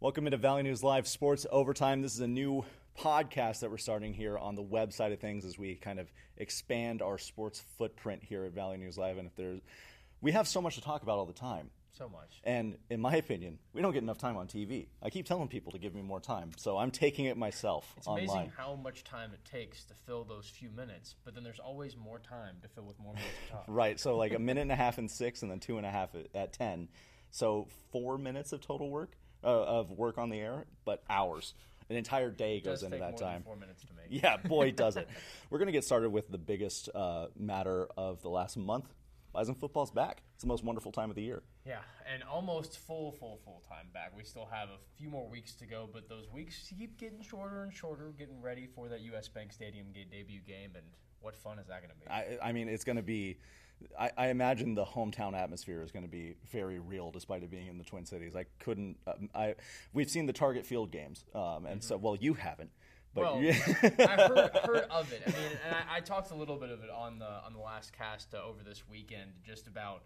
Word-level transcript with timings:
Welcome 0.00 0.26
into 0.26 0.38
Valley 0.38 0.62
News 0.62 0.82
Live 0.82 1.06
Sports 1.06 1.44
Overtime. 1.50 2.00
This 2.00 2.14
is 2.14 2.20
a 2.20 2.26
new 2.26 2.64
podcast 2.98 3.60
that 3.60 3.70
we're 3.70 3.76
starting 3.76 4.14
here 4.14 4.38
on 4.38 4.54
the 4.54 4.62
website 4.62 5.12
of 5.12 5.20
things 5.20 5.44
as 5.44 5.58
we 5.58 5.74
kind 5.74 6.00
of 6.00 6.10
expand 6.38 7.02
our 7.02 7.18
sports 7.18 7.62
footprint 7.76 8.22
here 8.24 8.46
at 8.46 8.52
Valley 8.52 8.78
News 8.78 8.96
Live. 8.96 9.18
And 9.18 9.26
if 9.26 9.36
there's, 9.36 9.60
we 10.22 10.32
have 10.32 10.48
so 10.48 10.62
much 10.62 10.76
to 10.76 10.80
talk 10.80 11.02
about 11.02 11.18
all 11.18 11.26
the 11.26 11.34
time. 11.34 11.68
So 11.92 12.08
much. 12.08 12.40
And 12.44 12.78
in 12.88 12.98
my 12.98 13.16
opinion, 13.16 13.58
we 13.74 13.82
don't 13.82 13.92
get 13.92 14.02
enough 14.02 14.16
time 14.16 14.38
on 14.38 14.46
TV. 14.46 14.86
I 15.02 15.10
keep 15.10 15.26
telling 15.26 15.48
people 15.48 15.72
to 15.72 15.78
give 15.78 15.94
me 15.94 16.00
more 16.00 16.18
time, 16.20 16.52
so 16.56 16.78
I'm 16.78 16.90
taking 16.90 17.26
it 17.26 17.36
myself 17.36 17.92
It's 17.98 18.06
online. 18.06 18.24
amazing 18.24 18.52
how 18.56 18.76
much 18.76 19.04
time 19.04 19.32
it 19.34 19.44
takes 19.44 19.84
to 19.84 19.94
fill 20.06 20.24
those 20.24 20.46
few 20.46 20.70
minutes, 20.70 21.14
but 21.26 21.34
then 21.34 21.44
there's 21.44 21.58
always 21.58 21.94
more 21.94 22.20
time 22.20 22.56
to 22.62 22.68
fill 22.68 22.84
with 22.84 22.98
more 22.98 23.12
minutes 23.12 23.34
to 23.48 23.52
talk. 23.52 23.64
Right. 23.68 24.00
So 24.00 24.16
like 24.16 24.32
a 24.32 24.38
minute 24.38 24.62
and 24.62 24.72
a 24.72 24.76
half 24.76 24.96
and 24.96 25.10
six, 25.10 25.42
and 25.42 25.50
then 25.50 25.60
two 25.60 25.76
and 25.76 25.84
a 25.84 25.90
half 25.90 26.14
at, 26.14 26.28
at 26.34 26.52
ten. 26.54 26.88
So 27.30 27.68
four 27.92 28.16
minutes 28.16 28.52
of 28.52 28.62
total 28.62 28.88
work 28.88 29.16
uh, 29.44 29.46
of 29.46 29.90
work 29.90 30.18
on 30.18 30.30
the 30.30 30.38
air, 30.38 30.64
but 30.84 31.02
hours. 31.08 31.54
An 31.88 31.96
entire 31.96 32.30
day 32.30 32.60
goes 32.60 32.84
into 32.84 32.98
that 32.98 33.16
time. 33.16 33.42
four 33.42 33.56
minutes 33.56 33.82
to 33.82 33.88
make. 33.94 34.22
Yeah, 34.22 34.36
boy, 34.36 34.70
does 34.70 34.96
it. 34.96 35.08
We're 35.50 35.58
going 35.58 35.66
to 35.66 35.72
get 35.72 35.84
started 35.84 36.10
with 36.10 36.30
the 36.30 36.38
biggest 36.38 36.88
uh, 36.94 37.26
matter 37.36 37.88
of 37.96 38.22
the 38.22 38.28
last 38.28 38.56
month. 38.56 38.86
Bison 39.32 39.54
football's 39.54 39.90
back. 39.90 40.22
It's 40.34 40.42
the 40.42 40.48
most 40.48 40.64
wonderful 40.64 40.92
time 40.92 41.10
of 41.10 41.16
the 41.16 41.22
year. 41.22 41.42
Yeah, 41.64 41.78
and 42.12 42.22
almost 42.24 42.78
full, 42.78 43.12
full, 43.12 43.40
full 43.44 43.62
time 43.68 43.86
back. 43.92 44.12
We 44.16 44.24
still 44.24 44.48
have 44.50 44.68
a 44.68 44.78
few 44.96 45.08
more 45.08 45.28
weeks 45.28 45.54
to 45.56 45.66
go, 45.66 45.88
but 45.92 46.08
those 46.08 46.28
weeks 46.32 46.72
keep 46.78 46.98
getting 46.98 47.22
shorter 47.22 47.62
and 47.62 47.72
shorter, 47.72 48.12
getting 48.18 48.40
ready 48.40 48.66
for 48.66 48.88
that 48.88 49.00
U.S. 49.02 49.28
Bank 49.28 49.52
Stadium 49.52 49.86
debut 49.92 50.40
game, 50.40 50.72
and 50.74 50.84
what 51.20 51.36
fun 51.36 51.58
is 51.58 51.68
that 51.68 51.80
going 51.80 51.90
to 51.90 51.96
be? 51.96 52.10
I, 52.10 52.48
I 52.48 52.52
mean, 52.52 52.68
it's 52.68 52.84
going 52.84 52.96
to 52.96 53.02
be. 53.02 53.38
I, 53.98 54.10
I 54.16 54.28
imagine 54.28 54.74
the 54.74 54.84
hometown 54.84 55.34
atmosphere 55.34 55.82
is 55.82 55.90
going 55.90 56.04
to 56.04 56.10
be 56.10 56.34
very 56.50 56.78
real, 56.78 57.10
despite 57.10 57.42
it 57.42 57.50
being 57.50 57.66
in 57.66 57.78
the 57.78 57.84
Twin 57.84 58.04
Cities. 58.06 58.34
I 58.36 58.44
couldn't. 58.58 58.96
Um, 59.06 59.28
I 59.34 59.54
we've 59.92 60.10
seen 60.10 60.26
the 60.26 60.32
Target 60.32 60.66
Field 60.66 60.90
games, 60.90 61.24
um, 61.34 61.66
and 61.66 61.82
so 61.82 61.96
well, 61.96 62.16
you 62.16 62.34
haven't. 62.34 62.70
But 63.14 63.22
well, 63.24 63.40
you- 63.42 63.50
I 63.50 63.52
heard, 63.54 64.50
heard 64.64 64.86
of 64.90 65.12
it. 65.12 65.22
I 65.26 65.30
mean, 65.30 65.50
and 65.66 65.74
I, 65.90 65.96
I 65.96 66.00
talked 66.00 66.30
a 66.30 66.34
little 66.34 66.56
bit 66.56 66.70
of 66.70 66.82
it 66.84 66.90
on 66.90 67.18
the 67.18 67.26
on 67.44 67.52
the 67.52 67.58
last 67.58 67.92
cast 67.92 68.34
uh, 68.34 68.38
over 68.42 68.62
this 68.62 68.84
weekend, 68.88 69.32
just 69.44 69.66
about 69.66 70.02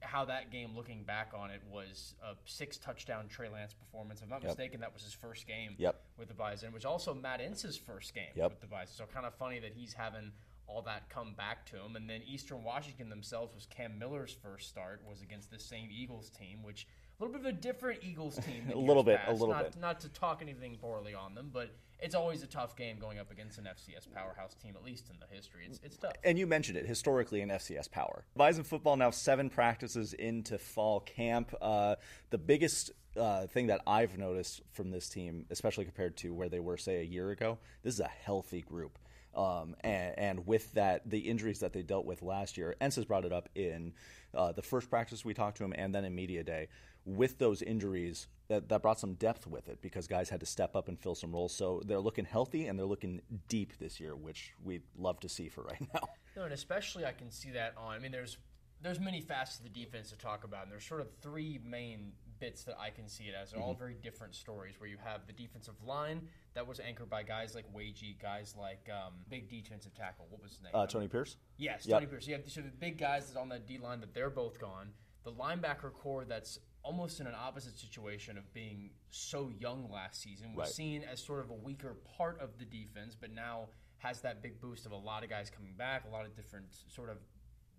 how 0.00 0.26
that 0.26 0.50
game. 0.50 0.70
Looking 0.76 1.02
back 1.04 1.32
on 1.34 1.50
it, 1.50 1.62
was 1.70 2.14
a 2.22 2.34
six 2.44 2.76
touchdown 2.76 3.28
Trey 3.28 3.48
Lance 3.48 3.72
performance. 3.72 4.20
If 4.20 4.24
I'm 4.24 4.30
not 4.30 4.42
Yep. 4.42 4.50
mistaken, 4.50 4.80
that 4.80 4.92
was 4.92 5.02
his 5.02 5.14
first 5.14 5.46
game 5.46 5.74
Yep. 5.78 5.98
with 6.18 6.28
the 6.28 6.34
Bison, 6.34 6.72
which 6.72 6.84
also 6.84 7.14
Matt 7.14 7.40
Entz's 7.40 7.76
first 7.78 8.14
game 8.14 8.28
Yep. 8.34 8.50
with 8.50 8.60
the 8.60 8.66
Bison. 8.66 8.94
So 8.94 9.04
kind 9.12 9.24
of 9.24 9.34
funny 9.34 9.58
that 9.60 9.72
he's 9.74 9.94
having 9.94 10.30
all 10.66 10.82
that 10.82 11.08
come 11.08 11.34
back 11.34 11.66
to 11.66 11.76
him. 11.76 11.96
And 11.96 12.08
then 12.08 12.22
Eastern 12.26 12.62
Washington 12.62 13.08
themselves 13.08 13.54
was 13.54 13.66
Cam 13.66 13.98
Miller's 13.98 14.36
first 14.42 14.68
start 14.68 15.02
was 15.08 15.22
against 15.22 15.50
the 15.50 15.58
same 15.58 15.88
Eagles 15.90 16.30
team, 16.30 16.62
which 16.62 16.86
a 17.18 17.24
little 17.24 17.38
bit 17.38 17.48
of 17.48 17.56
a 17.56 17.60
different 17.60 18.00
Eagles 18.02 18.36
team. 18.44 18.64
A 18.74 18.76
little 18.76 19.04
bit, 19.04 19.20
a 19.28 19.32
little 19.32 19.48
not, 19.48 19.64
bit. 19.72 19.80
Not 19.80 20.00
to 20.00 20.08
talk 20.08 20.42
anything 20.42 20.76
poorly 20.80 21.14
on 21.14 21.34
them, 21.36 21.50
but 21.52 21.70
it's 22.00 22.14
always 22.14 22.42
a 22.42 22.46
tough 22.46 22.76
game 22.76 22.98
going 22.98 23.18
up 23.18 23.30
against 23.30 23.56
an 23.58 23.64
FCS 23.64 24.12
powerhouse 24.12 24.54
team, 24.54 24.74
at 24.76 24.84
least 24.84 25.08
in 25.10 25.16
the 25.20 25.34
history. 25.34 25.66
It's, 25.68 25.80
it's 25.84 25.96
tough. 25.96 26.12
and 26.24 26.38
you 26.38 26.46
mentioned 26.46 26.76
it 26.76 26.86
historically 26.86 27.40
in 27.40 27.50
FCS 27.50 27.90
power. 27.90 28.24
Bison 28.36 28.64
football 28.64 28.96
now 28.96 29.10
seven 29.10 29.48
practices 29.48 30.12
into 30.12 30.58
fall 30.58 31.00
camp. 31.00 31.54
Uh, 31.62 31.94
the 32.30 32.38
biggest 32.38 32.90
uh, 33.16 33.46
thing 33.46 33.68
that 33.68 33.80
I've 33.86 34.18
noticed 34.18 34.62
from 34.72 34.90
this 34.90 35.08
team, 35.08 35.46
especially 35.50 35.84
compared 35.84 36.16
to 36.18 36.34
where 36.34 36.48
they 36.48 36.60
were, 36.60 36.76
say, 36.76 37.00
a 37.00 37.04
year 37.04 37.30
ago, 37.30 37.58
this 37.82 37.94
is 37.94 38.00
a 38.00 38.08
healthy 38.08 38.60
group. 38.60 38.98
Um, 39.36 39.74
and, 39.80 40.18
and 40.18 40.46
with 40.46 40.72
that, 40.74 41.08
the 41.08 41.18
injuries 41.18 41.60
that 41.60 41.72
they 41.72 41.82
dealt 41.82 42.04
with 42.04 42.22
last 42.22 42.56
year, 42.56 42.74
has 42.80 43.04
brought 43.04 43.24
it 43.24 43.32
up 43.32 43.48
in 43.54 43.92
uh, 44.34 44.52
the 44.52 44.62
first 44.62 44.90
practice 44.90 45.24
we 45.24 45.34
talked 45.34 45.58
to 45.58 45.64
him, 45.64 45.74
and 45.76 45.94
then 45.94 46.04
in 46.04 46.14
media 46.14 46.42
day. 46.42 46.68
With 47.04 47.38
those 47.38 47.60
injuries, 47.60 48.28
that, 48.48 48.68
that 48.68 48.82
brought 48.82 48.98
some 48.98 49.14
depth 49.14 49.46
with 49.46 49.68
it 49.68 49.80
because 49.82 50.06
guys 50.06 50.28
had 50.28 50.40
to 50.40 50.46
step 50.46 50.76
up 50.76 50.88
and 50.88 50.98
fill 50.98 51.14
some 51.14 51.32
roles. 51.32 51.54
So 51.54 51.82
they're 51.84 52.00
looking 52.00 52.24
healthy 52.24 52.66
and 52.66 52.78
they're 52.78 52.86
looking 52.86 53.20
deep 53.48 53.78
this 53.78 54.00
year, 54.00 54.16
which 54.16 54.52
we'd 54.62 54.82
love 54.96 55.20
to 55.20 55.28
see 55.28 55.48
for 55.48 55.62
right 55.62 55.80
now. 55.94 56.08
No, 56.36 56.44
and 56.44 56.52
especially 56.52 57.04
I 57.04 57.12
can 57.12 57.30
see 57.30 57.50
that 57.50 57.74
on. 57.76 57.94
I 57.94 57.98
mean, 57.98 58.12
there's 58.12 58.38
there's 58.82 59.00
many 59.00 59.20
facets 59.20 59.58
of 59.58 59.64
the 59.64 59.70
defense 59.70 60.10
to 60.10 60.18
talk 60.18 60.44
about, 60.44 60.64
and 60.64 60.72
there's 60.72 60.84
sort 60.84 61.00
of 61.00 61.08
three 61.22 61.58
main 61.64 62.12
bits 62.44 62.64
that 62.64 62.76
I 62.78 62.90
can 62.90 63.08
see 63.08 63.24
it 63.24 63.34
as. 63.40 63.50
They're 63.50 63.60
Mm-hmm. 63.60 63.68
all 63.68 63.74
very 63.74 63.96
different 64.02 64.34
stories. 64.34 64.74
Where 64.78 64.88
you 64.88 64.98
have 65.02 65.26
the 65.26 65.32
defensive 65.32 65.74
line 65.84 66.28
that 66.54 66.66
was 66.66 66.78
anchored 66.80 67.08
by 67.08 67.22
guys 67.22 67.54
like 67.54 67.64
Waege, 67.74 68.20
guys 68.20 68.54
like 68.58 68.86
um, 68.90 69.14
big 69.30 69.48
defensive 69.48 69.94
tackle. 69.94 70.26
What 70.28 70.42
was 70.42 70.52
his 70.52 70.62
name? 70.62 70.72
Uh, 70.74 70.86
Tony 70.86 71.08
Pierce? 71.08 71.36
Yes, 71.56 71.86
Yep. 71.86 71.96
Tony 72.00 72.06
Pierce. 72.10 72.26
You 72.26 72.34
have 72.34 72.50
sort 72.50 72.66
of 72.66 72.78
big 72.78 72.98
guys 72.98 73.26
that's 73.26 73.36
on 73.36 73.48
that 73.48 73.66
D 73.66 73.78
line 73.78 74.00
that 74.00 74.12
they're 74.12 74.28
both 74.30 74.58
gone. 74.60 74.90
The 75.24 75.32
linebacker 75.32 75.92
core 75.92 76.24
that's 76.26 76.58
almost 76.82 77.18
in 77.20 77.26
an 77.26 77.34
opposite 77.34 77.78
situation 77.78 78.36
of 78.36 78.52
being 78.52 78.90
so 79.08 79.50
young 79.58 79.90
last 79.90 80.20
season 80.20 80.54
was 80.54 80.66
Right. 80.66 80.74
seen 80.74 81.02
as 81.10 81.18
sort 81.24 81.40
of 81.40 81.48
a 81.48 81.54
weaker 81.54 81.94
part 82.18 82.38
of 82.40 82.58
the 82.58 82.66
defense, 82.66 83.16
but 83.18 83.32
now 83.32 83.68
has 83.98 84.20
that 84.20 84.42
big 84.42 84.60
boost 84.60 84.84
of 84.84 84.92
a 84.92 84.96
lot 84.96 85.24
of 85.24 85.30
guys 85.30 85.48
coming 85.48 85.72
back, 85.78 86.04
a 86.06 86.12
lot 86.12 86.26
of 86.26 86.36
different 86.36 86.66
sort 86.88 87.08
of 87.08 87.16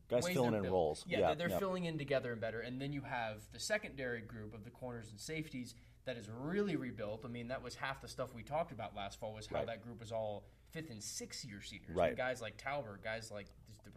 Guys 0.10 0.28
filling 0.28 0.54
in 0.54 0.62
built. 0.62 0.74
roles. 0.74 1.06
Yeah, 1.08 1.20
Yeah, 1.20 1.28
they're, 1.28 1.36
they're 1.36 1.50
yeah. 1.50 1.60
filling 1.60 1.86
in 1.86 1.98
together 1.98 2.32
and 2.32 2.40
better. 2.42 2.60
And 2.62 2.80
then 2.82 2.94
you 2.94 3.02
have 3.02 3.38
the 3.52 3.60
secondary 3.60 4.22
group 4.22 4.54
of 4.54 4.64
the 4.64 4.70
corners 4.70 5.10
and 5.10 5.20
safeties 5.20 5.74
that 6.06 6.18
is 6.18 6.30
really 6.30 6.76
rebuilt. 6.76 7.22
I 7.26 7.28
mean, 7.30 7.48
that 7.48 7.64
was 7.64 7.74
half 7.76 8.02
the 8.02 8.08
stuff 8.08 8.34
we 8.36 8.44
talked 8.44 8.72
about 8.72 8.96
last 8.96 9.20
fall 9.20 9.34
was 9.34 9.48
how 9.48 9.58
Right. 9.58 9.66
that 9.68 9.82
group 9.84 10.00
was 10.00 10.12
all 10.12 10.46
fifth 10.72 10.92
and 10.92 11.02
sixth 11.02 11.44
year 11.46 11.62
seniors. 11.62 11.96
Right. 11.96 12.16
guys 12.16 12.42
like 12.42 12.58
Talbert, 12.58 13.04
guys 13.04 13.32
like 13.32 13.48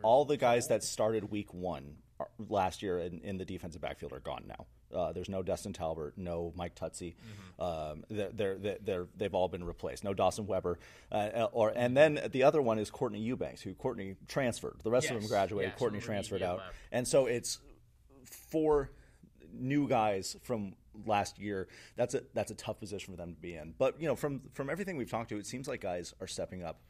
All 0.03 0.25
the 0.25 0.37
guys 0.37 0.69
that 0.69 0.83
started 0.83 1.31
week 1.31 1.53
one 1.53 1.97
uh, 2.21 2.25
last 2.49 2.83
year 2.83 3.01
in, 3.01 3.21
in 3.21 3.37
the 3.37 3.45
defensive 3.45 3.81
backfield 3.83 4.13
are 4.13 4.21
gone 4.21 4.45
now. 4.47 4.67
Uh, 4.95 5.13
there's 5.13 5.29
no 5.29 5.43
Destin 5.43 5.73
Talbert, 5.73 6.15
no 6.17 6.53
Mike 6.57 6.75
Tutsie. 6.75 7.15
Um, 7.59 8.05
they're, 8.09 8.31
they're, 8.33 8.79
they're, 8.83 9.07
they've 9.17 9.35
all 9.35 9.49
been 9.49 9.65
replaced. 9.65 10.05
No 10.05 10.15
Dawson 10.15 10.47
Weber. 10.47 10.79
Uh, 11.13 11.49
or 11.53 11.73
and 11.75 11.97
then 11.97 12.21
the 12.33 12.43
other 12.45 12.63
one 12.63 12.79
is 12.79 12.91
Courtney 12.91 13.21
Eubanks, 13.21 13.61
who 13.61 13.75
Courtney 13.75 14.17
transferred. 14.29 14.77
The 14.83 14.91
rest 14.91 15.11
of 15.11 15.21
them 15.21 15.29
graduated. 15.29 15.71
yeah, 15.73 15.75
so 15.75 15.79
Courtney 15.79 15.99
he- 15.99 16.05
transferred 16.05 16.43
out, 16.43 16.59
left. 16.59 16.75
and 16.93 17.07
so 17.07 17.27
it's 17.27 17.59
four 18.51 18.91
new 19.53 19.89
guys 19.89 20.37
from 20.43 20.75
last 21.07 21.39
year. 21.39 21.69
That's 21.97 22.15
a 22.15 22.23
that's 22.35 22.51
a 22.51 22.55
tough 22.55 22.81
position 22.81 23.13
for 23.13 23.17
them 23.19 23.35
to 23.35 23.41
be 23.41 23.55
in. 23.55 23.75
But 23.79 24.01
you 24.01 24.09
know, 24.09 24.17
from 24.17 24.43
from 24.55 24.71
everything 24.71 24.97
we've 24.97 25.11
talked 25.11 25.31
to, 25.31 25.37
it 25.39 25.47
seems 25.47 25.69
like 25.69 25.81
guys 25.81 26.15
are 26.21 26.27
stepping 26.27 26.63
up 26.63 26.81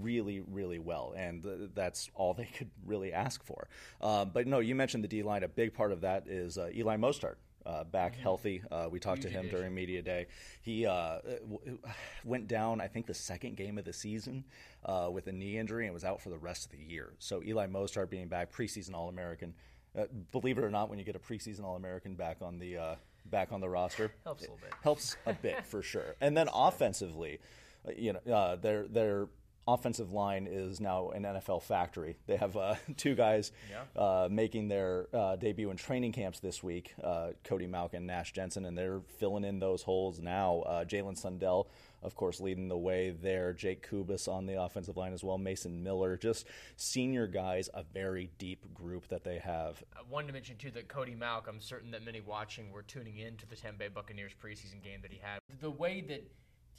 really, 0.00 0.40
really 0.40 0.78
well, 0.78 1.14
and 1.16 1.42
th- 1.42 1.70
that's 1.74 2.10
all 2.14 2.34
they 2.34 2.46
could 2.46 2.70
really 2.86 3.12
ask 3.12 3.42
for. 3.44 3.68
Um, 4.00 4.30
but 4.32 4.46
no, 4.46 4.58
you 4.60 4.74
mentioned 4.74 5.04
the 5.04 5.08
D 5.08 5.22
line. 5.22 5.42
A 5.42 5.48
big 5.48 5.74
part 5.74 5.92
of 5.92 6.00
that 6.02 6.26
is 6.28 6.58
uh, 6.58 6.70
Eli 6.74 6.96
Mostaert. 6.96 7.36
Uh, 7.66 7.84
back 7.84 8.16
healthy. 8.16 8.62
Uh, 8.70 8.88
we 8.90 8.98
talked 8.98 9.22
Huge 9.22 9.32
to 9.34 9.38
him 9.40 9.48
during 9.50 9.74
media 9.74 10.00
day. 10.00 10.26
He 10.62 10.86
uh, 10.86 11.18
w- 11.50 11.78
went 12.24 12.48
down, 12.48 12.80
I 12.80 12.86
think, 12.86 13.06
the 13.06 13.12
second 13.12 13.56
game 13.56 13.76
of 13.76 13.84
the 13.84 13.92
season 13.92 14.44
uh, 14.86 15.10
with 15.12 15.26
a 15.26 15.32
knee 15.32 15.58
injury 15.58 15.84
and 15.84 15.92
was 15.92 16.02
out 16.02 16.22
for 16.22 16.30
the 16.30 16.38
rest 16.38 16.64
of 16.64 16.70
the 16.72 16.78
year. 16.78 17.12
So 17.18 17.42
Eli 17.42 17.66
Mostaert 17.66 18.08
being 18.08 18.28
back, 18.28 18.50
preseason 18.52 18.94
All 18.94 19.10
American. 19.10 19.52
Uh, 19.98 20.04
believe 20.32 20.56
it 20.56 20.64
or 20.64 20.70
not, 20.70 20.88
when 20.88 20.98
you 20.98 21.04
get 21.04 21.14
a 21.14 21.18
preseason 21.18 21.62
All 21.64 21.76
American 21.76 22.14
back 22.14 22.38
on 22.40 22.58
the 22.58 22.78
uh, 22.78 22.94
back 23.26 23.52
on 23.52 23.60
the 23.60 23.68
roster, 23.68 24.12
Helps 24.24 24.40
a 24.40 24.44
little 24.44 24.58
bit. 24.62 24.72
helps 24.82 25.16
a 25.26 25.34
bit 25.34 25.66
for 25.66 25.82
sure. 25.82 26.14
And 26.22 26.34
then 26.34 26.48
offensively, 26.54 27.38
uh, 27.86 27.90
you 27.94 28.14
know, 28.14 28.32
uh, 28.32 28.56
their 28.56 28.86
their 28.88 29.28
offensive 29.72 30.12
line 30.12 30.48
is 30.50 30.80
now 30.80 31.10
an 31.10 31.24
NFL 31.24 31.62
factory. 31.62 32.16
They 32.26 32.36
have 32.36 32.56
uh, 32.56 32.76
two 32.96 33.14
guys 33.14 33.52
Yeah. 33.70 34.00
uh, 34.00 34.28
making 34.30 34.68
their 34.68 35.06
uh, 35.12 35.36
debut 35.36 35.70
in 35.70 35.76
training 35.76 36.12
camps 36.12 36.40
this 36.40 36.62
week, 36.62 36.94
uh, 37.04 37.30
Cody 37.44 37.66
Mauch 37.66 37.92
and 37.94 38.06
Nash 38.06 38.32
Jensen, 38.32 38.64
and 38.64 38.76
they're 38.76 39.00
filling 39.18 39.44
in 39.44 39.58
those 39.58 39.82
holes 39.82 40.20
now. 40.20 40.60
Uh, 40.60 40.84
Jalen 40.84 41.16
Sundell, 41.20 41.66
of 42.02 42.14
course, 42.14 42.40
leading 42.40 42.68
the 42.68 42.76
way 42.78 43.10
there. 43.10 43.52
Jake 43.52 43.86
Kubas 43.88 44.26
on 44.26 44.46
the 44.46 44.60
offensive 44.60 44.96
line 44.96 45.12
as 45.12 45.22
well. 45.22 45.36
Mason 45.36 45.82
Miller, 45.82 46.16
just 46.16 46.46
senior 46.76 47.26
guys, 47.26 47.68
a 47.74 47.82
very 47.82 48.30
deep 48.38 48.72
group 48.72 49.08
that 49.08 49.24
they 49.24 49.38
have. 49.38 49.82
I 49.96 50.00
wanted 50.10 50.28
to 50.28 50.32
mention 50.32 50.56
too 50.56 50.70
that 50.72 50.88
Cody 50.88 51.14
Mauch. 51.14 51.46
I'm 51.48 51.60
certain 51.60 51.90
that 51.90 52.04
many 52.04 52.20
watching 52.20 52.70
were 52.72 52.82
tuning 52.82 53.18
in 53.18 53.36
to 53.36 53.46
the 53.46 53.56
Tampa 53.56 53.78
Bay 53.80 53.88
Buccaneers 53.88 54.32
preseason 54.42 54.82
game 54.82 55.00
that 55.02 55.12
he 55.12 55.18
had. 55.22 55.40
The 55.60 55.70
way 55.70 56.00
that 56.08 56.24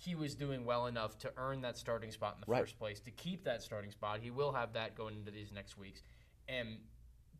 he 0.02 0.16
was 0.16 0.34
doing 0.36 0.64
well 0.66 0.86
enough 0.88 1.18
to 1.20 1.32
earn 1.36 1.60
that 1.62 1.78
starting 1.78 2.12
spot 2.12 2.36
in 2.36 2.42
the 2.42 2.52
Right. 2.52 2.62
first 2.62 2.78
place, 2.80 3.00
to 3.02 3.12
keep 3.12 3.44
that 3.44 3.62
starting 3.62 3.92
spot, 3.92 4.20
he 4.22 4.32
will 4.32 4.54
have 4.54 4.72
that 4.74 4.96
going 4.96 5.16
into 5.18 5.30
these 5.32 5.52
next 5.52 5.78
weeks, 5.78 6.02
and 6.48 6.78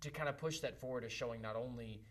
to 0.02 0.10
kind 0.10 0.28
of 0.28 0.38
push 0.38 0.60
that 0.60 0.78
forward 0.80 1.04
is 1.06 1.12
showing 1.14 1.42
not 1.42 1.56
only 1.56 2.02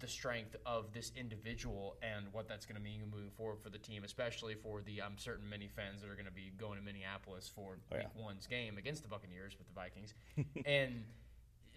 the 0.00 0.06
strength 0.08 0.54
of 0.66 0.92
this 0.92 1.12
individual 1.16 1.96
and 2.02 2.26
what 2.32 2.46
that's 2.48 2.66
going 2.66 2.76
to 2.76 2.82
mean 2.82 3.00
moving 3.10 3.30
forward 3.30 3.58
for 3.62 3.70
the 3.70 3.78
team, 3.78 4.04
especially 4.04 4.54
for 4.54 4.82
the 4.82 5.00
I'm 5.00 5.16
certain 5.16 5.48
many 5.48 5.68
fans 5.68 6.02
that 6.02 6.10
are 6.10 6.14
going 6.14 6.26
to 6.26 6.32
be 6.32 6.52
going 6.58 6.76
to 6.78 6.84
Minneapolis 6.84 7.48
for 7.48 7.78
Oh, 7.92 7.96
yeah. 7.96 7.98
Week 8.00 8.08
One's 8.16 8.46
game 8.46 8.76
against 8.78 9.02
the 9.02 9.08
Buccaneers 9.08 9.56
with 9.56 9.66
the 9.68 9.72
Vikings, 9.74 10.12
and 10.66 11.04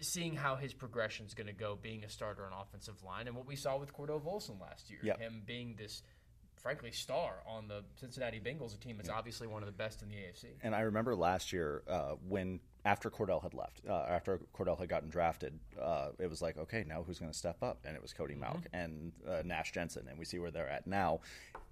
seeing 0.00 0.34
how 0.34 0.56
his 0.56 0.74
progression 0.74 1.24
is 1.26 1.34
going 1.34 1.46
to 1.46 1.52
go, 1.52 1.78
being 1.80 2.04
a 2.04 2.08
starter 2.08 2.44
on 2.44 2.52
offensive 2.52 3.02
line, 3.02 3.28
and 3.28 3.36
what 3.36 3.46
we 3.46 3.54
saw 3.56 3.78
with 3.78 3.92
Cordell 3.94 4.20
Volson 4.20 4.60
last 4.60 4.90
year, 4.90 5.00
Yep. 5.02 5.20
him 5.20 5.42
being 5.46 5.76
this, 5.76 6.02
frankly, 6.62 6.90
star 6.92 7.42
on 7.46 7.68
the 7.68 7.82
Cincinnati 7.96 8.40
Bengals, 8.40 8.74
a 8.74 8.78
team 8.78 8.96
that's 8.96 9.08
obviously 9.08 9.46
one 9.46 9.62
of 9.62 9.66
the 9.66 9.72
best 9.72 10.02
in 10.02 10.08
the 10.08 10.14
AFC. 10.14 10.46
And 10.62 10.74
I 10.74 10.80
remember 10.80 11.14
last 11.16 11.52
year 11.52 11.82
uh, 11.88 12.14
when 12.28 12.60
after 12.84 13.10
Cordell 13.10 13.42
had 13.42 13.54
left, 13.54 13.82
uh, 13.88 14.04
after 14.08 14.40
Cordell 14.56 14.78
had 14.78 14.88
gotten 14.88 15.10
drafted, 15.10 15.58
uh, 15.80 16.08
it 16.18 16.28
was 16.30 16.40
like, 16.40 16.56
okay, 16.56 16.84
now 16.86 17.02
who's 17.02 17.18
going 17.18 17.30
to 17.30 17.36
step 17.36 17.62
up? 17.62 17.78
And 17.84 17.94
it 17.94 18.02
was 18.02 18.12
Cody 18.12 18.34
Mauch 18.34 18.62
and 18.72 19.12
uh, 19.28 19.42
Nash 19.44 19.72
Jensen, 19.72 20.06
and 20.08 20.18
we 20.18 20.24
see 20.24 20.38
where 20.38 20.50
they're 20.50 20.68
at 20.68 20.86
now. 20.86 21.20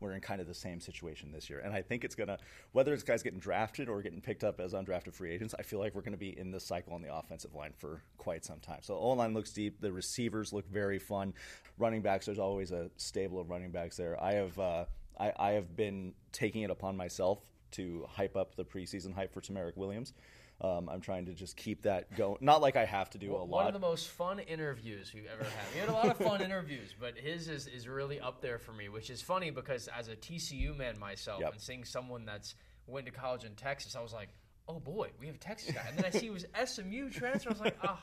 We're 0.01 0.13
in 0.13 0.21
kind 0.21 0.41
of 0.41 0.47
the 0.47 0.55
same 0.55 0.81
situation 0.81 1.33
this 1.33 1.49
year, 1.49 1.61
and 1.61 1.73
I 1.73 1.83
think 1.83 2.05
it's 2.05 2.15
going 2.15 2.29
to, 2.29 2.39
whether 2.73 2.93
it's 2.93 3.03
guys 3.03 3.23
getting 3.23 3.41
drafted 3.41 3.89
or 3.89 4.03
getting 4.03 4.21
picked 4.21 4.45
up 4.45 4.61
as 4.61 4.75
undrafted 4.75 5.15
free 5.15 5.33
agents, 5.33 5.55
I 5.59 5.63
feel 5.63 5.79
like 5.79 5.95
we're 5.95 6.03
going 6.03 6.13
to 6.13 6.19
be 6.19 6.39
in 6.39 6.51
this 6.51 6.65
cycle 6.65 6.93
on 6.93 7.03
the 7.03 7.15
offensive 7.15 7.55
line 7.55 7.73
for 7.77 8.03
quite 8.19 8.45
some 8.45 8.61
time. 8.61 8.81
So 8.83 8.95
O 8.95 9.11
line 9.11 9.35
looks 9.35 9.53
deep. 9.53 9.81
The 9.81 9.93
receivers 9.93 10.53
look 10.53 10.69
very 10.71 10.99
fun. 10.99 11.35
Running 11.79 12.03
backs, 12.03 12.27
there's 12.27 12.39
always 12.39 12.71
a 12.71 12.91
stable 12.97 13.41
of 13.41 13.51
running 13.51 13.71
backs 13.71 13.97
there. 13.97 14.23
I 14.23 14.35
have. 14.35 14.59
Uh, 14.59 14.85
I, 15.19 15.33
I 15.37 15.51
have 15.53 15.77
been 15.77 16.15
taking 16.33 16.63
it 16.63 16.71
upon 16.71 16.97
myself 16.97 17.41
to 17.73 18.07
hype 18.09 18.37
up 18.37 18.55
the 18.55 18.65
preseason 18.65 19.15
hype 19.15 19.33
for 19.33 19.41
TaMerik 19.41 19.77
Williams. 19.77 20.13
Um, 20.61 20.89
I'm 20.89 21.01
trying 21.01 21.27
to 21.27 21.35
just 21.35 21.57
keep 21.57 21.83
that 21.83 22.17
going. 22.17 22.39
Not 22.41 22.61
like 22.61 22.75
I 22.77 22.85
have 22.85 23.11
to 23.11 23.19
do 23.19 23.33
a 23.33 23.39
lot. 23.39 23.49
One 23.49 23.67
of 23.69 23.73
the 23.75 23.79
most 23.79 24.09
fun 24.09 24.41
interviews 24.41 25.13
we've 25.15 25.29
ever 25.33 25.45
had. 25.45 25.53
We 25.73 25.79
had 25.81 25.89
a 25.89 25.93
lot 25.93 26.09
of 26.09 26.17
fun 26.17 26.41
interviews, 26.49 26.95
but 26.99 27.17
his 27.17 27.49
is, 27.49 27.69
is 27.69 27.87
really 27.87 28.19
up 28.21 28.41
there 28.43 28.59
for 28.59 28.73
me, 28.73 28.89
which 28.89 29.09
is 29.09 29.23
funny 29.23 29.51
because 29.51 29.89
as 29.97 30.09
a 30.09 30.17
TCU 30.17 30.77
man 30.77 30.99
myself 30.99 31.41
Yep. 31.41 31.53
and 31.53 31.61
seeing 31.61 31.85
someone 31.85 32.25
that's 32.25 32.57
went 32.89 33.07
to 33.07 33.13
college 33.13 33.45
in 33.45 33.55
Texas, 33.55 33.95
I 33.95 34.01
was 34.01 34.13
like, 34.13 34.31
oh 34.67 34.81
boy, 34.81 35.11
we 35.21 35.27
have 35.29 35.37
a 35.37 35.39
Texas 35.39 35.73
guy. 35.73 35.85
And 35.89 35.97
then 35.97 36.07
I 36.07 36.11
see 36.11 36.27
he 36.27 36.31
was 36.31 36.45
SMU 36.65 37.09
transfer. 37.11 37.51
I 37.51 37.53
was 37.53 37.61
like, 37.61 37.79
oh, 37.85 37.99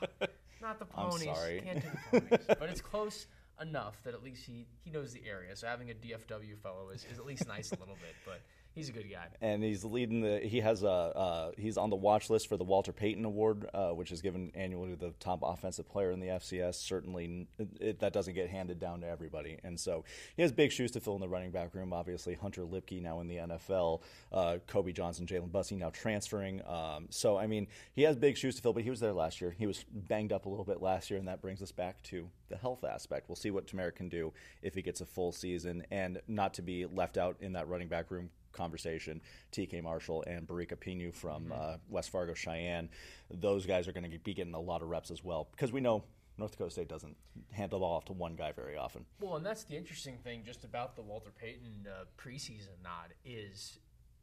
not 0.62 0.78
the 0.78 0.86
I'm 0.96 1.10
ponies. 1.10 1.24
sorry. 1.26 1.60
Can't 1.62 1.82
do 1.82 1.88
the 2.12 2.20
ponies. 2.22 2.46
but 2.58 2.70
it's 2.70 2.80
close 2.80 3.26
enough 3.60 4.02
that 4.04 4.14
at 4.14 4.22
least 4.22 4.44
he, 4.46 4.66
he 4.82 4.90
knows 4.90 5.12
the 5.12 5.22
area. 5.28 5.54
So 5.56 5.66
having 5.66 5.90
a 5.90 5.94
DFW 5.94 6.56
fellow 6.62 6.88
is, 6.94 7.06
is 7.12 7.18
at 7.18 7.26
least 7.26 7.46
nice 7.46 7.70
a 7.72 7.78
little 7.78 7.96
bit. 7.96 8.14
But 8.24 8.40
he's 8.76 8.90
a 8.90 8.92
good 8.92 9.10
guy. 9.10 9.26
and 9.40 9.64
he's 9.64 9.84
leading 9.84 10.20
the. 10.20 10.38
He 10.38 10.60
has 10.60 10.84
a. 10.84 10.86
Uh, 10.88 11.50
he's 11.56 11.76
on 11.76 11.90
the 11.90 11.96
watch 11.96 12.30
list 12.30 12.48
for 12.48 12.56
the 12.56 12.64
Walter 12.64 12.92
Payton 12.92 13.24
Award, 13.24 13.68
uh, 13.74 13.90
which 13.90 14.12
is 14.12 14.20
given 14.20 14.52
annually 14.54 14.90
to 14.90 14.96
the 14.96 15.12
top 15.18 15.40
offensive 15.42 15.88
player 15.88 16.12
in 16.12 16.20
the 16.20 16.28
FCS. 16.28 16.76
Certainly, 16.76 17.48
it, 17.80 17.98
that 18.00 18.12
doesn't 18.12 18.34
get 18.34 18.48
handed 18.48 18.78
down 18.78 19.00
to 19.00 19.08
everybody, 19.08 19.58
and 19.64 19.80
so 19.80 20.04
he 20.36 20.42
has 20.42 20.52
big 20.52 20.70
shoes 20.70 20.92
to 20.92 21.00
fill 21.00 21.14
in 21.14 21.20
the 21.20 21.28
running 21.28 21.50
back 21.50 21.74
room. 21.74 21.92
Obviously, 21.92 22.34
Hunter 22.34 22.62
Luepke 22.62 23.02
now 23.02 23.20
in 23.20 23.26
the 23.26 23.36
NFL, 23.36 24.02
uh, 24.32 24.58
Kobe 24.66 24.92
Johnson, 24.92 25.26
Jalen 25.26 25.50
Bussey 25.50 25.74
now 25.74 25.90
transferring. 25.90 26.62
Um, 26.66 27.06
so 27.10 27.36
I 27.36 27.46
mean, 27.46 27.66
he 27.94 28.02
has 28.02 28.16
big 28.16 28.36
shoes 28.36 28.54
to 28.56 28.62
fill, 28.62 28.74
but 28.74 28.84
he 28.84 28.90
was 28.90 29.00
there 29.00 29.12
last 29.12 29.40
year. 29.40 29.54
He 29.58 29.66
was 29.66 29.84
banged 29.90 30.32
up 30.32 30.46
a 30.46 30.48
little 30.48 30.64
bit 30.64 30.82
last 30.82 31.10
year, 31.10 31.18
and 31.18 31.26
that 31.26 31.40
brings 31.40 31.62
us 31.62 31.72
back 31.72 32.02
to 32.04 32.28
the 32.48 32.56
health 32.56 32.84
aspect. 32.84 33.28
We'll 33.28 33.36
see 33.36 33.50
what 33.50 33.66
TaMerik 33.66 33.96
can 33.96 34.08
do 34.08 34.32
if 34.62 34.74
he 34.74 34.82
gets 34.82 35.00
a 35.00 35.06
full 35.06 35.32
season, 35.32 35.84
and 35.90 36.20
not 36.28 36.54
to 36.54 36.62
be 36.62 36.86
left 36.86 37.16
out 37.16 37.36
in 37.40 37.54
that 37.54 37.68
running 37.68 37.88
back 37.88 38.10
room 38.10 38.30
conversation. 38.56 39.20
TK 39.52 39.82
Marshall 39.82 40.24
and 40.26 40.46
Barika 40.46 40.76
Kpeenu 40.76 41.14
from 41.14 41.52
uh, 41.52 41.76
West 41.88 42.10
Fargo 42.10 42.32
Sheyenne, 42.32 42.88
those 43.30 43.66
guys 43.66 43.86
are 43.88 43.92
going 43.92 44.10
to 44.10 44.18
be 44.18 44.34
getting 44.34 44.54
a 44.54 44.60
lot 44.60 44.82
of 44.82 44.88
reps 44.88 45.10
as 45.10 45.22
well 45.22 45.48
because 45.52 45.72
we 45.72 45.80
know 45.80 46.04
North 46.38 46.52
Dakota 46.52 46.70
State 46.70 46.88
doesn't 46.88 47.16
hand 47.52 47.70
the 47.70 47.78
ball 47.78 47.96
off 47.96 48.04
to 48.06 48.12
one 48.12 48.36
guy 48.36 48.52
very 48.52 48.76
often. 48.76 49.04
Well, 49.20 49.36
and 49.36 49.46
that's 49.46 49.64
the 49.64 49.76
interesting 49.76 50.18
thing 50.18 50.42
just 50.44 50.64
about 50.64 50.96
the 50.96 51.02
Walter 51.02 51.30
Payton 51.30 51.86
uh, 51.88 52.04
preseason 52.18 52.82
nod 52.82 53.14
is 53.24 53.78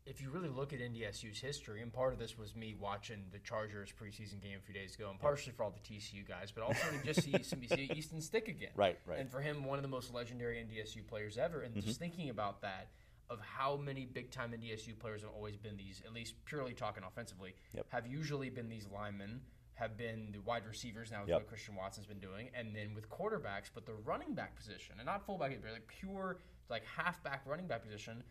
if 0.05 0.21
you 0.21 0.29
really 0.29 0.49
look 0.49 0.73
at 0.73 0.79
NDSU's 0.79 1.39
history, 1.39 1.81
and 1.81 1.91
part 1.91 2.13
of 2.13 2.19
this 2.19 2.37
was 2.37 2.55
me 2.55 2.75
watching 2.77 3.23
the 3.31 3.39
Chargers 3.39 3.91
preseason 3.91 4.41
game 4.41 4.57
a 4.57 4.61
few 4.61 4.73
days 4.73 4.95
ago, 4.95 5.09
and 5.09 5.19
partially 5.19 5.53
for 5.53 5.63
all 5.63 5.71
the 5.71 5.79
TCU 5.79 6.27
guys, 6.27 6.51
but 6.51 6.63
also 6.63 6.81
to 6.91 7.05
just 7.05 7.23
see, 7.23 7.31
see 7.43 7.67
see 7.67 7.91
Easton 7.95 8.21
Stick 8.21 8.47
again. 8.47 8.71
Right, 8.75 8.99
right. 9.05 9.19
And 9.19 9.29
for 9.31 9.39
him, 9.39 9.63
one 9.63 9.77
of 9.77 9.81
the 9.81 9.89
most 9.89 10.13
legendary 10.13 10.57
NDSU 10.57 11.07
players 11.07 11.37
ever. 11.37 11.61
And 11.61 11.73
just 11.81 11.99
thinking 11.99 12.29
about 12.29 12.61
that, 12.61 12.89
of 13.33 13.41
how 13.41 13.75
many 13.75 14.05
big 14.05 14.31
time 14.31 14.51
NDSU 14.53 14.97
players 14.97 15.21
have 15.21 15.31
always 15.31 15.57
been 15.57 15.75
these, 15.75 16.01
at 16.05 16.13
least 16.13 16.35
purely 16.45 16.73
talking 16.73 17.03
offensively, 17.03 17.55
Yep. 17.73 17.87
have 17.89 18.07
usually 18.07 18.49
been 18.49 18.69
these 18.69 18.87
linemen, 18.87 19.41
have 19.73 19.97
been 19.97 20.31
the 20.31 20.39
wide 20.39 20.65
receivers 20.65 21.11
now 21.11 21.21
with 21.21 21.29
Yep. 21.29 21.39
what 21.41 21.47
Christian 21.47 21.75
Watson's 21.75 22.05
been 22.05 22.19
doing, 22.19 22.49
and 22.53 22.75
then 22.75 22.93
with 22.93 23.09
quarterbacks, 23.09 23.69
but 23.73 23.85
the 23.85 23.95
running 23.95 24.33
back 24.35 24.55
position, 24.55 24.95
and 24.99 25.05
not 25.05 25.25
fullback, 25.25 25.59
but 25.61 25.71
like 25.71 25.87
pure 25.87 26.37
like 26.69 26.85
halfback 26.85 27.45
running 27.45 27.67
back 27.67 27.83
position, 27.83 28.23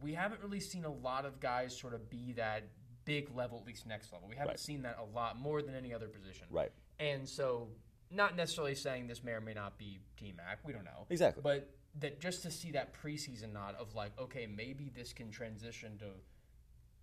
we 0.00 0.12
haven't 0.12 0.40
really 0.42 0.60
seen 0.60 0.84
a 0.84 0.92
lot 0.92 1.24
of 1.24 1.40
guys 1.40 1.76
sort 1.76 1.94
of 1.94 2.10
be 2.10 2.32
that 2.34 2.64
big 3.06 3.34
level, 3.34 3.58
at 3.58 3.64
least 3.66 3.86
next 3.86 4.12
level. 4.12 4.28
We 4.28 4.36
haven't 4.36 4.50
Right. 4.52 4.60
seen 4.60 4.82
that 4.82 4.98
a 4.98 5.04
lot 5.04 5.36
more 5.38 5.62
than 5.62 5.74
any 5.74 5.92
other 5.94 6.06
position. 6.08 6.46
Right. 6.50 6.70
And 6.98 7.26
so, 7.28 7.70
not 8.10 8.36
necessarily 8.36 8.74
saying 8.74 9.06
this 9.06 9.22
may 9.24 9.32
or 9.32 9.40
may 9.40 9.54
not 9.54 9.78
be 9.78 9.98
T 10.16 10.32
Mac, 10.32 10.64
we 10.64 10.72
don't 10.72 10.84
know. 10.84 11.06
Exactly. 11.08 11.42
But 11.42 11.70
that 11.98 12.20
just 12.20 12.42
to 12.42 12.50
see 12.50 12.70
that 12.72 12.94
preseason 12.94 13.52
nod 13.52 13.74
of 13.78 13.94
like, 13.94 14.12
okay, 14.18 14.46
maybe 14.46 14.90
this 14.94 15.12
can 15.12 15.30
transition 15.30 15.98
to 15.98 16.06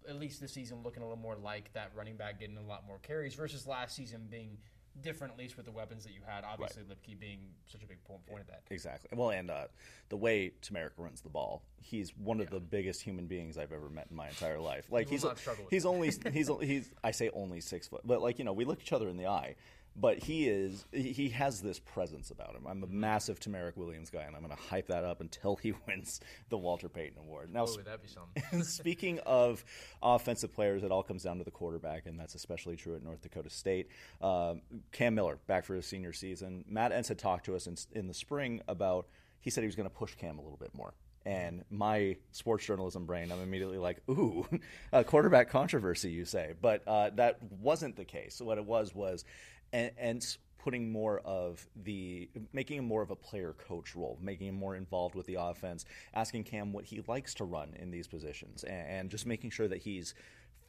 at 0.10 0.18
least 0.18 0.39
this 0.39 0.54
season 0.54 0.81
looking 0.84 1.04
a 1.04 1.06
little 1.06 1.22
more 1.22 1.36
like 1.36 1.74
that 1.74 1.92
running 1.94 2.16
back 2.16 2.39
getting 2.39 2.57
a 2.57 2.62
lot 2.62 2.88
more 2.88 2.98
carries 3.00 3.36
versus 3.36 3.68
last 3.68 3.95
season 3.95 4.28
being 4.30 4.57
different, 5.01 5.34
at 5.34 5.39
least 5.39 5.57
with 5.57 5.66
the 5.66 5.72
weapons 5.72 6.04
that 6.04 6.13
you 6.13 6.22
had. 6.25 6.44
Obviously, 6.44 6.84
Luepke 6.84 7.19
being 7.19 7.39
such 7.66 7.84
a 7.84 7.86
big 7.86 8.04
point 8.04 8.25
point 8.25 8.42
of 8.42 8.48
that. 8.48 8.63
Exactly. 8.69 9.10
Well, 9.13 9.30
and 9.30 9.50
uh, 9.50 9.66
the 10.10 10.18
way 10.18 10.51
TaMerik 10.62 10.92
runs 10.98 11.22
the 11.22 11.30
ball, 11.30 11.63
he's 11.81 12.16
one 12.18 12.39
of 12.39 12.50
the 12.50 12.60
biggest 12.60 13.01
human 13.01 13.28
beings 13.28 13.57
I've 13.57 13.72
ever 13.72 13.89
met 13.89 14.07
in 14.10 14.16
my 14.16 14.28
entire 14.28 14.60
life. 14.60 14.88
Like 14.89 15.10
he's 15.10 15.24
not 15.24 15.38
struggle 15.38 15.66
with 15.66 15.72
he's 15.72 15.86
only 15.86 16.12
he's 16.34 16.50
he's 16.62 16.92
I 17.04 17.12
say 17.12 17.30
only 17.34 17.62
six 17.62 17.88
foot, 17.88 18.01
but 18.06 18.22
like 18.22 18.39
you 18.39 18.45
know 18.45 18.54
we 18.54 18.66
look 18.66 18.81
each 18.81 18.94
other 18.94 19.10
in 19.10 19.18
the 19.18 19.28
eye. 19.28 19.56
But 20.00 20.20
he 20.20 20.48
is 20.48 20.86
he 20.92 21.30
has 21.30 21.60
this 21.60 21.80
presence 21.80 22.30
about 22.30 22.56
him. 22.56 22.68
I'm 22.68 22.84
a 22.84 22.88
massive 22.88 23.40
TaMerik 23.40 23.76
Williams 23.78 24.12
guy, 24.12 24.22
and 24.22 24.36
I'm 24.36 24.44
going 24.44 24.56
to 24.56 24.62
hype 24.62 24.88
that 24.90 25.04
up 25.04 25.22
until 25.22 25.56
he 25.56 25.74
wins 25.88 26.22
the 26.50 26.58
Walter 26.58 26.88
Payton 26.88 27.18
Award. 27.18 27.52
Now, 27.52 27.64
Oh, 27.64 27.78
that'd 27.78 28.04
be 28.04 28.08
something. 28.08 28.64
Speaking 28.64 29.20
of 29.26 29.66
offensive 30.04 30.54
players, 30.54 30.84
it 30.84 30.92
all 30.92 31.02
comes 31.02 31.24
down 31.24 31.40
to 31.40 31.44
the 31.44 31.50
quarterback, 31.52 32.06
and 32.06 32.20
that's 32.20 32.36
especially 32.36 32.76
true 32.76 32.96
at 32.96 33.04
North 33.04 33.22
Dakota 33.22 33.50
State. 33.50 33.90
Um, 34.22 34.62
Cam 34.92 35.16
Miller 35.16 35.40
back 35.48 35.66
for 35.66 35.74
his 35.74 35.88
senior 35.88 36.14
season. 36.14 36.64
Matt 36.68 36.92
Entz 36.92 37.08
had 37.08 37.18
talked 37.18 37.46
to 37.46 37.56
us 37.56 37.66
in, 37.66 37.76
in 37.94 38.08
the 38.08 38.14
spring 38.14 38.62
about. 38.68 39.08
He 39.40 39.50
said 39.50 39.62
he 39.64 39.68
was 39.68 39.76
going 39.76 39.90
to 39.90 39.96
push 39.96 40.14
Cam 40.16 40.38
a 40.38 40.42
little 40.42 40.58
bit 40.58 40.76
more. 40.76 40.94
And 41.26 41.66
my 41.70 42.16
sports 42.32 42.66
journalism 42.66 43.06
brain, 43.06 43.32
I'm 43.32 43.42
immediately 43.42 43.78
like, 43.78 44.02
ooh, 44.10 44.48
a 44.94 45.04
quarterback 45.04 45.50
controversy, 45.50 46.10
you 46.12 46.24
say. 46.24 46.54
But 46.62 46.84
uh, 46.88 47.10
that 47.16 47.40
wasn't 47.44 47.98
the 47.98 48.06
case. 48.06 48.40
What 48.42 48.58
it 48.58 48.66
was 48.66 48.96
was 48.96 49.26
En- 49.74 49.92
Entz 50.02 50.38
putting 50.68 50.92
more 50.92 51.19
of 51.19 51.66
the 51.84 52.30
making 52.52 52.78
him 52.78 52.86
more 52.86 53.02
of 53.02 53.10
a 53.10 53.16
player 53.16 53.56
coach 53.68 53.96
role, 53.96 54.18
making 54.22 54.48
him 54.48 54.56
more 54.56 54.75
involved 54.75 55.16
with 55.16 55.25
the 55.25 55.36
offense, 55.36 55.86
asking 56.14 56.44
Cam 56.44 56.74
what 56.74 56.84
he 56.84 57.02
likes 57.08 57.34
to 57.36 57.46
run 57.46 57.74
in 57.80 57.90
these 57.90 58.08
positions, 58.08 58.64
and, 58.64 58.88
and 58.88 59.10
just 59.10 59.25
making 59.25 59.50
sure 59.50 59.68
that 59.68 59.78
he's 59.78 60.14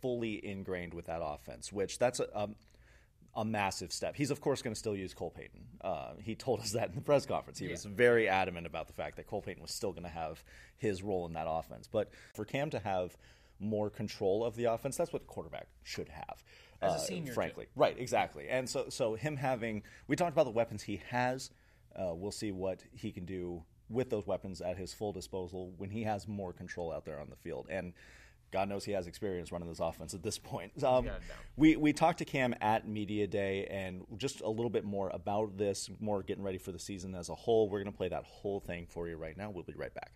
fully 0.01 0.45
ingrained 0.47 0.95
with 0.95 1.07
that 1.07 1.21
offense. 1.21 1.73
Which 1.73 1.99
that's 1.99 2.21
a, 2.21 2.39
um, 2.39 2.55
a 3.35 3.45
massive 3.45 3.93
step. 3.93 4.15
He's 4.15 4.31
of 4.31 4.41
course 4.41 4.63
going 4.63 4.75
to 4.75 4.79
still 4.79 4.97
use 4.97 5.15
Cole 5.15 5.31
Payton. 5.31 5.65
Uh, 5.81 6.13
he 6.23 6.35
told 6.35 6.61
us 6.61 6.71
that 6.75 6.91
in 6.91 6.95
the 6.95 7.01
press 7.01 7.27
conference. 7.27 7.59
He 7.59 7.69
was 7.69 7.85
very 7.85 8.29
adamant 8.29 8.67
about 8.67 8.87
the 8.87 8.93
fact 8.93 9.17
that 9.17 9.27
Cole 9.27 9.43
Payton 9.43 9.63
was 9.63 9.73
still 9.73 9.91
going 9.91 10.05
to 10.05 10.09
have 10.09 10.43
his 10.77 11.03
role 11.03 11.27
in 11.27 11.33
that 11.33 11.47
offense. 11.49 11.89
But 11.91 12.11
for 12.35 12.45
Cam 12.45 12.71
to 12.71 12.79
have 12.79 13.17
more 13.61 13.91
control 13.91 14.45
of 14.45 14.57
the 14.57 14.65
offense, 14.67 14.97
that's 14.97 15.13
what 15.13 15.23
the 15.23 15.29
quarterback 15.29 15.67
should 15.83 16.09
have. 16.09 16.43
As 16.81 16.93
a 16.93 16.95
uh, 16.95 16.99
senior, 16.99 17.29
too. 17.29 17.35
frankly, 17.35 17.67
right? 17.75 17.97
Exactly. 17.99 18.49
And 18.49 18.69
so, 18.69 18.87
so 18.89 19.15
him 19.15 19.37
having 19.37 19.83
we 20.07 20.17
talked 20.17 20.33
about 20.33 20.45
the 20.45 20.51
weapons 20.51 20.83
he 20.83 21.01
has. 21.11 21.51
Uh, 21.97 22.15
we'll 22.15 22.31
see 22.31 22.53
what 22.53 22.85
he 22.93 23.11
can 23.11 23.25
do 23.25 23.65
with 23.89 24.11
those 24.11 24.27
weapons 24.27 24.61
at 24.61 24.77
his 24.77 24.93
full 24.93 25.13
disposal 25.13 25.73
when 25.79 25.91
he 25.91 26.05
has 26.05 26.29
more 26.29 26.53
control 26.53 26.93
out 26.93 27.05
there 27.05 27.19
on 27.19 27.29
the 27.31 27.37
field. 27.37 27.67
And 27.71 27.93
God 28.51 28.69
knows 28.69 28.85
he 28.85 28.93
has 28.93 29.07
experience 29.07 29.53
running 29.53 29.69
this 29.69 29.81
offense 29.81 30.15
at 30.15 30.23
this 30.23 30.39
point. 30.39 30.73
Um, 30.83 31.09
we 31.57 31.77
we 31.77 31.93
talked 31.93 32.19
to 32.19 32.25
Cam 32.25 32.55
at 32.61 32.89
media 32.89 33.27
day 33.27 33.67
and 33.67 34.05
just 34.17 34.41
a 34.41 34.49
little 34.49 34.71
bit 34.71 34.85
more 34.85 35.11
about 35.11 35.59
this, 35.59 35.91
more 36.01 36.23
getting 36.23 36.43
ready 36.45 36.59
for 36.59 36.73
the 36.73 36.79
season 36.79 37.15
as 37.15 37.29
a 37.29 37.35
whole. 37.35 37.69
We're 37.69 37.81
going 37.83 37.93
to 37.93 37.97
play 37.97 38.09
that 38.09 38.25
whole 38.25 38.61
thing 38.61 38.87
for 38.89 39.09
you 39.09 39.17
right 39.17 39.37
now. 39.37 39.51
We'll 39.51 39.65
be 39.65 39.75
right 39.75 39.93
back. 39.93 40.13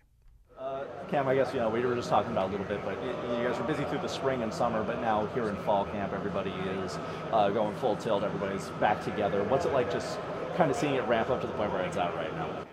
Uh, 0.59 0.83
Cam, 1.09 1.27
I 1.27 1.35
guess 1.35 1.53
you 1.53 1.59
know 1.59 1.69
we 1.69 1.81
were 1.81 1.95
just 1.95 2.09
talking 2.09 2.31
about 2.31 2.49
a 2.49 2.51
little 2.51 2.65
bit, 2.65 2.83
but 2.85 2.97
you 3.03 3.43
guys 3.43 3.57
were 3.57 3.65
busy 3.65 3.83
through 3.85 3.99
the 3.99 4.07
spring 4.07 4.43
and 4.43 4.53
summer, 4.53 4.83
but 4.83 5.01
now 5.01 5.25
here 5.27 5.49
in 5.49 5.55
fall 5.57 5.85
camp, 5.85 6.13
everybody 6.13 6.51
is 6.51 6.97
uh, 7.31 7.49
going 7.49 7.75
full 7.77 7.95
tilt. 7.95 8.23
Everybody's 8.23 8.69
back 8.79 9.03
together. 9.03 9.43
What's 9.43 9.65
it 9.65 9.73
like 9.73 9.91
just 9.91 10.17
kind 10.55 10.71
of 10.71 10.77
seeing 10.77 10.95
it 10.95 11.03
ramp 11.07 11.29
up 11.29 11.41
to 11.41 11.47
the 11.47 11.53
point 11.53 11.71
where 11.71 11.81
it's 11.83 11.97
out 11.97 12.15
right 12.15 12.33
now? 12.33 12.65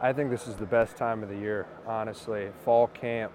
I 0.00 0.12
think 0.12 0.30
this 0.30 0.46
is 0.46 0.56
the 0.56 0.66
best 0.66 0.96
time 0.96 1.22
of 1.22 1.28
the 1.28 1.36
year, 1.36 1.66
honestly. 1.86 2.50
Fall 2.64 2.88
camp, 2.88 3.32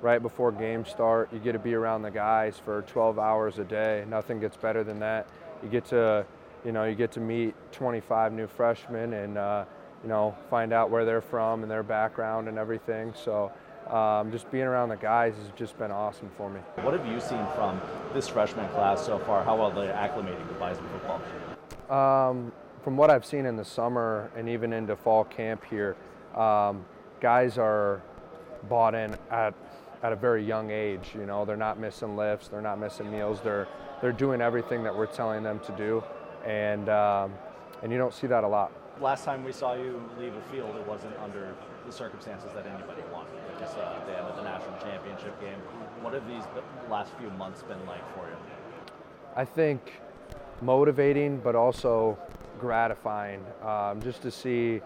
right 0.00 0.22
before 0.22 0.50
games 0.52 0.88
start, 0.88 1.32
you 1.32 1.38
get 1.38 1.52
to 1.52 1.58
be 1.58 1.74
around 1.74 2.02
the 2.02 2.10
guys 2.10 2.58
for 2.64 2.82
12 2.82 3.18
hours 3.18 3.58
a 3.58 3.64
day. 3.64 4.04
Nothing 4.08 4.40
gets 4.40 4.56
better 4.56 4.84
than 4.84 4.98
that. 5.00 5.28
You 5.62 5.68
get 5.68 5.84
to, 5.86 6.24
you 6.64 6.72
know, 6.72 6.84
you 6.84 6.94
get 6.94 7.12
to 7.12 7.20
meet 7.20 7.54
25 7.72 8.32
new 8.32 8.46
freshmen 8.46 9.12
and, 9.12 9.36
uh, 9.36 9.64
you 10.02 10.08
know, 10.08 10.36
find 10.50 10.72
out 10.72 10.90
where 10.90 11.04
they're 11.04 11.20
from 11.20 11.62
and 11.62 11.70
their 11.70 11.82
background 11.82 12.48
and 12.48 12.58
everything. 12.58 13.12
So, 13.14 13.52
um, 13.90 14.30
just 14.30 14.50
being 14.50 14.64
around 14.64 14.90
the 14.90 14.96
guys 14.96 15.34
has 15.36 15.50
just 15.56 15.78
been 15.78 15.90
awesome 15.90 16.30
for 16.36 16.50
me. 16.50 16.60
What 16.82 16.92
have 16.92 17.06
you 17.06 17.20
seen 17.20 17.44
from 17.54 17.80
this 18.12 18.28
freshman 18.28 18.68
class 18.70 19.04
so 19.04 19.18
far? 19.20 19.42
How 19.44 19.56
well 19.56 19.70
they're 19.70 19.92
acclimating 19.92 20.46
to 20.48 20.54
Bison 20.54 20.84
football? 20.88 22.28
Um, 22.28 22.52
from 22.82 22.96
what 22.96 23.10
I've 23.10 23.24
seen 23.24 23.46
in 23.46 23.56
the 23.56 23.64
summer 23.64 24.30
and 24.36 24.48
even 24.48 24.72
into 24.72 24.94
fall 24.94 25.24
camp 25.24 25.64
here, 25.64 25.96
um, 26.34 26.84
guys 27.20 27.58
are 27.58 28.02
bought 28.68 28.94
in 28.94 29.16
at 29.30 29.54
at 30.02 30.12
a 30.12 30.16
very 30.16 30.44
young 30.44 30.70
age. 30.70 31.10
You 31.14 31.26
know, 31.26 31.44
they're 31.44 31.56
not 31.56 31.78
missing 31.80 32.16
lifts, 32.16 32.48
they're 32.48 32.60
not 32.60 32.78
missing 32.78 33.10
meals. 33.10 33.40
They're 33.42 33.66
they're 34.00 34.12
doing 34.12 34.40
everything 34.40 34.82
that 34.84 34.96
we're 34.96 35.06
telling 35.06 35.42
them 35.42 35.60
to 35.60 35.72
do, 35.76 36.04
and 36.46 36.88
um, 36.88 37.32
and 37.82 37.90
you 37.90 37.98
don't 37.98 38.14
see 38.14 38.26
that 38.26 38.44
a 38.44 38.48
lot. 38.48 38.72
Last 39.00 39.24
time 39.24 39.44
we 39.44 39.52
saw 39.52 39.74
you 39.74 40.02
leave 40.18 40.34
a 40.34 40.40
field, 40.50 40.74
it 40.74 40.84
wasn't 40.84 41.16
under 41.22 41.54
the 41.86 41.92
circumstances 41.92 42.50
that 42.52 42.66
anybody 42.66 43.02
wanted. 43.12 43.32
Was 43.60 43.74
uh, 43.74 43.96
at 43.96 44.06
the 44.06 44.18
end 44.18 44.26
of 44.26 44.36
the 44.36 44.42
national 44.42 44.76
championship 44.78 45.40
game. 45.40 45.58
What 46.02 46.14
have 46.14 46.26
these 46.26 46.42
last 46.90 47.12
few 47.14 47.30
months 47.30 47.62
been 47.62 47.84
like 47.86 48.02
for 48.14 48.26
you? 48.26 48.36
I 49.36 49.44
think 49.44 50.00
motivating, 50.62 51.38
but 51.38 51.54
also 51.54 52.18
gratifying, 52.58 53.44
um, 53.62 54.02
just 54.02 54.20
to 54.22 54.32
see 54.32 54.80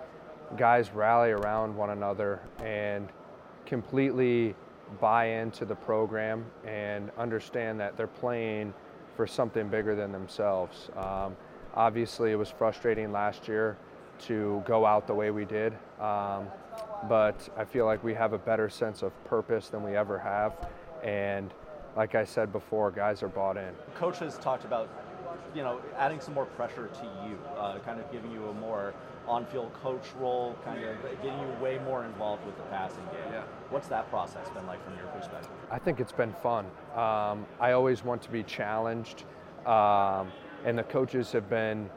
guys 0.59 0.90
rally 0.90 1.31
around 1.31 1.75
one 1.75 1.90
another 1.90 2.40
and 2.62 3.09
completely 3.64 4.54
buy 5.00 5.25
into 5.25 5.64
the 5.64 5.75
program 5.75 6.45
and 6.66 7.11
understand 7.16 7.81
that 7.81 7.97
they're 7.97 8.07
playing 8.07 8.75
for 9.16 9.26
something 9.26 9.69
bigger 9.69 9.95
than 9.95 10.12
themselves. 10.12 10.90
Um, 10.97 11.35
obviously, 11.75 12.31
it 12.33 12.37
was 12.37 12.50
frustrating 12.50 13.11
last 13.11 13.49
year 13.49 13.78
to 14.23 14.62
go 14.67 14.87
out 14.87 15.07
the 15.07 15.14
way 15.14 15.31
we 15.31 15.45
did, 15.45 15.73
um, 16.00 16.47
but 17.09 17.49
I 17.57 17.64
feel 17.64 17.87
like 17.87 18.02
we 18.05 18.14
have 18.14 18.33
a 18.33 18.38
better 18.38 18.69
sense 18.69 19.02
of 19.02 19.12
purpose 19.25 19.69
than 19.69 19.83
we 19.83 19.97
ever 19.97 20.19
have. 20.19 20.52
And 21.02 21.52
like 21.97 22.14
I 22.14 22.25
said 22.25 22.52
before, 22.52 22.91
guys 22.91 23.23
are 23.23 23.29
bought 23.29 23.57
in. 23.57 23.75
Coach 23.95 24.19
has 24.21 24.38
talked 24.38 24.64
about, 24.64 24.88
you 25.55 25.62
know, 25.62 25.81
adding 25.99 26.21
some 26.21 26.35
more 26.35 26.47
pressure 26.47 26.88
to 26.88 27.05
you, 27.26 27.38
uh, 27.59 27.79
kind 27.81 28.00
of 28.00 28.11
giving 28.12 28.31
you 28.31 28.49
a 28.49 28.55
more 28.55 28.95
on-field 29.26 29.73
coach 29.83 30.07
role, 30.19 30.57
kind 30.64 30.83
of 30.83 31.02
getting 31.23 31.38
you 31.38 31.47
way 31.61 31.79
more 31.85 32.05
involved 32.05 32.45
with 32.47 32.57
the 32.57 32.62
passing 32.64 33.05
game. 33.07 33.33
Yeah. 33.33 33.43
What's 33.71 33.88
that 33.88 34.09
process 34.11 34.49
been 34.50 34.67
like 34.67 34.83
from 34.85 34.97
your 34.97 35.07
perspective? 35.09 35.50
I 35.71 35.79
think 35.79 36.00
it's 36.00 36.12
been 36.12 36.35
fun. 36.43 36.67
Um, 36.95 37.47
I 37.61 37.73
always 37.73 38.05
want 38.05 38.23
to 38.23 38.31
be 38.31 38.43
challenged, 38.43 39.25
um, 39.67 40.33
and 40.64 40.79
the 40.79 40.85
coaches 40.85 41.33
have 41.33 41.49
been 41.50 41.91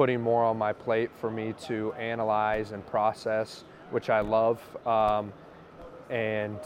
putting 0.00 0.18
more 0.18 0.42
on 0.42 0.56
my 0.56 0.72
plate 0.72 1.10
for 1.20 1.30
me 1.30 1.52
to 1.60 1.92
analyze 1.92 2.72
and 2.72 2.86
process, 2.86 3.64
which 3.90 4.08
I 4.08 4.20
love. 4.20 4.58
Um, 4.86 5.30
and 6.08 6.58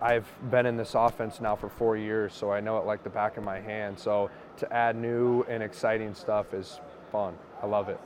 I've 0.00 0.28
been 0.48 0.64
in 0.64 0.76
this 0.76 0.94
offense 0.94 1.40
now 1.40 1.56
for 1.56 1.68
four 1.68 1.96
years, 1.96 2.32
so 2.32 2.52
I 2.52 2.60
know 2.60 2.78
it 2.78 2.86
like 2.86 3.02
the 3.02 3.10
back 3.10 3.36
of 3.36 3.42
my 3.42 3.58
hand. 3.58 3.98
So 3.98 4.30
to 4.58 4.72
add 4.72 4.94
new 4.94 5.42
and 5.48 5.60
exciting 5.60 6.14
stuff 6.14 6.54
is 6.54 6.78
fun. 7.10 7.34
I 7.60 7.66
love 7.66 7.88
it 7.88 7.98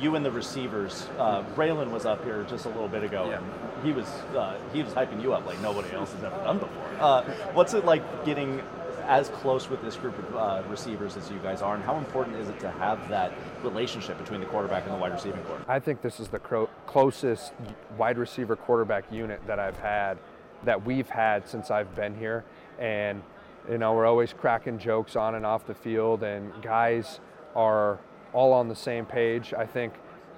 you 0.00 0.14
and 0.14 0.24
the 0.24 0.30
receivers. 0.30 1.08
Uh, 1.18 1.42
Braylon 1.56 1.90
was 1.90 2.06
up 2.06 2.22
here 2.22 2.46
just 2.48 2.64
a 2.64 2.68
little 2.68 2.86
bit 2.86 3.02
ago, 3.02 3.28
yeah. 3.28 3.38
and 3.38 3.84
he 3.84 3.92
was 3.92 4.06
uh, 4.36 4.56
he 4.72 4.84
was 4.84 4.92
hyping 4.92 5.20
you 5.20 5.34
up 5.34 5.44
like 5.44 5.60
nobody 5.60 5.92
else 5.92 6.12
has 6.12 6.22
ever 6.22 6.36
done 6.44 6.58
before. 6.58 6.88
Uh, 7.00 7.22
what's 7.54 7.74
it 7.74 7.84
like 7.84 8.24
getting 8.24 8.62
as 9.10 9.28
close 9.28 9.68
with 9.68 9.82
this 9.82 9.96
group 9.96 10.16
of 10.16 10.36
uh, 10.36 10.62
receivers 10.68 11.16
as 11.16 11.28
you 11.32 11.38
guys 11.40 11.62
are, 11.62 11.74
and 11.74 11.82
how 11.82 11.96
important 11.98 12.36
is 12.36 12.48
it 12.48 12.60
to 12.60 12.70
have 12.70 13.08
that 13.08 13.32
relationship 13.64 14.16
between 14.16 14.38
the 14.38 14.46
quarterback 14.46 14.84
and 14.84 14.94
the 14.94 14.98
wide 14.98 15.10
receiving 15.10 15.42
core? 15.42 15.60
I 15.66 15.80
think 15.80 16.00
this 16.00 16.20
is 16.20 16.28
the 16.28 16.38
cro- 16.38 16.70
closest 16.86 17.52
wide 17.98 18.18
receiver 18.18 18.54
quarterback 18.54 19.10
unit 19.10 19.44
that 19.48 19.58
I've 19.58 19.76
had, 19.78 20.16
that 20.62 20.86
we've 20.86 21.08
had 21.08 21.48
since 21.48 21.72
I've 21.72 21.92
been 21.96 22.16
here, 22.16 22.44
and 22.78 23.20
you 23.68 23.78
know 23.78 23.94
we're 23.94 24.06
always 24.06 24.32
cracking 24.32 24.78
jokes 24.78 25.16
on 25.16 25.34
and 25.34 25.44
off 25.44 25.66
the 25.66 25.74
field, 25.74 26.22
and 26.22 26.52
guys 26.62 27.18
are 27.56 27.98
all 28.32 28.52
on 28.52 28.68
the 28.68 28.76
same 28.76 29.06
page. 29.06 29.52
I 29.52 29.66
think 29.66 29.92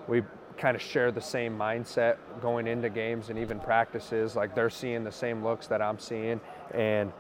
we 0.09 0.23
kind 0.57 0.75
of 0.75 0.81
share 0.81 1.13
the 1.13 1.21
same 1.21 1.59
mindset 1.59 2.17
going 2.41 2.67
into 2.67 2.89
games 2.89 3.29
and 3.29 3.39
even 3.39 3.61
practices. 3.61 4.35
Like 4.35 4.55
they're 4.55 4.71
seeing 4.71 5.05
the 5.05 5.13
same 5.13 5.45
looks 5.45 5.67
that 5.67 5.83
I'm 5.83 5.99
seeing, 5.99 6.41
and 6.73 7.13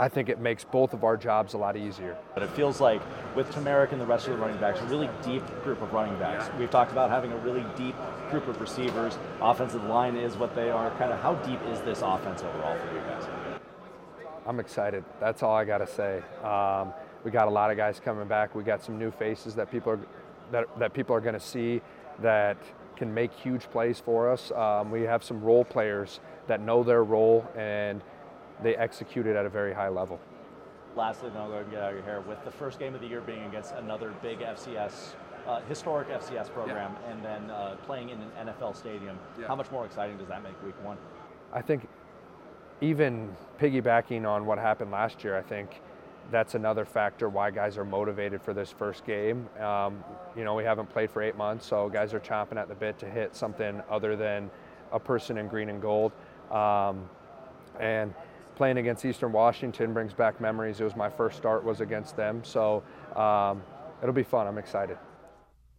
I 0.00 0.08
think 0.08 0.30
it 0.30 0.40
makes 0.40 0.64
both 0.64 0.94
of 0.94 1.04
our 1.04 1.18
jobs 1.18 1.52
a 1.52 1.58
lot 1.58 1.76
easier. 1.76 2.16
But 2.32 2.42
it 2.42 2.48
feels 2.52 2.80
like 2.80 3.02
with 3.36 3.52
TaMerik 3.52 3.92
and 3.92 4.00
the 4.00 4.06
rest 4.06 4.26
of 4.26 4.32
the 4.32 4.38
running 4.38 4.56
backs, 4.56 4.80
a 4.80 4.84
really 4.84 5.10
deep 5.22 5.42
group 5.62 5.82
of 5.82 5.92
running 5.92 6.18
backs. 6.18 6.50
We've 6.58 6.70
talked 6.70 6.90
about 6.90 7.10
having 7.10 7.32
a 7.32 7.36
really 7.36 7.66
deep 7.76 7.94
group 8.30 8.48
of 8.48 8.58
receivers. 8.62 9.18
Offensive 9.42 9.84
line 9.84 10.16
is 10.16 10.38
what 10.38 10.54
they 10.54 10.70
are. 10.70 10.90
Kind 10.92 11.12
of 11.12 11.20
how 11.20 11.34
deep 11.34 11.60
is 11.70 11.82
this 11.82 12.00
offense 12.00 12.42
overall 12.42 12.78
for 12.78 12.94
you 12.94 13.00
guys? 13.00 13.24
I'm 14.46 14.58
excited. 14.58 15.04
That's 15.20 15.42
all 15.42 15.54
I 15.54 15.66
got 15.66 15.78
to 15.78 15.86
say. 15.86 16.22
Um, 16.42 16.94
we 17.22 17.30
got 17.30 17.46
a 17.46 17.50
lot 17.50 17.70
of 17.70 17.76
guys 17.76 18.00
coming 18.00 18.26
back. 18.26 18.54
We 18.54 18.64
got 18.64 18.82
some 18.82 18.98
new 18.98 19.10
faces 19.10 19.54
that 19.56 19.70
people 19.70 19.92
are 19.92 20.00
that, 20.50 20.78
that 20.78 20.94
people 20.94 21.14
are 21.14 21.20
going 21.20 21.34
to 21.34 21.40
see 21.40 21.82
that 22.22 22.56
can 22.96 23.12
make 23.12 23.34
huge 23.34 23.70
plays 23.70 24.00
for 24.00 24.30
us. 24.32 24.50
Um, 24.52 24.90
we 24.90 25.02
have 25.02 25.22
some 25.22 25.42
role 25.42 25.64
players 25.64 26.20
that 26.46 26.62
know 26.62 26.82
their 26.82 27.04
role 27.04 27.46
and 27.54 28.00
they 28.62 28.76
execute 28.76 29.26
it 29.26 29.36
at 29.36 29.46
a 29.46 29.48
very 29.48 29.72
high 29.72 29.88
level. 29.88 30.20
Lastly, 30.96 31.30
then 31.30 31.42
I'll 31.42 31.48
go 31.48 31.58
and 31.58 31.70
get 31.70 31.80
out 31.80 31.90
of 31.90 31.96
your 31.96 32.04
hair. 32.04 32.20
With 32.20 32.44
the 32.44 32.50
first 32.50 32.78
game 32.78 32.94
of 32.94 33.00
the 33.00 33.06
year 33.06 33.20
being 33.20 33.44
against 33.44 33.74
another 33.74 34.12
big 34.22 34.40
FCS, 34.40 35.14
uh, 35.46 35.60
historic 35.68 36.08
FCS 36.08 36.52
program, 36.52 36.96
yeah. 37.02 37.12
and 37.12 37.24
then 37.24 37.50
uh, 37.50 37.76
playing 37.86 38.10
in 38.10 38.20
an 38.20 38.48
NFL 38.48 38.76
stadium, 38.76 39.18
yeah. 39.38 39.46
how 39.46 39.54
much 39.54 39.70
more 39.70 39.86
exciting 39.86 40.18
does 40.18 40.28
that 40.28 40.42
make 40.42 40.60
week 40.64 40.74
one? 40.84 40.98
I 41.52 41.62
think 41.62 41.88
even 42.80 43.34
piggybacking 43.60 44.28
on 44.28 44.46
what 44.46 44.58
happened 44.58 44.90
last 44.90 45.22
year, 45.22 45.36
I 45.36 45.42
think 45.42 45.80
that's 46.30 46.54
another 46.54 46.84
factor 46.84 47.28
why 47.28 47.50
guys 47.50 47.76
are 47.76 47.84
motivated 47.84 48.40
for 48.42 48.54
this 48.54 48.70
first 48.70 49.04
game. 49.04 49.48
Um, 49.60 50.02
you 50.36 50.44
know, 50.44 50.54
we 50.54 50.64
haven't 50.64 50.88
played 50.88 51.10
for 51.10 51.22
eight 51.22 51.36
months, 51.36 51.66
so 51.66 51.88
guys 51.88 52.14
are 52.14 52.20
chomping 52.20 52.56
at 52.56 52.68
the 52.68 52.74
bit 52.74 52.98
to 53.00 53.06
hit 53.06 53.34
something 53.34 53.82
other 53.90 54.16
than 54.16 54.50
a 54.92 54.98
person 54.98 55.38
in 55.38 55.48
green 55.48 55.68
and 55.68 55.82
gold. 55.82 56.12
Um, 56.50 57.08
and 57.78 58.14
playing 58.60 58.76
against 58.76 59.06
Eastern 59.06 59.32
Washington 59.32 59.94
brings 59.94 60.12
back 60.12 60.38
memories. 60.38 60.82
It 60.82 60.84
was 60.84 60.94
my 60.94 61.08
first 61.08 61.38
start 61.38 61.64
was 61.64 61.80
against 61.80 62.14
them, 62.14 62.44
so 62.44 62.82
um, 63.16 63.62
it'll 64.02 64.12
be 64.12 64.22
fun. 64.22 64.46
I'm 64.46 64.58
excited. 64.58 64.98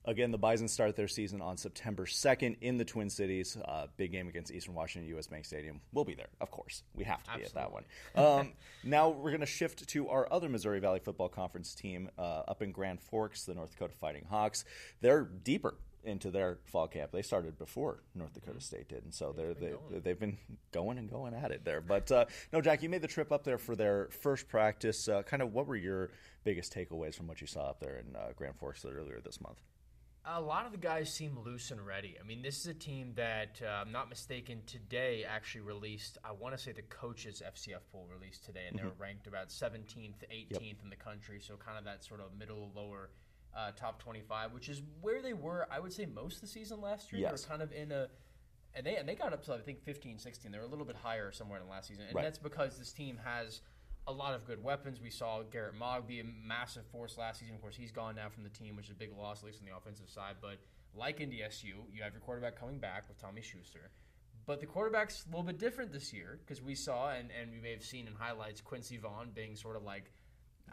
Again, 0.05 0.31
the 0.31 0.39
Bison 0.39 0.67
start 0.67 0.95
their 0.95 1.07
season 1.07 1.43
on 1.43 1.57
September 1.57 2.07
2nd 2.07 2.57
in 2.61 2.79
the 2.79 2.83
Twin 2.83 3.07
Cities. 3.07 3.55
Uh, 3.63 3.85
big 3.97 4.11
game 4.11 4.27
against 4.27 4.51
Eastern 4.51 4.73
Washington 4.73 5.07
U.S. 5.09 5.27
Bank 5.27 5.45
Stadium. 5.45 5.79
We'll 5.93 6.05
be 6.05 6.15
there, 6.15 6.29
of 6.41 6.49
course. 6.49 6.81
We 6.95 7.03
have 7.03 7.21
to 7.21 7.29
Absolutely. 7.29 7.53
be 7.53 7.59
at 7.59 7.63
that 7.63 7.71
one. 7.71 8.39
Um, 8.39 8.53
now 8.83 9.09
we're 9.09 9.29
going 9.29 9.41
to 9.41 9.45
shift 9.45 9.87
to 9.87 10.09
our 10.09 10.27
other 10.33 10.49
Missouri 10.49 10.79
Valley 10.79 11.01
Football 11.01 11.29
Conference 11.29 11.75
team 11.75 12.09
uh, 12.17 12.41
up 12.47 12.63
in 12.63 12.71
Grand 12.71 12.99
Forks, 12.99 13.43
the 13.43 13.53
North 13.53 13.69
Dakota 13.69 13.93
Fighting 13.93 14.25
Hawks. 14.27 14.65
They're 15.01 15.21
deeper 15.21 15.75
into 16.03 16.31
their 16.31 16.59
fall 16.65 16.87
camp. 16.87 17.11
They 17.11 17.21
started 17.21 17.57
before 17.57 18.03
North 18.15 18.33
Dakota 18.33 18.61
State 18.61 18.89
did, 18.89 19.03
and 19.03 19.13
so 19.13 19.33
they're, 19.35 19.53
they, 19.53 19.73
they've 19.99 20.19
been 20.19 20.37
going 20.71 20.97
and 20.97 21.09
going 21.09 21.33
at 21.33 21.51
it 21.51 21.63
there. 21.65 21.81
But 21.81 22.11
uh, 22.11 22.25
no, 22.51 22.61
Jack, 22.61 22.83
you 22.83 22.89
made 22.89 23.01
the 23.01 23.07
trip 23.07 23.31
up 23.31 23.43
there 23.43 23.57
for 23.57 23.75
their 23.75 24.09
first 24.21 24.47
practice. 24.47 25.07
Uh, 25.07 25.23
kind 25.23 25.41
of 25.41 25.53
what 25.53 25.67
were 25.67 25.75
your 25.75 26.11
biggest 26.43 26.73
takeaways 26.73 27.15
from 27.15 27.27
what 27.27 27.41
you 27.41 27.47
saw 27.47 27.69
up 27.69 27.79
there 27.79 27.97
in 27.97 28.15
uh, 28.15 28.29
Grand 28.35 28.55
Forks 28.55 28.85
earlier 28.85 29.19
this 29.23 29.39
month? 29.41 29.61
a 30.25 30.39
lot 30.39 30.65
of 30.65 30.71
the 30.71 30.77
guys 30.77 31.11
seem 31.11 31.37
loose 31.43 31.71
and 31.71 31.85
ready. 31.85 32.15
I 32.19 32.25
mean, 32.25 32.41
this 32.41 32.59
is 32.59 32.67
a 32.67 32.73
team 32.73 33.13
that, 33.15 33.59
uh, 33.63 33.67
I'm 33.67 33.91
not 33.91 34.09
mistaken, 34.09 34.61
today 34.67 35.25
actually 35.27 35.61
released, 35.61 36.17
I 36.23 36.31
want 36.31 36.55
to 36.55 36.61
say 36.61 36.71
the 36.71 36.83
coaches 36.83 37.41
FCS 37.45 37.81
poll 37.91 38.07
released 38.11 38.45
today, 38.45 38.65
and 38.69 38.77
they 38.77 38.83
were 38.83 38.91
mm-hmm. 38.91 39.01
ranked 39.01 39.27
about 39.27 39.49
17th, 39.49 40.21
18th 40.31 40.47
yep. 40.51 40.61
in 40.83 40.89
the 40.89 40.95
country, 40.95 41.39
so 41.39 41.55
kind 41.55 41.77
of 41.77 41.85
that 41.85 42.03
sort 42.03 42.19
of 42.19 42.37
middle, 42.37 42.71
lower 42.75 43.09
uh, 43.55 43.71
top 43.75 44.01
25, 44.01 44.53
which 44.53 44.69
is 44.69 44.81
where 45.01 45.21
they 45.21 45.33
were, 45.33 45.67
I 45.71 45.79
would 45.79 45.93
say, 45.93 46.05
most 46.05 46.35
of 46.35 46.41
the 46.41 46.47
season 46.47 46.81
last 46.81 47.11
year. 47.11 47.21
Yes. 47.21 47.29
They 47.29 47.45
were 47.45 47.57
kind 47.57 47.61
of 47.61 47.71
in 47.71 47.91
a. 47.91 48.07
And 48.73 48.85
they, 48.85 48.95
and 48.95 49.07
they 49.07 49.15
got 49.15 49.33
up 49.33 49.43
to, 49.45 49.53
I 49.53 49.59
think, 49.59 49.83
15, 49.83 50.17
16. 50.17 50.49
They 50.49 50.57
were 50.57 50.63
a 50.63 50.67
little 50.67 50.85
bit 50.85 50.95
higher 50.95 51.33
somewhere 51.33 51.59
in 51.59 51.65
the 51.65 51.69
last 51.69 51.89
season. 51.89 52.05
And 52.07 52.15
right. 52.15 52.23
that's 52.23 52.37
because 52.37 52.79
this 52.79 52.93
team 52.93 53.19
has 53.21 53.59
a 54.07 54.13
lot 54.13 54.33
of 54.33 54.45
good 54.45 54.63
weapons. 54.63 55.01
We 55.01 55.09
saw 55.09 55.41
Garrett 55.43 55.77
Maag 55.77 56.07
be 56.07 56.21
a 56.21 56.23
massive 56.23 56.85
force 56.87 57.17
last 57.17 57.41
season. 57.41 57.55
Of 57.55 57.61
course, 57.61 57.75
he's 57.75 57.91
gone 57.91 58.15
now 58.15 58.29
from 58.29 58.43
the 58.43 58.49
team, 58.49 58.77
which 58.77 58.85
is 58.85 58.91
a 58.91 58.95
big 58.95 59.11
loss, 59.17 59.39
at 59.39 59.47
least 59.47 59.59
on 59.59 59.67
the 59.69 59.75
offensive 59.75 60.09
side. 60.09 60.35
But 60.41 60.59
like 60.95 61.19
NDSU, 61.19 61.73
you 61.93 62.01
have 62.01 62.13
your 62.13 62.21
quarterback 62.21 62.57
coming 62.57 62.79
back 62.79 63.09
with 63.09 63.19
Tommy 63.19 63.41
Schuster. 63.41 63.91
But 64.45 64.59
the 64.59 64.65
quarterback's 64.65 65.25
a 65.25 65.29
little 65.29 65.43
bit 65.43 65.59
different 65.59 65.91
this 65.93 66.11
year 66.11 66.39
because 66.39 66.61
we 66.61 66.75
saw, 66.75 67.11
and, 67.11 67.29
and 67.39 67.51
we 67.51 67.59
may 67.59 67.71
have 67.71 67.83
seen 67.83 68.07
in 68.07 68.13
highlights, 68.13 68.59
Quincy 68.59 68.97
Vaughn 68.97 69.31
being 69.33 69.55
sort 69.55 69.75
of 69.75 69.83
like, 69.83 70.11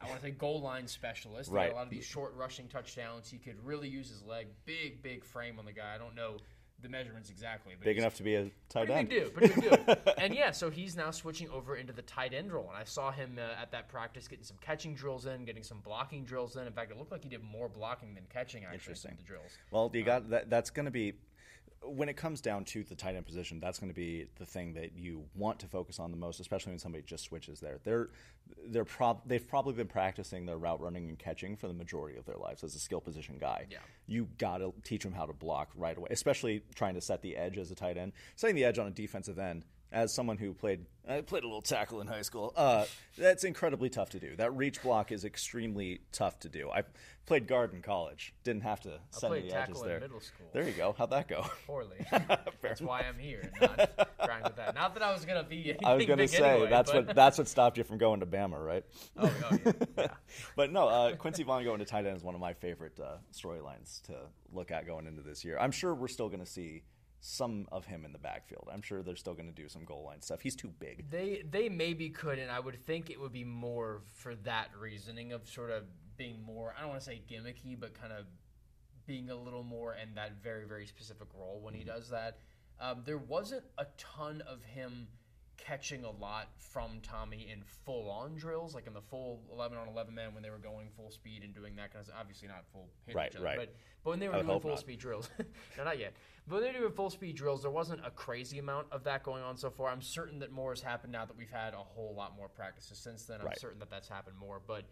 I 0.00 0.07
want 0.07 0.21
to 0.21 0.26
say 0.26 0.31
goal 0.31 0.61
line 0.61 0.87
specialist. 0.87 1.50
Right. 1.50 1.73
A 1.73 1.75
lot 1.75 1.85
of 1.85 1.90
these 1.90 2.05
short 2.05 2.35
rushing 2.37 2.69
touchdowns. 2.69 3.28
He 3.28 3.38
could 3.38 3.57
really 3.64 3.88
use 3.88 4.09
his 4.09 4.23
leg. 4.23 4.47
Big, 4.64 5.02
big 5.02 5.25
frame 5.25 5.59
on 5.59 5.64
the 5.64 5.73
guy. 5.73 5.95
I 5.95 5.99
don't 5.99 6.14
know 6.14 6.37
the 6.81 6.88
measurements 6.88 7.31
exactly. 7.31 7.75
But 7.76 7.85
Big 7.85 7.99
enough 7.99 8.14
to 8.17 8.23
be 8.23 8.37
a 8.37 8.50
tight 8.69 8.88
end. 8.90 9.09
Big 9.09 9.25
dude, 9.25 9.35
pretty 9.35 9.61
big 9.61 9.87
dude. 9.87 9.99
and 10.19 10.35
yeah, 10.35 10.52
so 10.52 10.71
he's 10.71 10.97
now 10.97 11.11
switching 11.11 11.49
over 11.50 11.76
into 11.76 11.93
the 11.93 12.02
tight 12.02 12.33
end 12.33 12.52
role. 12.52 12.69
And 12.69 12.76
I 12.76 12.85
saw 12.85 13.11
him 13.11 13.38
uh, 13.38 13.61
at 13.61 13.73
that 13.73 13.88
practice 13.88 14.28
getting 14.28 14.45
some 14.45 14.59
catching 14.61 14.95
drills 14.95 15.26
in, 15.26 15.45
getting 15.45 15.62
some 15.62 15.81
blocking 15.81 16.25
drills 16.25 16.57
in. 16.57 16.67
In 16.67 16.73
fact, 16.73 16.90
it 16.90 16.99
looked 16.99 17.12
like 17.12 17.25
he 17.25 17.28
did 17.28 17.43
more 17.43 17.69
blocking 17.69 18.14
than 18.14 18.25
catching 18.33 18.64
actually. 18.64 18.76
Interesting. 18.76 19.17
The 19.19 19.25
drills. 19.25 19.50
Well, 19.71 19.90
you 19.93 20.05
got 20.05 20.31
that. 20.31 20.50
That's 20.50 20.71
going 20.71 20.87
to 20.87 20.93
be 20.93 21.14
when 21.82 22.08
it 22.08 22.16
comes 22.16 22.40
down 22.40 22.64
to 22.64 22.82
the 22.82 22.94
tight 22.94 23.14
end 23.14 23.26
position, 23.26 23.61
that's 23.61 23.78
going 23.78 23.90
to 23.90 23.94
be 23.94 24.26
the 24.38 24.44
thing 24.44 24.75
that 24.75 24.97
you 24.97 25.25
want 25.35 25.58
to 25.61 25.66
focus 25.66 25.99
on 25.99 26.11
the 26.11 26.16
most, 26.16 26.40
especially 26.40 26.73
when 26.73 26.78
somebody 26.78 27.02
just 27.04 27.25
switches 27.25 27.61
there. 27.61 27.78
They're 27.85 28.08
they're 28.68 28.85
prob- 28.85 29.23
they've 29.26 29.47
probably 29.47 29.75
been 29.75 29.87
practicing 29.87 30.47
their 30.47 30.56
route 30.58 30.80
running 30.80 31.08
and 31.08 31.18
catching 31.18 31.56
for 31.56 31.68
the 31.68 31.75
majority 31.75 32.18
of 32.18 32.25
their 32.25 32.37
lives 32.37 32.64
as 32.64 32.75
a 32.75 32.78
skill 32.78 33.00
position 33.00 33.37
guy. 33.38 33.66
Yeah. 33.70 33.78
You 34.06 34.28
got 34.38 34.58
to 34.58 34.73
teach 34.85 35.02
them 35.02 35.12
how 35.12 35.26
to 35.26 35.32
block 35.32 35.70
right 35.76 35.97
away, 35.97 36.08
especially 36.11 36.62
trying 36.75 36.94
to 36.94 37.00
set 37.00 37.23
the 37.23 37.37
edge 37.37 37.58
as 37.58 37.70
a 37.70 37.75
tight 37.75 37.97
end. 37.97 38.12
Setting 38.37 38.56
the 38.56 38.64
edge 38.64 38.78
on 38.78 38.87
a 38.87 38.90
defensive 38.90 39.38
end 39.38 39.64
as 39.92 40.14
someone 40.14 40.37
who 40.37 40.52
played 40.52 40.85
I 41.09 41.23
played 41.23 41.42
a 41.42 41.47
little 41.47 41.62
tackle 41.62 42.02
in 42.02 42.07
high 42.07 42.23
school. 42.23 42.52
Uh, 42.54 42.85
that's 43.16 43.45
incredibly 43.45 43.88
tough 43.88 44.11
to 44.11 44.21
do. 44.21 44.37
That 44.37 44.54
reach 44.54 44.83
block 44.83 45.11
is 45.11 45.25
extremely 45.25 46.00
tough 46.12 46.38
to 46.40 46.50
do. 46.50 46.71
I 46.71 46.83
played 47.25 47.47
guard 47.47 47.73
in 47.73 47.80
college. 47.80 48.35
Didn't 48.45 48.62
have 48.62 48.80
to 48.80 49.00
send 49.11 49.30
played 49.30 49.45
the 49.45 49.50
tackle 49.50 49.76
edges 49.76 49.83
in 49.83 49.88
there. 49.88 50.00
middle 50.00 50.21
school. 50.21 50.47
There 50.52 50.64
you 50.64 50.73
go. 50.73 50.95
How'd 50.97 51.11
that 51.11 51.26
go? 51.26 51.47
Poorly. 51.66 51.97
that's 52.61 52.83
why 52.83 53.00
I'm 53.00 53.18
here. 53.18 53.50
Not 53.59 54.09
trying 54.23 54.42
with 54.42 54.57
that. 54.57 54.75
Not 54.75 54.92
that 54.95 55.02
I 55.02 55.12
was 55.12 55.25
gonna 55.25 55.45
be. 55.45 55.71
Anything 55.71 55.87
I 55.87 55.95
was 55.95 56.04
going 56.04 56.18
to 56.18 56.25
big 56.25 56.30
say 56.30 56.50
anyway, 56.50 56.68
that's 56.68 56.92
but- 56.92 57.07
what 57.07 57.16
that's 57.16 57.38
what 57.38 57.49
stopped 57.49 57.78
you 57.78 57.85
from 57.85 57.97
going 57.97 58.21
to 58.21 58.26
Bama, 58.26 58.62
right? 58.62 58.85
Oh, 59.16 59.33
oh 59.50 59.59
yeah. 59.64 59.73
yeah. 59.99 60.07
But 60.57 60.73
no, 60.73 60.88
uh, 60.88 61.16
Quincy 61.16 61.42
Vaughn 61.42 61.64
going 61.64 61.78
to 61.78 61.87
tight 61.87 62.04
end 62.04 62.18
is 62.18 62.23
one 62.23 62.35
of 62.35 62.40
my 62.40 62.52
favorite 62.52 63.00
uh, 63.00 63.16
storylines 63.33 64.02
to 64.02 64.14
look 64.52 64.71
at 64.71 64.87
going 64.87 65.07
into 65.07 65.23
this 65.23 65.42
year. 65.42 65.59
I'm 65.59 65.73
sure 65.73 65.95
we're 65.95 66.09
still 66.09 66.28
going 66.28 66.40
to 66.45 66.50
see 66.50 66.83
some 67.20 67.66
of 67.72 67.87
him 67.87 68.04
in 68.04 68.12
the 68.12 68.18
backfield. 68.18 68.68
I'm 68.72 68.82
sure 68.82 69.02
they're 69.02 69.16
still 69.16 69.34
going 69.34 69.48
to 69.48 69.54
do 69.54 69.68
some 69.68 69.84
goal 69.84 70.04
line 70.04 70.22
stuff. 70.22 70.40
He's 70.40 70.56
too 70.56 70.72
big. 70.78 71.10
They 71.10 71.42
they 71.50 71.68
maybe 71.68 72.10
could, 72.10 72.38
and 72.38 72.50
I 72.50 72.60
would 72.60 72.84
think 72.87 73.10
it 73.10 73.20
would 73.20 73.32
be 73.32 73.44
more 73.44 74.02
for 74.12 74.34
that 74.37 74.68
reasoning 74.78 75.32
of 75.32 75.48
sort 75.48 75.70
of 75.70 75.84
being 76.16 76.42
more. 76.42 76.75
I 76.76 76.80
don't 76.80 76.90
want 76.90 77.00
to 77.00 77.06
say 77.06 77.22
gimmicky, 77.30 77.78
but 77.78 77.94
kind 77.94 78.12
of 78.12 78.26
being 79.06 79.30
a 79.30 79.37
little 79.37 79.62
more 79.62 79.96
in 80.00 80.14
that 80.14 80.42
very 80.42 80.66
very 80.66 80.87
specific 80.87 81.28
role 81.34 81.60
when 81.62 81.75
he 81.75 81.84
does 81.84 82.10
that. 82.10 82.38
Um, 82.80 83.02
there 83.04 83.18
wasn't 83.18 83.64
a 83.76 83.87
ton 83.96 84.42
of 84.42 84.62
him 84.62 85.08
catching 85.58 86.04
a 86.04 86.10
lot 86.10 86.48
from 86.56 87.00
Tommy 87.02 87.48
in 87.52 87.62
full 87.84 88.08
on 88.10 88.34
drills, 88.36 88.74
like 88.74 88.86
in 88.86 88.94
the 88.94 89.00
full 89.02 89.42
11 89.52 89.76
on 89.76 89.88
11 89.88 90.14
man 90.14 90.32
when 90.32 90.42
they 90.42 90.50
were 90.50 90.58
going 90.58 90.88
full 90.96 91.10
speed 91.10 91.42
and 91.42 91.54
doing 91.54 91.76
that 91.76 91.92
kind 91.92 92.00
of 92.00 92.06
stuff. 92.06 92.16
Obviously, 92.20 92.48
not 92.48 92.64
full 92.72 92.88
hit 93.06 93.14
Right, 93.14 93.30
each 93.30 93.36
other, 93.36 93.44
right. 93.44 93.56
but, 93.58 93.74
but 94.04 94.10
when 94.10 94.18
they 94.20 94.28
were 94.28 94.42
doing 94.42 94.60
full 94.60 94.70
not. 94.70 94.78
speed 94.78 94.98
drills, 94.98 95.28
no, 95.76 95.84
not 95.84 95.98
yet. 95.98 96.14
But 96.46 96.56
when 96.56 96.62
they 96.64 96.72
were 96.72 96.84
doing 96.86 96.92
full 96.92 97.10
speed 97.10 97.36
drills, 97.36 97.62
there 97.62 97.70
wasn't 97.70 98.00
a 98.06 98.10
crazy 98.10 98.58
amount 98.58 98.86
of 98.92 99.04
that 99.04 99.22
going 99.22 99.42
on 99.42 99.56
so 99.56 99.68
far. 99.70 99.88
I'm 99.90 100.00
certain 100.00 100.38
that 100.38 100.50
more 100.52 100.70
has 100.72 100.80
happened 100.80 101.12
now 101.12 101.26
that 101.26 101.36
we've 101.36 101.50
had 101.50 101.74
a 101.74 101.78
whole 101.78 102.14
lot 102.16 102.36
more 102.36 102.48
practices 102.48 102.98
since 102.98 103.24
then. 103.24 103.40
I'm 103.40 103.46
Right. 103.48 103.60
certain 103.60 103.78
that 103.80 103.90
that's 103.90 104.08
happened 104.08 104.36
more, 104.38 104.60
but. 104.66 104.84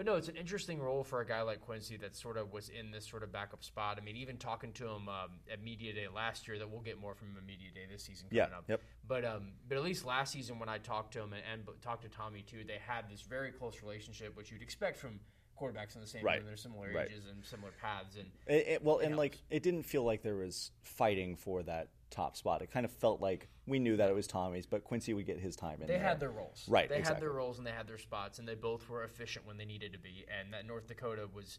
But 0.00 0.06
no, 0.06 0.14
it's 0.14 0.28
an 0.28 0.36
interesting 0.36 0.80
role 0.80 1.04
for 1.04 1.20
a 1.20 1.26
guy 1.26 1.42
like 1.42 1.60
Quincy 1.60 1.98
that 1.98 2.16
sort 2.16 2.38
of 2.38 2.54
was 2.54 2.70
in 2.70 2.90
this 2.90 3.06
sort 3.06 3.22
of 3.22 3.30
backup 3.30 3.62
spot. 3.62 3.98
I 4.00 4.02
mean, 4.02 4.16
even 4.16 4.38
talking 4.38 4.72
to 4.72 4.86
him 4.86 5.10
um, 5.10 5.32
at 5.52 5.62
media 5.62 5.92
day 5.92 6.06
last 6.08 6.48
year, 6.48 6.58
that 6.58 6.70
we'll 6.70 6.80
get 6.80 6.98
more 6.98 7.14
from 7.14 7.28
him 7.28 7.34
at 7.36 7.44
media 7.44 7.68
day 7.74 7.82
this 7.92 8.02
season 8.04 8.28
coming 8.30 8.46
Yeah, 8.50 8.56
up. 8.56 8.64
yep. 8.66 8.80
But 9.06 9.26
um, 9.26 9.48
but 9.68 9.76
at 9.76 9.84
least 9.84 10.06
last 10.06 10.32
season 10.32 10.58
when 10.58 10.70
I 10.70 10.78
talked 10.78 11.12
to 11.12 11.18
him 11.20 11.34
and, 11.34 11.42
and 11.52 11.82
talked 11.82 12.00
to 12.04 12.08
Tommy 12.08 12.40
too, 12.40 12.64
they 12.66 12.78
had 12.82 13.10
this 13.10 13.20
very 13.20 13.52
close 13.52 13.82
relationship, 13.82 14.34
which 14.38 14.50
you'd 14.50 14.62
expect 14.62 14.96
from 14.96 15.20
quarterbacks 15.60 15.96
in 15.96 16.00
the 16.00 16.06
same 16.06 16.24
Right. 16.24 16.38
room. 16.38 16.46
They're 16.46 16.56
similar 16.56 16.90
Right. 16.94 17.10
ages 17.10 17.26
and 17.30 17.44
similar 17.44 17.72
paths, 17.78 18.16
and 18.16 18.30
It, 18.46 18.68
it- 18.68 18.82
well, 18.82 19.00
and 19.00 19.08
helps. 19.08 19.18
like 19.18 19.38
it 19.50 19.62
didn't 19.62 19.82
feel 19.82 20.04
like 20.04 20.22
there 20.22 20.36
was 20.36 20.70
fighting 20.82 21.36
for 21.36 21.62
that 21.64 21.88
top 22.10 22.36
spot. 22.36 22.62
It 22.62 22.70
kind 22.70 22.84
of 22.84 22.92
felt 22.92 23.20
like 23.20 23.48
we 23.66 23.78
knew 23.78 23.96
that 23.96 24.10
it 24.10 24.14
was 24.14 24.26
Tommy's, 24.26 24.66
but 24.66 24.84
Quincy 24.84 25.14
would 25.14 25.26
get 25.26 25.38
his 25.38 25.56
time 25.56 25.80
in 25.80 25.86
they 25.86 25.94
there. 25.94 26.02
had 26.02 26.20
their 26.20 26.30
roles. 26.30 26.64
Right, 26.68 26.88
They 26.88 27.00
had 27.00 27.20
their 27.20 27.32
roles 27.32 27.58
and 27.58 27.66
they 27.66 27.72
had 27.72 27.86
their 27.86 27.98
spots, 27.98 28.38
and 28.38 28.46
they 28.46 28.54
both 28.54 28.88
were 28.88 29.04
efficient 29.04 29.46
when 29.46 29.56
they 29.56 29.64
needed 29.64 29.92
to 29.92 29.98
be. 29.98 30.24
And 30.28 30.52
that 30.52 30.66
North 30.66 30.86
Dakota 30.86 31.28
was 31.32 31.58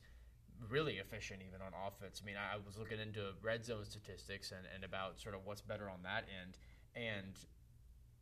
really 0.69 0.97
efficient 0.97 1.41
even 1.47 1.61
on 1.61 1.71
offense. 1.87 2.21
I 2.21 2.25
mean, 2.25 2.35
I 2.37 2.57
was 2.63 2.77
looking 2.77 2.99
into 2.99 3.31
red 3.41 3.65
zone 3.65 3.85
statistics 3.85 4.51
and, 4.51 4.67
and 4.73 4.83
about 4.83 5.19
sort 5.19 5.35
of 5.35 5.41
what's 5.45 5.61
better 5.61 5.89
on 5.89 6.03
that 6.03 6.25
end. 6.41 6.57
And 6.95 7.33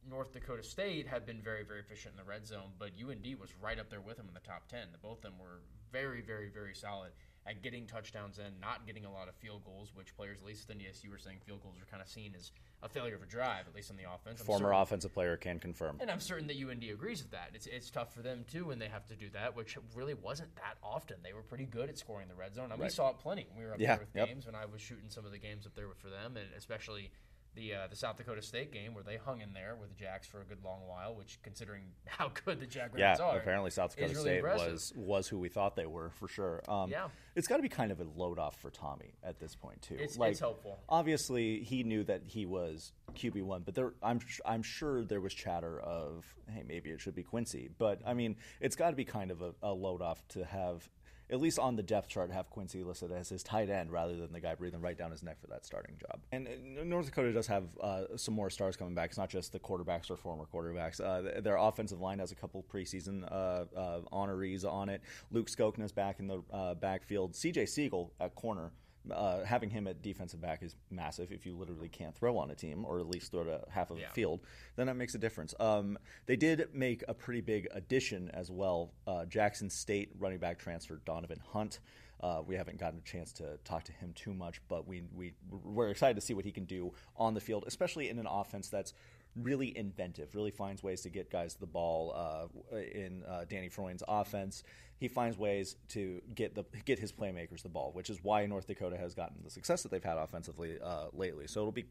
North 0.08 0.32
Dakota 0.32 0.64
State 0.64 1.08
had 1.08 1.26
been 1.26 1.42
very, 1.42 1.64
very 1.64 1.82
efficient 1.82 2.14
in 2.14 2.18
the 2.18 2.30
red 2.30 2.46
zone, 2.48 2.72
but 2.78 2.92
UND 3.00 3.26
was 3.40 3.54
right 3.62 3.80
up 3.80 3.90
there 3.90 4.02
with 4.02 4.18
them 4.18 4.28
in 4.28 4.34
the 4.34 4.40
top 4.40 4.68
10. 4.68 4.88
Both 5.02 5.18
of 5.18 5.24
them 5.24 5.34
were 5.40 5.62
very, 5.92 6.22
very, 6.22 6.50
very 6.50 6.74
solid 6.74 7.12
at 7.50 7.64
getting 7.64 7.86
touchdowns 7.88 8.38
and 8.38 8.54
not 8.62 8.86
getting 8.86 9.06
a 9.06 9.12
lot 9.12 9.28
of 9.28 9.34
field 9.36 9.64
goals, 9.66 9.92
which 9.96 10.16
players, 10.16 10.38
at 10.40 10.46
least 10.46 10.70
in 10.70 10.78
the 10.78 10.86
SU, 10.88 11.10
were 11.10 11.18
saying 11.18 11.38
field 11.46 11.62
goals 11.64 11.76
are 11.82 11.86
kind 11.90 12.02
of 12.02 12.08
seen 12.08 12.34
as 12.38 12.52
a 12.84 12.88
failure 12.90 13.16
of 13.16 13.24
a 13.24 13.26
drive, 13.26 13.68
at 13.68 13.74
least 13.76 13.90
on 13.90 13.98
the 13.98 14.04
offense. 14.04 14.40
I'm 14.40 14.46
Former 14.46 14.68
certain- 14.70 14.82
offensive 14.82 15.14
player 15.14 15.36
can 15.36 15.60
confirm. 15.60 15.98
and 16.00 16.12
I'm 16.12 16.20
certain 16.20 16.48
that 16.48 16.56
UND 16.58 16.84
agrees 16.84 17.22
with 17.24 17.32
that. 17.32 17.50
It's, 17.54 17.66
it's 17.66 17.90
tough 17.90 18.14
for 18.14 18.22
them 18.22 18.46
too 18.52 18.66
when 18.66 18.78
they 18.78 18.88
have 18.88 19.06
to 19.08 19.16
do 19.16 19.30
that, 19.32 19.56
which 19.56 19.78
really 19.96 20.14
wasn't 20.14 20.56
that 20.58 20.76
often. 20.84 21.18
They 21.24 21.34
were 21.34 21.42
pretty 21.42 21.66
good 21.66 21.90
at 21.90 21.98
scoring 21.98 22.28
the 22.28 22.36
red 22.36 22.54
zone. 22.54 22.72
And 22.72 22.80
we 22.80 22.84
Right. 22.84 22.92
saw 22.92 23.10
it 23.10 23.18
plenty 23.20 23.48
when 23.50 23.60
we 23.60 23.66
were 23.66 23.74
up 23.74 23.80
Yeah, 23.80 23.96
there 23.96 24.06
with 24.06 24.16
yep. 24.16 24.28
games 24.28 24.46
when 24.46 24.56
I 24.56 24.66
was 24.66 24.80
shooting 24.82 25.10
some 25.10 25.26
of 25.26 25.32
the 25.32 25.40
games 25.40 25.66
up 25.66 25.74
there 25.76 25.88
for 25.98 26.10
them, 26.10 26.38
and 26.38 26.48
especially 26.56 27.12
the 27.60 27.74
uh, 27.76 27.88
the 27.90 27.96
South 27.96 28.16
Dakota 28.18 28.42
State 28.42 28.72
game 28.72 28.94
where 28.94 29.04
they 29.04 29.18
hung 29.18 29.42
in 29.42 29.54
there 29.54 29.76
with 29.80 29.90
the 29.90 29.96
Jacks 29.96 30.28
for 30.28 30.42
a 30.42 30.46
good 30.46 30.64
long 30.64 30.80
while. 30.88 31.14
Which, 31.16 31.38
considering 31.44 31.84
how 32.08 32.32
good 32.46 32.60
the 32.60 32.66
Yeah, 32.66 32.88
Jaguars 33.16 33.20
are, 33.20 33.38
apparently 33.38 33.72
South 33.72 33.92
Dakota 33.96 34.14
really 34.14 34.24
State 34.24 34.38
impressive. 34.38 34.72
was 34.72 34.94
was 34.96 35.28
who 35.28 35.38
we 35.38 35.50
thought 35.50 35.76
they 35.76 35.86
were 35.86 36.10
for 36.12 36.28
sure. 36.28 36.62
Um, 36.68 36.90
Yeah. 36.90 37.08
it's 37.36 37.48
got 37.48 37.58
to 37.58 37.62
be 37.64 37.70
kind 37.70 37.92
of 37.92 38.00
a 38.00 38.06
load 38.16 38.40
off 38.40 38.56
for 38.62 38.70
Tommy 38.72 39.14
at 39.24 39.40
this 39.40 39.56
point 39.56 39.82
too. 39.82 39.96
It's- 39.96 40.18
like, 40.18 40.32
it's 40.32 40.40
helpful. 40.40 40.80
Obviously, 40.90 41.62
he 41.64 41.84
knew 41.84 42.04
that 42.06 42.22
he 42.26 42.46
was 42.46 42.94
QB 43.14 43.44
one, 43.44 43.64
but 43.64 43.76
there, 43.76 43.94
I'm 44.02 44.20
I'm 44.46 44.64
sure 44.64 45.04
there 45.04 45.22
was 45.22 45.34
chatter 45.34 45.80
of 45.82 46.26
hey 46.50 46.64
maybe 46.68 46.90
it 46.92 47.02
should 47.02 47.16
be 47.16 47.24
Quincy. 47.24 47.70
But 47.78 48.02
I 48.06 48.14
mean, 48.14 48.38
it's 48.62 48.76
got 48.76 48.92
to 48.92 48.96
be 48.96 49.06
kind 49.06 49.32
of 49.32 49.42
a, 49.42 49.54
a 49.62 49.72
load 49.74 50.02
off 50.02 50.26
to 50.30 50.46
have. 50.46 50.88
At 51.32 51.40
least 51.40 51.60
on 51.60 51.76
the 51.76 51.84
depth 51.84 52.10
chart, 52.10 52.32
have 52.32 52.50
Quincy 52.50 52.84
listed 52.84 53.12
as 53.12 53.30
his 53.30 53.44
tight 53.44 53.70
end 53.70 53.92
rather 53.92 54.16
than 54.16 54.32
the 54.32 54.40
guy 54.40 54.56
breathing 54.56 54.82
right 54.82 54.98
down 54.98 55.12
his 55.12 55.22
neck 55.22 55.40
for 55.40 55.48
that 55.48 55.66
starting 55.66 55.96
job. 56.00 56.20
And 56.32 56.48
uh, 56.48 56.84
North 56.84 57.06
Dakota 57.06 57.32
does 57.32 57.48
have 57.48 57.66
uh, 57.82 58.04
some 58.16 58.34
more 58.34 58.50
stars 58.50 58.76
coming 58.76 58.96
back. 58.96 59.10
It's 59.10 59.18
not 59.18 59.30
just 59.30 59.52
the 59.52 59.60
quarterbacks 59.60 60.10
or 60.10 60.18
former 60.18 60.46
quarterbacks. 60.52 61.00
Uh, 61.00 61.42
their 61.42 61.58
offensive 61.58 62.00
line 62.00 62.20
has 62.20 62.32
a 62.32 62.36
couple 62.36 62.66
preseason 62.74 63.24
uh, 63.32 63.66
uh, 63.78 64.02
honorees 64.12 64.66
on 64.66 64.90
it. 64.90 65.02
Luke 65.32 65.50
Skokna's 65.50 65.92
back 65.92 66.20
in 66.20 66.28
the 66.28 66.42
backfield. 66.82 67.36
C.J. 67.36 67.68
Siegel 67.68 68.12
at 68.20 68.34
corner. 68.36 68.72
Uh, 69.12 69.44
having 69.46 69.70
him 69.70 69.88
at 69.88 70.02
defensive 70.02 70.42
back 70.42 70.62
is 70.64 70.76
massive. 70.90 71.32
If 71.32 71.46
you 71.46 71.56
literally 71.58 71.90
can't 71.90 72.16
throw 72.16 72.38
on 72.38 72.52
a 72.52 72.56
team, 72.56 72.86
or 72.86 73.00
at 73.00 73.08
least 73.08 73.32
throw 73.32 73.44
to 73.44 73.64
half 73.70 73.92
of 73.92 73.98
Yeah. 74.00 74.08
the 74.08 74.14
field, 74.14 74.42
then 74.76 74.88
that 74.88 74.96
makes 74.96 75.16
a 75.16 75.18
difference. 75.18 75.54
Um, 75.60 75.98
they 76.26 76.36
did 76.36 76.74
make 76.74 77.04
a 77.08 77.14
pretty 77.14 77.42
big 77.42 77.68
addition 77.72 78.30
as 78.32 78.50
well. 78.52 78.94
Uh, 79.08 79.26
Jackson 79.26 79.70
State 79.70 80.12
running 80.20 80.40
back 80.40 80.60
transfer 80.60 81.02
Donovan 81.06 81.40
Hunt. 81.52 81.80
Uh, 82.22 82.42
we 82.46 82.56
haven't 82.56 82.78
gotten 82.78 83.00
a 83.00 83.02
chance 83.02 83.32
to 83.32 83.58
talk 83.64 83.84
to 83.86 83.94
him 83.94 84.12
too 84.14 84.34
much, 84.34 84.62
but 84.68 84.86
we 84.86 85.04
we 85.16 85.34
we're 85.50 85.90
excited 85.90 86.16
to 86.16 86.22
see 86.22 86.34
what 86.34 86.44
he 86.44 86.52
can 86.52 86.66
do 86.66 86.94
on 87.16 87.34
the 87.34 87.40
field, 87.40 87.64
especially 87.66 88.10
in 88.10 88.20
an 88.20 88.28
offense 88.28 88.68
that's 88.70 88.94
really 89.36 89.76
inventive, 89.78 90.36
really 90.36 90.52
finds 90.52 90.84
ways 90.84 91.02
to 91.02 91.10
get 91.10 91.32
guys 91.32 91.56
the 91.56 91.66
ball 91.66 92.14
uh, 92.16 92.76
in 92.78 93.24
uh, 93.28 93.46
Danny 93.48 93.70
Freund's 93.70 94.04
offense. 94.08 94.64
He 94.98 95.08
finds 95.08 95.38
ways 95.38 95.78
to 95.90 96.22
get 96.36 96.56
the 96.56 96.66
get 96.86 97.00
his 97.00 97.12
playmakers 97.12 97.62
the 97.62 97.70
ball, 97.70 97.92
which 97.94 98.10
is 98.10 98.20
why 98.24 98.46
North 98.46 98.68
Dakota 98.68 98.98
has 98.98 99.14
gotten 99.14 99.38
the 99.44 99.50
success 99.50 99.84
that 99.84 99.92
they've 99.92 100.04
had 100.04 100.18
offensively 100.18 100.78
uh, 100.84 101.06
lately. 101.14 101.48
So 101.48 101.62
it'll 101.62 101.72
be 101.72 101.86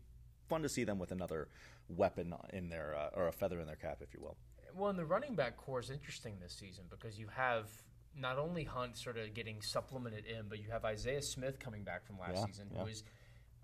fun 0.49 0.63
to 0.63 0.69
see 0.69 0.85
them 0.85 0.99
with 0.99 1.13
another 1.13 1.49
weapon 1.89 2.35
in 2.53 2.69
their 2.69 2.97
uh, 2.97 3.11
or 3.19 3.29
a 3.29 3.33
feather 3.33 3.61
in 3.61 3.67
their 3.67 3.77
cap, 3.77 3.99
if 4.03 4.13
you 4.13 4.21
will. 4.21 4.37
Well, 4.75 4.91
and 4.91 4.99
the 4.99 5.07
running 5.07 5.35
back 5.35 5.57
core 5.57 5.81
is 5.81 5.91
interesting 5.91 6.37
this 6.41 6.53
season 6.53 6.85
because 6.91 7.19
you 7.19 7.29
have 7.35 7.67
not 8.17 8.39
only 8.39 8.65
Hunt 8.65 8.97
sort 8.97 9.17
of 9.17 9.33
getting 9.33 9.63
supplemented 9.63 10.25
in, 10.27 10.49
but 10.49 10.59
you 10.59 10.71
have 10.71 10.85
Isaiah 10.85 11.23
Smith 11.23 11.59
coming 11.59 11.85
back 11.85 12.05
from 12.07 12.19
last 12.19 12.37
Yeah, 12.37 12.47
season, 12.47 12.67
yeah. 12.73 12.83
who 12.83 12.89
is, 12.89 13.05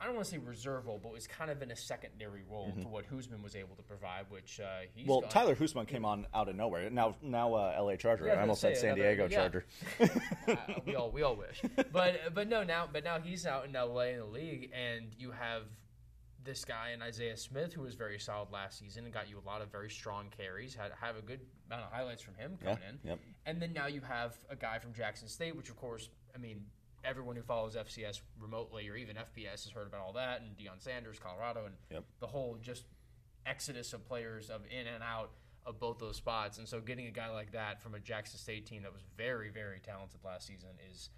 I 0.05 0.07
don't 0.07 0.17
want 0.17 0.27
to 0.27 0.33
say 0.33 0.37
reserve 0.39 0.85
role, 0.87 1.01
but 1.03 1.13
was 1.15 1.27
kind 1.27 1.51
of 1.51 1.63
in 1.63 1.71
a 1.71 1.77
secondary 1.77 2.43
role 2.51 2.69
Mm-hmm. 2.69 2.83
to 2.83 2.89
what 2.89 3.11
Hoosman 3.11 3.43
was 3.43 3.57
able 3.57 3.75
to 3.77 3.83
provide, 3.83 4.27
which 4.29 4.61
uh, 4.61 4.81
he's 4.95 5.09
Well, 5.09 5.23
gone- 5.23 5.31
Tyler 5.31 5.55
Hoosman 5.57 5.89
came 5.89 6.05
on 6.05 6.27
out 6.35 6.47
of 6.51 6.57
nowhere. 6.57 6.91
Now, 6.91 7.17
now 7.23 7.55
uh, 7.55 7.73
L.A. 7.75 7.97
Charger. 7.97 8.27
Yeah, 8.27 8.35
I 8.35 8.41
almost 8.43 8.61
said 8.61 8.77
San 8.77 8.91
another- 8.99 9.03
Diego 9.15 9.29
yeah. 9.31 9.37
Charger. 9.39 9.65
uh, 10.49 10.55
we 10.85 10.95
all 10.95 11.11
we 11.11 11.23
all 11.23 11.37
wish, 11.37 11.63
but 11.93 12.35
but 12.35 12.49
no 12.51 12.63
now 12.63 12.87
but 12.93 13.03
now 13.03 13.19
he's 13.19 13.47
out 13.47 13.65
in 13.65 13.73
LA 13.73 14.01
in 14.13 14.19
the 14.19 14.25
league, 14.27 14.71
and 14.75 15.07
you 15.19 15.31
have 15.31 15.63
this 16.45 16.67
guy 16.67 16.91
in 16.93 17.01
Isaiah 17.01 17.39
Smith 17.39 17.73
who 17.73 17.81
was 17.81 17.95
very 17.95 18.19
solid 18.19 18.51
last 18.53 18.79
season 18.79 19.05
and 19.05 19.15
got 19.15 19.31
you 19.31 19.39
a 19.39 19.47
lot 19.49 19.63
of 19.63 19.73
very 19.73 19.89
strong 19.89 20.27
carries. 20.37 20.75
Had 20.75 20.93
have 21.01 21.17
a 21.17 21.23
good 21.23 21.41
amount 21.71 21.85
of 21.87 21.91
highlights 21.93 22.21
from 22.23 22.35
him 22.35 22.59
coming 22.63 22.77
Yeah, 22.83 22.91
in, 22.91 22.99
yep. 23.09 23.19
and 23.47 23.63
then 23.63 23.73
now 23.73 23.87
you 23.87 24.03
have 24.03 24.35
a 24.51 24.57
guy 24.57 24.79
from 24.79 24.93
Jackson 24.93 25.29
State, 25.29 25.57
which 25.57 25.71
of 25.71 25.77
course 25.77 26.11
I 26.35 26.39
mean. 26.39 26.65
Everyone 27.05 27.37
who 27.37 27.43
follows 27.43 27.77
FCS 27.77 28.21
remotely 28.41 28.89
or 28.89 28.97
even 28.97 29.17
FBS 29.17 29.65
has 29.65 29.71
heard 29.75 29.87
about 29.87 30.01
all 30.01 30.13
that, 30.15 30.41
and 30.41 30.57
Deion 30.57 30.81
Sanders, 30.81 31.19
Colorado, 31.19 31.67
and 31.67 31.75
Yep. 31.91 32.05
the 32.21 32.27
whole 32.27 32.57
just 32.61 32.85
exodus 33.47 33.93
of 33.93 34.05
players 34.07 34.49
of 34.51 34.63
in 34.71 34.87
and 34.87 35.03
out 35.03 35.31
of 35.67 35.79
both 35.79 35.99
those 35.99 36.17
spots. 36.17 36.59
And 36.59 36.67
so 36.69 36.81
getting 36.81 37.07
a 37.07 37.11
guy 37.11 37.29
like 37.29 37.53
that 37.53 37.81
from 37.83 37.95
a 37.95 38.01
Jackson 38.01 38.39
State 38.39 38.67
team 38.67 38.83
that 38.83 38.93
was 38.93 39.03
very, 39.17 39.51
very 39.51 39.81
talented 39.81 40.21
last 40.25 40.47
season 40.47 40.71
is 40.91 41.11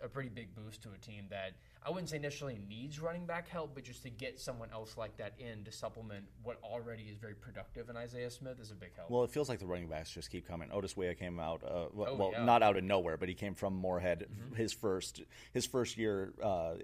a 0.00 0.08
pretty 0.08 0.28
big 0.28 0.54
boost 0.54 0.82
to 0.82 0.90
a 0.92 0.98
team 0.98 1.26
that 1.30 1.54
I 1.84 1.90
wouldn't 1.90 2.08
say 2.10 2.16
initially 2.16 2.58
needs 2.68 2.98
running 3.00 3.24
back 3.24 3.48
help, 3.48 3.74
but 3.74 3.84
just 3.84 4.02
to 4.02 4.10
get 4.10 4.38
someone 4.40 4.68
else 4.72 4.96
like 4.96 5.16
that 5.18 5.34
in 5.38 5.64
to 5.64 5.72
supplement 5.72 6.24
what 6.42 6.58
already 6.62 7.04
is 7.04 7.16
very 7.16 7.34
productive 7.34 7.88
in 7.88 7.96
Isaiah 7.96 8.30
Smith 8.30 8.60
is 8.60 8.70
a 8.70 8.74
big 8.74 8.90
help. 8.96 9.10
Well, 9.10 9.22
it 9.24 9.30
feels 9.30 9.48
like 9.48 9.58
the 9.58 9.66
running 9.66 9.86
backs 9.88 10.10
just 10.10 10.30
keep 10.30 10.46
coming. 10.46 10.70
Otis 10.72 10.96
Weah 10.96 11.14
came 11.14 11.38
out, 11.40 11.62
uh, 11.64 11.86
well, 11.94 12.08
Oh, 12.10 12.14
well, 12.16 12.30
yeah. 12.32 12.44
not 12.44 12.62
out 12.62 12.76
of 12.76 12.84
nowhere, 12.84 13.16
but 13.16 13.28
he 13.28 13.34
came 13.34 13.54
from 13.54 13.74
Moorhead. 13.74 14.26
Mm-hmm. 14.30 14.56
His 14.56 14.72
first 14.72 15.22
his 15.52 15.66
first 15.66 15.96
year 15.96 16.32
uh, 16.42 16.74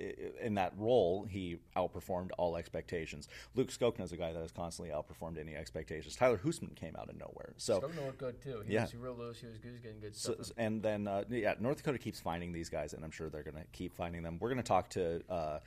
in 0.41 0.55
that 0.55 0.73
role, 0.79 1.25
he 1.25 1.59
outperformed 1.77 2.31
all 2.39 2.57
expectations. 2.57 3.29
Luke 3.55 3.69
Skokna 3.71 4.03
is 4.03 4.13
a 4.13 4.17
guy 4.17 4.33
that 4.33 4.41
has 4.41 4.53
constantly 4.53 4.95
outperformed 4.95 5.39
any 5.39 5.55
expectations. 5.55 6.17
Tyler 6.17 6.39
Hoosman 6.39 6.75
came 6.77 6.95
out 6.97 7.09
of 7.11 7.17
nowhere. 7.19 7.53
So 7.57 7.81
Skokna 7.81 8.07
looked 8.07 8.19
good 8.19 8.41
too. 8.41 8.63
He 8.67 8.75
Yeah. 8.75 8.83
was 8.83 8.95
real 8.95 9.15
loose. 9.15 9.41
He 9.41 9.47
was 9.49 9.59
good. 9.59 9.69
He 9.69 9.73
was 9.73 9.81
getting 9.81 10.01
good 10.01 10.15
So, 10.15 10.37
and 10.57 10.83
then, 10.83 11.09
uh, 11.09 11.25
yeah, 11.29 11.55
North 11.59 11.79
Dakota 11.79 11.99
keeps 11.99 12.21
finding 12.21 12.53
these 12.53 12.69
guys, 12.69 12.93
and 12.95 13.05
I'm 13.05 13.11
sure 13.11 13.29
they're 13.29 13.43
going 13.43 13.57
to 13.57 13.65
keep 13.73 13.95
finding 13.95 14.23
them. 14.23 14.39
We're 14.41 14.49
going 14.51 14.59
to 14.59 14.63
talk 14.63 14.84
to 14.90 15.23
uh, 15.31 15.59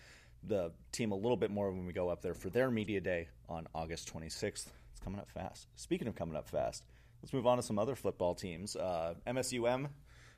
the 0.43 0.71
team 0.91 1.11
a 1.11 1.15
little 1.15 1.37
bit 1.37 1.51
more 1.51 1.71
when 1.71 1.85
we 1.85 1.93
go 1.93 2.09
up 2.09 2.21
there 2.21 2.33
for 2.33 2.49
their 2.49 2.71
media 2.71 3.01
day 3.01 3.27
on 3.49 3.67
August 3.73 4.11
26th. 4.13 4.67
It's 4.91 5.03
coming 5.03 5.19
up 5.19 5.29
fast. 5.29 5.67
Speaking 5.75 6.07
of 6.07 6.15
coming 6.15 6.35
up 6.35 6.47
fast, 6.47 6.83
let's 7.21 7.33
move 7.33 7.47
on 7.47 7.57
to 7.57 7.63
some 7.63 7.79
other 7.79 7.95
football 7.95 8.35
teams. 8.35 8.75
Uh, 8.75 9.15
MSUM, 9.25 9.89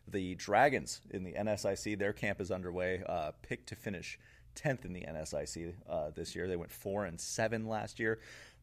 the 0.08 0.36
Dragons 0.36 1.02
in 1.12 1.24
the 1.24 1.34
NSIC, 1.34 1.98
their 1.98 2.14
camp 2.14 2.42
is 2.42 2.52
underway. 2.52 3.04
Uh, 3.08 3.32
picked 3.42 3.70
to 3.70 3.76
finish 3.76 4.20
10th 4.56 4.86
in 4.86 4.94
the 4.94 5.02
NSIC 5.02 5.74
uh, 5.90 6.10
this 6.16 6.36
year. 6.36 6.48
They 6.48 6.56
went 6.56 6.72
4 6.72 7.06
and 7.06 7.20
7 7.20 7.68
last 7.68 8.00
year. 8.00 8.20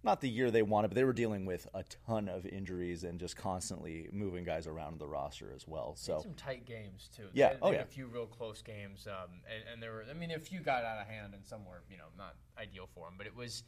Not 0.07 0.21
the 0.21 0.29
year 0.29 0.53
they 0.53 0.62
wanted, 0.62 0.88
but 0.88 0.95
they 0.95 1.03
were 1.03 1.12
dealing 1.12 1.45
with 1.45 1.66
a 1.75 1.83
ton 2.07 2.29
of 2.29 2.47
injuries 2.47 3.03
and 3.03 3.19
just 3.19 3.37
constantly 3.37 4.09
moving 4.12 4.45
guys 4.45 4.69
around 4.69 5.01
the 5.01 5.07
roster 5.07 5.53
as 5.53 5.66
well. 5.66 5.95
So 5.97 6.21
some 6.23 6.35
tight 6.35 6.64
games 6.64 7.11
too. 7.14 7.25
Yeah, 7.35 7.49
They, 7.49 7.55
they 7.55 7.59
oh, 7.62 7.66
had 7.66 7.75
yeah. 7.75 7.83
A 7.83 7.87
few 7.87 8.07
real 8.07 8.27
close 8.27 8.62
games, 8.62 9.09
um, 9.09 9.40
and, 9.53 9.64
and 9.73 9.83
there 9.83 9.92
were. 9.92 10.05
I 10.09 10.14
mean, 10.14 10.31
a 10.31 10.38
few 10.38 10.61
got 10.61 10.85
out 10.85 11.01
of 11.01 11.09
hand, 11.09 11.35
and 11.35 11.45
some 11.45 11.66
were, 11.66 11.83
you 11.90 11.97
know, 11.97 12.05
not 12.16 12.37
ideal 12.57 12.88
for 12.95 13.07
them. 13.07 13.14
But 13.19 13.27
it 13.27 13.35
was, 13.35 13.64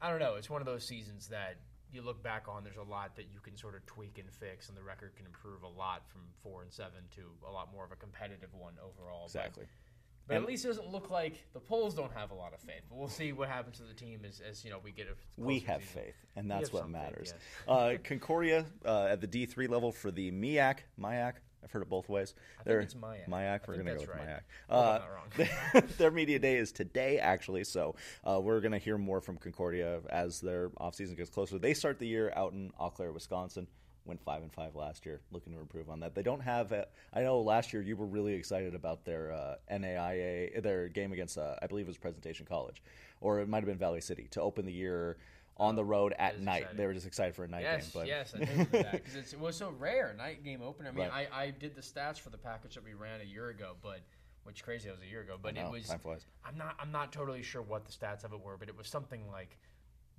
I 0.00 0.08
don't 0.08 0.20
know. 0.20 0.36
It's 0.36 0.48
one 0.48 0.62
of 0.62 0.66
those 0.66 0.84
seasons 0.84 1.26
that 1.28 1.56
you 1.92 2.00
look 2.00 2.22
back 2.22 2.46
on. 2.48 2.62
There's 2.62 2.76
a 2.76 2.82
lot 2.82 3.16
that 3.16 3.26
you 3.32 3.40
can 3.40 3.56
sort 3.56 3.74
of 3.74 3.84
tweak 3.86 4.18
and 4.18 4.30
fix, 4.30 4.68
and 4.68 4.78
the 4.78 4.84
record 4.84 5.16
can 5.16 5.26
improve 5.26 5.64
a 5.64 5.68
lot 5.68 6.08
from 6.08 6.20
four 6.42 6.62
and 6.62 6.72
seven 6.72 7.02
to 7.16 7.22
a 7.46 7.50
lot 7.50 7.72
more 7.72 7.84
of 7.84 7.90
a 7.90 7.96
competitive 7.96 8.54
one 8.54 8.74
overall. 8.80 9.24
Exactly. 9.24 9.64
But, 9.64 9.85
And- 10.28 10.42
at 10.42 10.48
least 10.48 10.64
it 10.64 10.68
doesn't 10.68 10.90
look 10.90 11.10
like 11.10 11.44
the 11.52 11.60
polls 11.60 11.94
don't 11.94 12.12
have 12.12 12.30
a 12.30 12.34
lot 12.34 12.52
of 12.52 12.60
faith. 12.60 12.82
But 12.88 12.98
we'll 12.98 13.08
see 13.08 13.32
what 13.32 13.48
happens 13.48 13.78
to 13.78 13.84
the 13.84 13.94
team 13.94 14.20
as, 14.26 14.40
as 14.48 14.64
you 14.64 14.70
know 14.70 14.78
we 14.82 14.90
get 14.92 15.06
a 15.06 15.14
we 15.40 15.60
have 15.60 15.82
season. 15.82 16.02
faith, 16.02 16.14
and 16.34 16.50
that's 16.50 16.72
what 16.72 16.84
faith, 16.84 16.92
matters. 16.92 17.34
yes. 17.34 17.68
uh, 17.68 17.94
Concordia 18.02 18.66
uh, 18.84 19.04
at 19.04 19.20
the 19.20 19.26
D 19.26 19.46
three 19.46 19.66
level 19.66 19.92
for 19.92 20.10
the 20.10 20.30
MIAC, 20.32 20.78
MIAC. 21.00 21.34
I've 21.64 21.72
heard 21.72 21.82
it 21.82 21.88
both 21.88 22.08
ways. 22.08 22.32
I 22.60 22.62
think 22.62 22.82
it's 22.82 22.94
MIAC. 22.94 23.28
MIAC. 23.28 23.60
We're 23.66 23.76
gonna 23.76 23.94
go 23.94 24.00
with 24.00 24.08
right. 24.08 24.28
MIAC. 24.28 24.40
Uh, 24.70 25.00
I'm 25.00 25.00
not 25.00 25.78
wrong. 25.78 25.88
their 25.98 26.10
media 26.12 26.38
day 26.38 26.56
is 26.56 26.70
today, 26.70 27.18
actually. 27.18 27.64
So 27.64 27.96
uh, 28.24 28.38
we're 28.40 28.60
going 28.60 28.72
to 28.72 28.78
hear 28.78 28.96
more 28.96 29.20
from 29.20 29.36
Concordia 29.36 30.00
as 30.08 30.40
their 30.40 30.68
offseason 30.70 31.16
gets 31.16 31.30
closer. 31.30 31.58
They 31.58 31.74
start 31.74 31.98
the 31.98 32.06
year 32.06 32.32
out 32.36 32.52
in 32.52 32.72
Eau 32.78 32.90
Claire, 32.90 33.10
Wisconsin. 33.10 33.66
Went 34.06 34.22
five 34.22 34.42
and 34.42 34.52
five 34.52 34.74
last 34.76 35.04
year. 35.04 35.20
Looking 35.32 35.52
to 35.52 35.58
improve 35.58 35.90
on 35.90 36.00
that. 36.00 36.14
They 36.14 36.22
don't 36.22 36.40
have. 36.40 36.72
A, 36.72 36.86
I 37.12 37.22
know 37.22 37.40
last 37.40 37.72
year 37.72 37.82
you 37.82 37.96
were 37.96 38.06
really 38.06 38.34
excited 38.34 38.74
about 38.74 39.04
their 39.04 39.32
uh, 39.32 39.56
NAIA, 39.70 40.62
their 40.62 40.88
game 40.88 41.12
against, 41.12 41.38
uh, 41.38 41.56
I 41.60 41.66
believe 41.66 41.86
it 41.86 41.88
was 41.88 41.96
Presentation 41.96 42.46
College, 42.46 42.82
or 43.20 43.40
it 43.40 43.48
might 43.48 43.58
have 43.58 43.66
been 43.66 43.78
Valley 43.78 44.00
City 44.00 44.28
to 44.30 44.40
open 44.40 44.64
the 44.64 44.72
year 44.72 45.16
on 45.56 45.74
the 45.74 45.84
road 45.84 46.14
at 46.18 46.40
night. 46.40 46.58
exciting. 46.58 46.76
They 46.76 46.86
were 46.86 46.94
just 46.94 47.06
excited 47.06 47.34
for 47.34 47.44
a 47.44 47.48
night 47.48 47.62
Yes, 47.62 47.84
game. 47.84 47.90
But 47.94 48.06
yes, 48.06 48.34
I 48.34 48.38
that 48.44 48.92
because 48.92 49.32
it 49.32 49.40
was 49.40 49.56
so 49.56 49.72
rare 49.78 50.14
night 50.16 50.44
game 50.44 50.62
opener. 50.62 50.90
I 50.90 50.92
mean, 50.92 51.08
Right. 51.08 51.28
I, 51.32 51.44
I 51.44 51.50
did 51.50 51.74
the 51.74 51.80
stats 51.80 52.18
for 52.18 52.30
the 52.30 52.38
package 52.38 52.74
that 52.74 52.84
we 52.84 52.94
ran 52.94 53.20
a 53.20 53.24
year 53.24 53.48
ago, 53.48 53.72
but 53.82 54.00
which 54.44 54.62
crazy 54.62 54.88
that 54.88 54.94
was 54.94 55.02
a 55.02 55.10
year 55.10 55.22
ago. 55.22 55.36
But 55.40 55.54
know, 55.54 55.66
it 55.68 55.72
was 55.72 55.88
time 55.88 55.98
flies. 55.98 56.26
I'm 56.44 56.56
not 56.56 56.76
I'm 56.78 56.92
not 56.92 57.12
totally 57.12 57.42
sure 57.42 57.62
what 57.62 57.84
the 57.86 57.92
stats 57.92 58.22
of 58.22 58.32
it 58.32 58.40
were, 58.40 58.56
but 58.56 58.68
it 58.68 58.76
was 58.76 58.86
something 58.86 59.22
like 59.32 59.58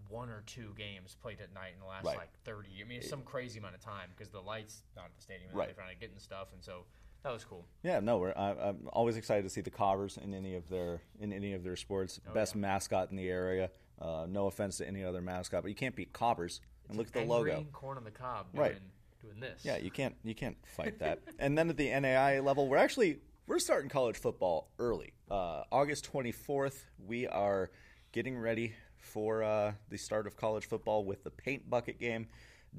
one 0.10 0.30
or 0.30 0.44
two 0.46 0.74
games 0.78 1.16
played 1.22 1.40
at 1.42 1.54
night 1.54 1.74
in 1.74 1.80
the 1.80 1.86
last 1.86 2.06
Right. 2.06 2.18
like 2.18 2.32
30. 2.44 2.70
I 2.82 2.88
mean, 2.88 3.00
it's 3.00 3.10
some 3.10 3.24
crazy 3.24 3.60
amount 3.60 3.76
of 3.76 3.82
time 3.82 4.10
because 4.16 4.30
the 4.32 4.42
lights 4.42 4.84
not 4.96 5.06
at 5.06 5.16
the 5.16 5.22
stadium, 5.22 5.52
Right. 5.54 5.68
they're 5.68 5.76
trying 5.76 5.94
to 5.96 6.00
get 6.00 6.12
in 6.12 6.20
stuff, 6.20 6.54
and 6.54 6.64
so 6.64 6.86
that 7.24 7.32
was 7.32 7.44
cool. 7.44 7.66
Yeah, 7.84 8.00
no, 8.00 8.18
we're, 8.20 8.34
I, 8.36 8.52
I'm 8.70 8.88
always 8.94 9.18
excited 9.18 9.44
to 9.44 9.50
see 9.50 9.62
the 9.62 9.70
Cobbers 9.72 10.18
in 10.18 10.34
any 10.34 10.56
of 10.56 10.70
their 10.70 11.02
in 11.20 11.34
any 11.34 11.54
of 11.54 11.64
their 11.64 11.76
sports. 11.76 12.20
Oh, 12.30 12.34
Best 12.34 12.56
mascot 12.56 13.10
in 13.12 13.18
the 13.18 13.30
area. 13.30 13.72
Uh, 14.00 14.28
no 14.30 14.46
offense 14.48 14.78
to 14.78 14.88
any 14.88 15.04
other 15.04 15.22
mascot, 15.22 15.64
but 15.64 15.70
you 15.70 15.76
can't 15.76 15.96
beat 15.96 16.14
Cobbers. 16.14 16.62
And 16.88 16.98
look 16.98 17.08
at 17.08 17.14
the 17.14 17.22
And 17.22 17.30
logo. 17.30 17.66
corn 17.74 17.98
on 17.98 18.04
the 18.04 18.12
cob 18.12 18.52
doing, 18.54 18.62
Right. 18.62 18.78
doing 19.22 19.40
this. 19.40 19.66
Yeah, 19.66 19.78
you 19.78 19.92
can't 19.92 20.16
you 20.24 20.36
can't 20.36 20.56
fight 20.68 21.00
that. 21.00 21.20
and 21.40 21.58
then 21.58 21.70
at 21.70 21.78
the 21.78 21.90
NAI 21.90 22.40
level, 22.40 22.68
we're 22.68 22.78
actually 22.78 23.20
we're 23.48 23.60
starting 23.60 23.90
college 23.90 24.18
football 24.18 24.70
early. 24.78 25.14
Uh, 25.32 25.64
August 25.72 26.06
24th, 26.12 26.86
we 27.06 27.28
are 27.28 27.72
getting 28.12 28.38
ready 28.38 28.74
for 29.08 29.44
uh, 29.44 29.74
the 29.90 29.98
start 29.98 30.28
of 30.28 30.38
college 30.38 30.68
football 30.68 31.04
with 31.04 31.24
the 31.24 31.32
paint 31.32 31.70
bucket 31.70 32.00
game. 32.00 32.28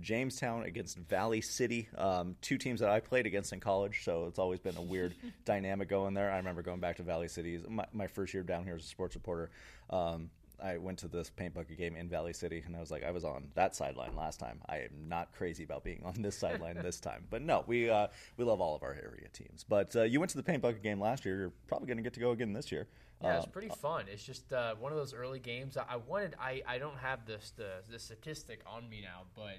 Jamestown 0.01 0.65
against 0.65 0.97
Valley 0.97 1.41
City, 1.41 1.89
um, 1.97 2.37
two 2.41 2.59
teams 2.59 2.81
that 2.81 2.91
I 2.91 3.01
played 3.01 3.27
against 3.27 3.53
in 3.53 3.59
college, 3.59 4.05
so 4.05 4.27
it's 4.27 4.39
always 4.39 4.61
been 4.61 4.77
a 4.77 4.83
weird 4.83 5.15
dynamic 5.45 5.89
going 5.89 6.15
there. 6.15 6.31
I 6.31 6.37
remember 6.37 6.63
going 6.63 6.79
back 6.79 6.97
to 6.97 7.03
Valley 7.03 7.27
City 7.27 7.61
my, 7.69 7.85
my 7.93 8.07
first 8.07 8.33
year 8.33 8.43
down 8.43 8.65
here 8.65 8.77
as 8.77 8.85
a 8.85 8.87
sports 8.87 9.17
reporter. 9.17 9.51
Um, 9.91 10.31
I 10.63 10.77
went 10.79 10.99
to 11.01 11.09
this 11.09 11.31
paint 11.31 11.55
bucket 11.55 11.79
game 11.79 11.95
in 11.97 12.09
Valley 12.09 12.33
City, 12.33 12.63
and 12.67 12.77
I 12.77 12.81
was 12.81 12.91
like, 12.91 13.05
I 13.05 13.11
was 13.11 13.25
on 13.25 13.49
that 13.55 13.77
sideline 13.77 14.17
last 14.17 14.41
time. 14.41 14.61
I 14.69 14.79
am 14.79 15.09
not 15.09 15.33
crazy 15.33 15.63
about 15.65 15.85
being 15.85 16.03
on 16.05 16.21
this 16.21 16.37
sideline 16.37 16.77
this 16.83 16.99
time. 17.01 17.25
But 17.31 17.43
no, 17.43 17.65
we 17.67 17.89
uh, 17.91 18.09
we 18.37 18.45
love 18.45 18.61
all 18.61 18.75
of 18.75 18.83
our 18.83 18.93
area 18.95 19.29
teams. 19.33 19.65
But 19.69 19.95
uh, 19.95 20.03
you 20.03 20.19
went 20.21 20.31
to 20.31 20.37
the 20.37 20.43
paint 20.43 20.63
bucket 20.63 20.83
game 20.83 21.01
last 21.01 21.25
year. 21.25 21.39
You're 21.39 21.53
probably 21.67 21.87
going 21.87 21.99
to 21.99 22.03
get 22.03 22.15
to 22.15 22.21
go 22.21 22.33
again 22.33 22.53
this 22.53 22.73
year. 22.73 22.89
Yeah, 23.23 23.37
it's 23.37 23.47
Um, 23.47 23.51
pretty 23.53 23.69
fun. 23.71 24.05
It's 24.13 24.23
just 24.23 24.53
uh, 24.53 24.75
one 24.77 24.93
of 24.93 24.99
those 24.99 25.13
early 25.15 25.41
games. 25.41 25.77
I, 25.77 25.85
I 25.89 25.97
wanted. 25.97 26.35
I, 26.41 26.63
I 26.67 26.79
don't 26.79 26.99
have 26.99 27.27
this 27.27 27.53
the 27.57 27.83
the 27.89 27.99
statistic 27.99 28.61
on 28.67 28.89
me 28.89 29.01
now, 29.03 29.23
but 29.37 29.59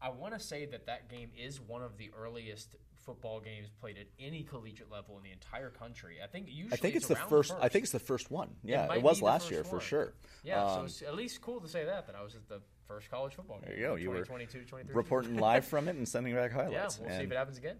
I 0.00 0.10
want 0.10 0.34
to 0.34 0.40
say 0.40 0.66
that 0.66 0.86
that 0.86 1.08
game 1.08 1.30
is 1.36 1.60
one 1.60 1.82
of 1.82 1.98
the 1.98 2.10
earliest 2.16 2.74
football 3.04 3.40
games 3.40 3.68
played 3.80 3.98
at 3.98 4.06
any 4.18 4.42
collegiate 4.42 4.90
level 4.90 5.16
in 5.18 5.24
the 5.24 5.30
entire 5.32 5.70
country. 5.70 6.16
I 6.22 6.26
think 6.26 6.46
usually 6.48 6.72
I 6.72 6.76
think 6.76 6.96
it's, 6.96 7.06
the 7.06 7.14
around 7.14 7.28
first, 7.28 7.54
I 7.60 7.68
think 7.68 7.84
it's 7.84 7.92
the 7.92 7.98
first 7.98 8.30
one. 8.30 8.50
Yeah, 8.62 8.86
might 8.86 8.98
it, 8.98 9.02
was 9.02 9.20
last 9.22 9.42
first 9.42 9.52
year 9.52 9.64
for 9.64 9.80
sure. 9.80 10.14
yeah. 10.42 10.66
so 10.74 10.80
Um, 10.80 10.86
it's 10.86 11.02
at 11.02 11.14
least 11.14 11.40
cool 11.40 11.60
to 11.60 11.68
say 11.68 11.84
that 11.84 12.06
that 12.06 12.16
I 12.16 12.22
was 12.22 12.34
at 12.34 12.48
the 12.48 12.60
first 12.86 13.10
college 13.10 13.34
football 13.34 13.58
game. 13.58 13.68
There 13.70 13.76
you 13.78 13.86
go. 13.86 13.94
You 13.96 14.10
were 14.10 14.16
2022, 14.18 14.58
2023. 14.60 14.94
reporting 14.94 15.36
live 15.38 15.64
from 15.64 15.88
it 15.88 15.96
and 15.96 16.08
sending 16.08 16.34
back 16.34 16.52
highlights. 16.58 16.98
Yeah, 17.00 17.06
we'll 17.06 17.18
see 17.18 17.24
if 17.24 17.30
it 17.32 17.36
happens 17.36 17.58
again. 17.58 17.76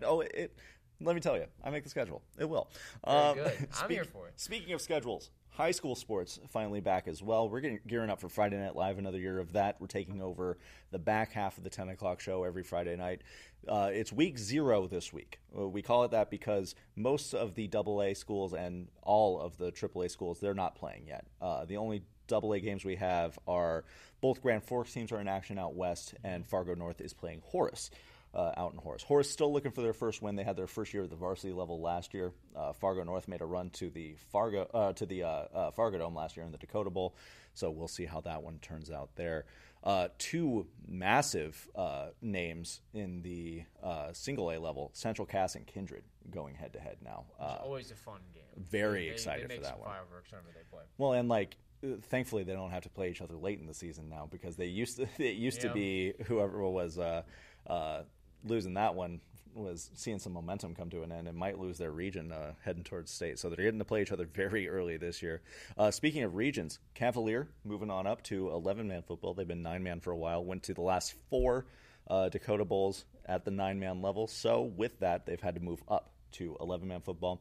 oh, 0.04 0.20
it, 0.20 0.32
it- 0.34 0.56
Let 1.00 1.14
me 1.14 1.20
tell 1.20 1.36
you, 1.36 1.46
I 1.62 1.70
make 1.70 1.82
the 1.82 1.90
schedule. 1.90 2.22
It 2.38 2.48
will. 2.48 2.70
Very 3.06 3.18
Um, 3.18 3.34
good. 3.36 3.68
I'm 3.82 3.90
here 3.90 4.04
for 4.04 4.28
it. 4.28 4.34
Speaking 4.40 4.72
of 4.74 4.80
schedules, 4.80 5.30
high 5.54 5.70
school 5.70 5.94
sports 5.94 6.40
finally 6.48 6.80
back 6.80 7.06
as 7.06 7.22
well. 7.22 7.48
We're 7.48 7.60
getting 7.60 7.80
gearing 7.86 8.10
up 8.10 8.20
for 8.20 8.28
Friday 8.28 8.58
Night 8.58 8.74
Live, 8.74 8.98
another 8.98 9.18
year 9.18 9.38
of 9.38 9.52
that. 9.52 9.76
We're 9.80 9.86
taking 9.86 10.20
over 10.20 10.58
the 10.90 10.98
back 10.98 11.32
half 11.32 11.56
of 11.56 11.64
the 11.64 11.70
10 11.70 11.88
o'clock 11.90 12.20
show 12.20 12.44
every 12.44 12.64
Friday 12.64 12.96
night. 12.96 13.22
Uh, 13.66 13.90
it's 13.92 14.12
week 14.12 14.36
zero 14.36 14.86
this 14.86 15.12
week. 15.12 15.38
Uh, 15.56 15.68
we 15.68 15.80
call 15.80 16.04
it 16.04 16.10
that 16.10 16.28
because 16.28 16.74
most 16.96 17.34
of 17.34 17.54
the 17.54 17.70
AA 17.72 18.14
schools 18.14 18.52
and 18.52 18.88
all 19.02 19.40
of 19.40 19.56
the 19.56 19.70
AAA 19.70 20.10
schools, 20.10 20.40
they're 20.40 20.54
not 20.54 20.74
playing 20.74 21.06
yet. 21.06 21.24
Uh, 21.40 21.64
the 21.64 21.76
only 21.76 22.02
AA 22.30 22.58
games 22.58 22.84
we 22.84 22.96
have 22.96 23.38
are 23.46 23.84
both 24.20 24.42
Grand 24.42 24.64
Forks 24.64 24.92
teams 24.92 25.12
are 25.12 25.20
in 25.20 25.28
action 25.28 25.58
out 25.58 25.74
west, 25.74 26.14
and 26.24 26.46
Fargo 26.46 26.74
North 26.74 27.00
is 27.00 27.12
playing 27.12 27.42
Horace 27.44 27.90
uh, 28.34 28.52
out 28.56 28.72
in 28.72 28.78
Horace. 28.78 29.02
Horace 29.02 29.30
still 29.30 29.52
looking 29.52 29.70
for 29.70 29.82
their 29.82 29.92
first 29.92 30.20
win. 30.22 30.34
They 30.36 30.44
had 30.44 30.56
their 30.56 30.66
first 30.66 30.92
year 30.92 31.04
at 31.04 31.10
the 31.10 31.16
varsity 31.16 31.52
level 31.52 31.80
last 31.80 32.12
year. 32.14 32.32
Uh, 32.56 32.72
Fargo 32.72 33.02
North 33.04 33.28
made 33.28 33.40
a 33.40 33.46
run 33.46 33.70
to 33.70 33.90
the 33.90 34.16
Fargo 34.32 34.68
uh, 34.74 34.92
to 34.94 35.06
the 35.06 35.22
uh, 35.22 35.28
uh, 35.28 35.70
Fargo 35.70 35.98
Dome 35.98 36.14
last 36.14 36.36
year 36.36 36.44
in 36.44 36.52
the 36.52 36.58
Dakota 36.58 36.90
Bowl. 36.90 37.14
So 37.54 37.70
we'll 37.70 37.88
see 37.88 38.04
how 38.04 38.20
that 38.22 38.42
one 38.42 38.58
turns 38.58 38.90
out 38.90 39.10
there. 39.16 39.44
Uh, 39.84 40.08
two 40.18 40.66
massive 40.88 41.68
uh, 41.76 42.06
names 42.22 42.80
in 42.94 43.20
the 43.22 43.62
uh, 43.82 44.12
single 44.12 44.50
A 44.50 44.58
level: 44.58 44.90
Central 44.94 45.26
Cass 45.26 45.54
and 45.54 45.66
Kindred 45.66 46.02
going 46.30 46.54
head 46.54 46.72
to 46.72 46.80
head 46.80 46.96
now. 47.04 47.24
Uh, 47.38 47.52
It's 47.56 47.64
always 47.64 47.90
a 47.90 47.94
fun 47.94 48.20
game. 48.32 48.42
very 48.56 49.04
They- 49.08 49.12
excited 49.12 49.48
they 49.50 49.56
for 49.56 49.60
make 49.60 49.68
that 49.70 49.78
one. 49.78 49.88
Fireworks 49.90 50.30
whenever 50.30 50.48
they 50.54 50.64
play. 50.70 50.82
Well, 50.98 51.12
and 51.12 51.28
like 51.28 51.56
thankfully 52.04 52.44
they 52.44 52.54
don't 52.54 52.70
have 52.70 52.84
to 52.84 52.88
play 52.88 53.10
each 53.10 53.20
other 53.20 53.34
late 53.36 53.60
in 53.60 53.66
the 53.66 53.74
season 53.74 54.08
now 54.08 54.26
because 54.30 54.56
they 54.56 54.66
used 54.66 54.96
to 54.96 55.06
it 55.22 55.36
used 55.36 55.60
to 55.60 55.70
be 55.70 56.14
whoever 56.26 56.66
was 56.66 56.98
uh, 56.98 57.22
uh, 57.66 58.02
losing 58.44 58.74
that 58.74 58.94
one 58.94 59.20
was 59.54 59.90
seeing 59.94 60.18
some 60.18 60.32
momentum 60.32 60.74
come 60.74 60.90
to 60.90 61.02
an 61.02 61.12
end 61.12 61.28
and 61.28 61.36
might 61.36 61.58
lose 61.58 61.78
their 61.78 61.92
region 61.92 62.32
uh, 62.32 62.52
heading 62.64 62.84
towards 62.84 63.10
state. 63.10 63.38
So 63.38 63.48
they're 63.48 63.64
getting 63.64 63.78
to 63.78 63.84
play 63.84 64.02
each 64.02 64.12
other 64.12 64.26
very 64.26 64.68
early 64.68 64.96
this 64.96 65.22
year. 65.22 65.42
Uh, 65.78 65.90
speaking 65.90 66.22
of 66.22 66.34
regions, 66.34 66.78
Cavalier 66.94 67.48
moving 67.64 67.90
on 67.90 68.06
up 68.06 68.22
to 68.24 68.50
11 68.50 68.88
man 68.88 69.02
football. 69.02 69.34
They've 69.34 69.46
been 69.46 69.62
nine 69.62 69.82
man 69.82 70.00
for 70.00 70.10
a 70.10 70.16
while. 70.16 70.44
Went 70.44 70.64
to 70.64 70.74
the 70.74 70.82
last 70.82 71.14
four 71.30 71.66
uh, 72.08 72.28
Dakota 72.28 72.64
Bowls 72.64 73.04
at 73.26 73.44
the 73.44 73.50
nine 73.50 73.78
man 73.78 74.02
level. 74.02 74.26
So 74.26 74.62
with 74.62 74.98
that, 75.00 75.26
they've 75.26 75.40
had 75.40 75.54
to 75.54 75.60
move 75.60 75.82
up 75.88 76.10
to 76.32 76.56
11 76.60 76.88
man 76.88 77.00
football. 77.00 77.40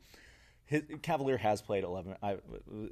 His, 0.74 0.84
Cavalier 1.04 1.38
has 1.38 1.62
played 1.62 1.84
11. 1.84 2.16
I, 2.24 2.38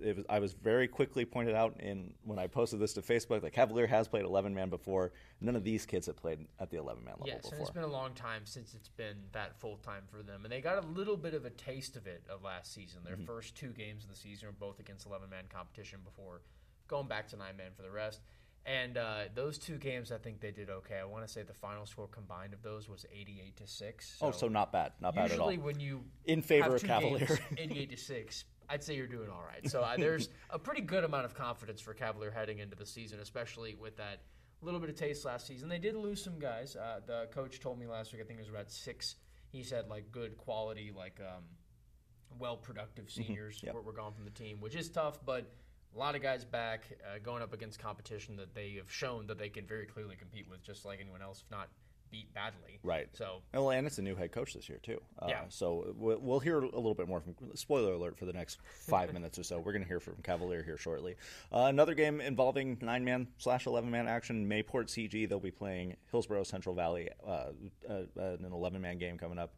it 0.03 0.15
was, 0.15 0.25
I 0.29 0.37
was 0.37 0.53
very 0.53 0.87
quickly 0.87 1.25
pointed 1.25 1.55
out 1.55 1.79
in 1.79 2.13
when 2.23 2.37
I 2.37 2.45
posted 2.45 2.79
this 2.79 2.93
to 2.93 3.01
Facebook 3.01 3.41
that 3.41 3.53
Cavalier 3.53 3.87
has 3.87 4.07
played 4.07 4.23
11 4.23 4.53
man 4.53 4.69
before. 4.69 5.13
None 5.41 5.55
of 5.55 5.63
these 5.63 5.87
kids 5.87 6.05
have 6.05 6.15
played 6.15 6.45
at 6.59 6.69
the 6.69 6.77
11 6.77 7.03
man 7.03 7.15
level 7.19 7.27
Yes, 7.27 7.51
and 7.51 7.59
it's 7.59 7.71
been 7.71 7.81
a 7.83 7.87
long 7.87 8.13
time 8.13 8.43
since 8.45 8.75
it's 8.75 8.89
been 8.89 9.17
that 9.31 9.59
full 9.59 9.77
time 9.77 10.03
for 10.11 10.21
them, 10.21 10.45
and 10.45 10.51
they 10.51 10.61
got 10.61 10.83
a 10.83 10.87
little 10.87 11.17
bit 11.17 11.33
of 11.33 11.45
a 11.45 11.49
taste 11.49 11.95
of 11.97 12.05
it 12.05 12.23
of 12.29 12.43
last 12.43 12.71
season. 12.73 12.99
Their 13.03 13.15
Mm-hmm. 13.15 13.25
first 13.25 13.55
two 13.55 13.69
games 13.69 14.03
of 14.03 14.11
the 14.11 14.15
season 14.15 14.47
were 14.47 14.53
both 14.53 14.79
against 14.79 15.07
eleven 15.07 15.29
man 15.29 15.45
competition 15.49 15.99
before 16.05 16.41
going 16.87 17.07
back 17.07 17.27
to 17.29 17.35
nine 17.35 17.57
man 17.57 17.71
for 17.75 17.81
the 17.81 17.89
rest. 17.89 18.21
And 18.65 18.95
uh, 18.97 19.21
those 19.33 19.57
two 19.57 19.77
games, 19.77 20.11
I 20.11 20.17
think 20.19 20.39
they 20.39 20.51
did 20.51 20.69
okay. 20.69 20.97
I 21.01 21.05
want 21.05 21.25
to 21.25 21.31
say 21.31 21.41
the 21.41 21.53
final 21.53 21.85
score 21.87 22.07
combined 22.07 22.53
of 22.53 22.61
those 22.61 22.87
was 22.87 23.05
eighty-eight 23.11 23.57
to 23.57 23.65
six. 23.67 24.17
oh, 24.21 24.29
so 24.31 24.47
not 24.47 24.71
bad, 24.71 24.91
not 25.01 25.15
bad 25.15 25.31
at 25.31 25.39
all. 25.39 25.51
usually 25.51 25.57
when 25.57 25.79
you 25.79 26.03
In 26.25 26.43
favor 26.43 26.75
of 26.75 26.83
Cavalier. 26.83 27.25
games, 27.25 27.39
eighty-eight 27.57 27.89
to 27.89 27.97
six, 27.97 28.45
I'd 28.69 28.83
say 28.83 28.95
you're 28.95 29.07
doing 29.07 29.29
all 29.29 29.43
right. 29.47 29.67
So 29.67 29.81
uh, 29.81 29.97
there's 29.97 30.29
a 30.51 30.59
pretty 30.59 30.81
good 30.81 31.03
amount 31.03 31.25
of 31.25 31.33
confidence 31.33 31.81
for 31.81 31.95
Cavalier 31.95 32.29
heading 32.29 32.59
into 32.59 32.75
the 32.75 32.85
season, 32.85 33.19
especially 33.19 33.73
with 33.73 33.97
that 33.97 34.21
little 34.61 34.79
bit 34.79 34.89
of 34.91 34.95
taste 34.95 35.25
last 35.25 35.47
season. 35.47 35.67
They 35.67 35.79
did 35.79 35.95
lose 35.95 36.23
some 36.23 36.37
guys. 36.37 36.75
Uh, 36.75 36.99
the 37.07 37.27
coach 37.33 37.59
told 37.59 37.79
me 37.79 37.87
last 37.87 38.13
week, 38.13 38.21
I 38.21 38.25
think 38.25 38.37
it 38.37 38.43
was 38.43 38.49
about 38.49 38.69
six. 38.69 39.15
He 39.49 39.63
said 39.63 39.89
like 39.89 40.11
good 40.11 40.37
quality, 40.37 40.91
like 40.95 41.19
um, 41.19 41.43
well 42.37 42.57
productive 42.57 43.09
seniors 43.09 43.57
Mm-hmm. 43.57 43.65
Yep. 43.65 43.75
were, 43.75 43.81
were 43.81 43.93
gone 43.93 44.13
from 44.13 44.23
the 44.25 44.29
team, 44.31 44.57
which 44.61 44.75
is 44.75 44.87
tough, 44.87 45.17
but. 45.25 45.51
A 45.95 45.99
lot 45.99 46.15
of 46.15 46.21
guys 46.21 46.45
back, 46.45 46.83
uh, 47.05 47.19
going 47.21 47.41
up 47.43 47.53
against 47.53 47.79
competition 47.79 48.35
that 48.37 48.55
they 48.55 48.75
have 48.77 48.89
shown 48.91 49.27
that 49.27 49.37
they 49.37 49.49
can 49.49 49.65
very 49.65 49.85
clearly 49.85 50.15
compete 50.15 50.47
with, 50.49 50.63
just 50.63 50.85
like 50.85 50.99
anyone 51.01 51.21
else, 51.21 51.43
if 51.45 51.51
not 51.51 51.67
beat 52.11 52.33
badly. 52.33 52.79
Right. 52.83 53.07
So 53.13 53.41
Well, 53.53 53.71
and 53.71 53.87
it's 53.87 53.97
a 53.97 54.01
new 54.01 54.15
head 54.15 54.31
coach 54.31 54.53
this 54.53 54.67
year 54.69 54.79
too. 54.83 55.01
Uh, 55.19 55.27
Yeah. 55.29 55.41
So 55.49 55.93
we'll 55.97 56.19
we'll 56.19 56.39
hear 56.39 56.59
a 56.59 56.65
little 56.65 56.93
bit 56.93 57.07
more 57.07 57.21
from. 57.21 57.35
Spoiler 57.55 57.93
alert 57.93 58.17
for 58.17 58.25
the 58.25 58.33
next 58.33 58.59
five 58.87 59.13
minutes 59.17 59.39
or 59.39 59.43
so. 59.43 59.59
We're 59.59 59.71
going 59.71 59.83
to 59.83 59.87
hear 59.87 59.99
from 59.99 60.15
Cavalier 60.23 60.61
here 60.63 60.77
shortly. 60.77 61.15
Uh, 61.51 61.67
another 61.69 61.93
game 61.95 62.21
involving 62.21 62.77
nine 62.81 63.03
man 63.03 63.27
slash 63.37 63.65
eleven 63.65 63.89
man 63.89 64.07
action. 64.07 64.47
Mayport 64.47 64.87
CG. 64.87 65.27
They'll 65.27 65.39
be 65.39 65.51
playing 65.51 65.95
Hillsboro 66.11 66.43
Central 66.43 66.75
Valley. 66.75 67.09
Uh, 67.25 67.51
uh, 67.89 68.03
an 68.17 68.45
eleven 68.51 68.81
man 68.81 68.97
game 68.97 69.17
coming 69.17 69.39
up. 69.39 69.55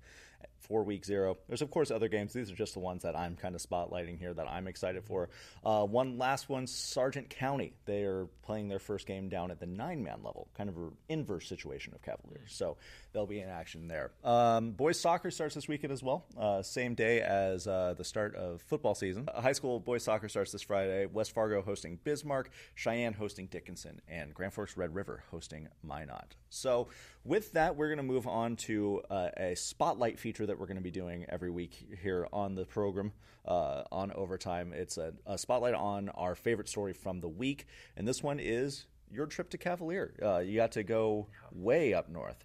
For 0.60 0.82
week 0.82 1.04
zero, 1.04 1.38
there's 1.50 1.62
of 1.62 1.72
course 1.72 1.92
other 1.92 2.08
games. 2.08 2.32
These 2.32 2.50
are 2.50 2.56
just 2.56 2.74
the 2.74 2.80
ones 2.80 3.04
that 3.04 3.18
I'm 3.18 3.36
kind 3.36 3.54
of 3.54 3.62
spotlighting 3.62 4.18
here 4.18 4.34
that 4.34 4.48
I'm 4.48 4.68
excited 4.68 5.04
for. 5.04 5.30
Uh, 5.64 5.84
one 5.84 6.18
last 6.18 6.48
one, 6.48 6.68
Sargent 6.68 7.30
County. 7.30 7.74
They 7.84 8.04
are 8.04 8.28
playing 8.44 8.70
their 8.70 8.80
first 8.80 9.06
game 9.06 9.28
down 9.28 9.52
at 9.52 9.60
the 9.60 9.66
nine 9.66 10.04
man 10.04 10.24
level, 10.24 10.48
kind 10.58 10.70
of 10.70 10.78
an 10.78 10.92
inverse 11.10 11.50
situation 11.50 11.94
of 11.94 12.02
Cavaliers. 12.02 12.54
So 12.54 12.78
they'll 13.12 13.26
be 13.26 13.42
in 13.42 13.50
action 13.50 13.90
there. 13.90 14.12
Um, 14.24 14.72
boys 14.72 15.00
soccer 15.02 15.32
starts 15.32 15.54
this 15.54 15.68
weekend 15.68 15.92
as 15.92 16.02
well, 16.02 16.26
uh, 16.40 16.62
same 16.62 16.96
day 16.96 17.20
as 17.20 17.68
uh, 17.68 17.94
the 17.98 18.06
start 18.06 18.36
of 18.36 18.62
football 18.62 18.96
season. 18.96 19.28
Uh, 19.34 19.42
high 19.42 19.52
school 19.52 19.82
boys 19.82 20.04
soccer 20.04 20.30
starts 20.30 20.54
this 20.54 20.62
Friday. 20.62 21.08
West 21.08 21.34
Fargo 21.34 21.62
hosting 21.62 22.00
Bismarck, 22.06 22.50
Sheyenne 22.76 23.16
hosting 23.16 23.48
Dickinson, 23.48 24.02
and 24.08 24.34
Grand 24.34 24.54
Forks 24.54 24.78
Red 24.78 24.96
River 24.96 25.24
hosting 25.30 25.68
Minot. 25.84 26.36
So 26.50 26.88
with 27.24 27.54
that, 27.54 27.76
we're 27.76 27.88
going 27.88 27.98
to 27.98 28.04
move 28.04 28.28
on 28.28 28.56
to 28.58 29.02
uh, 29.10 29.30
a 29.38 29.56
spotlight 29.56 30.20
feature 30.20 30.46
that 30.46 30.60
we're 30.60 30.66
going 30.66 30.78
to 30.78 30.84
be 30.84 30.92
doing 30.92 31.26
every 31.30 31.50
week 31.50 31.98
here 32.02 32.28
on 32.34 32.56
the 32.56 32.66
program 32.66 33.14
uh, 33.46 33.84
on 33.92 34.12
Overtime. 34.12 34.74
It's 34.74 34.98
a, 34.98 35.14
a 35.26 35.38
spotlight 35.38 35.74
on 35.74 36.10
our 36.10 36.36
favorite 36.36 36.68
story 36.68 36.94
from 36.94 37.22
the 37.22 37.30
week, 37.30 37.68
and 37.96 38.08
this 38.08 38.22
one 38.22 38.40
is 38.40 38.86
your 39.12 39.26
trip 39.26 39.50
to 39.52 39.58
Cavalier. 39.58 40.14
Uh, 40.22 40.40
you 40.40 40.56
got 40.56 40.74
to 40.74 40.84
go 40.84 41.28
way 41.52 41.94
up 41.94 42.10
north, 42.10 42.44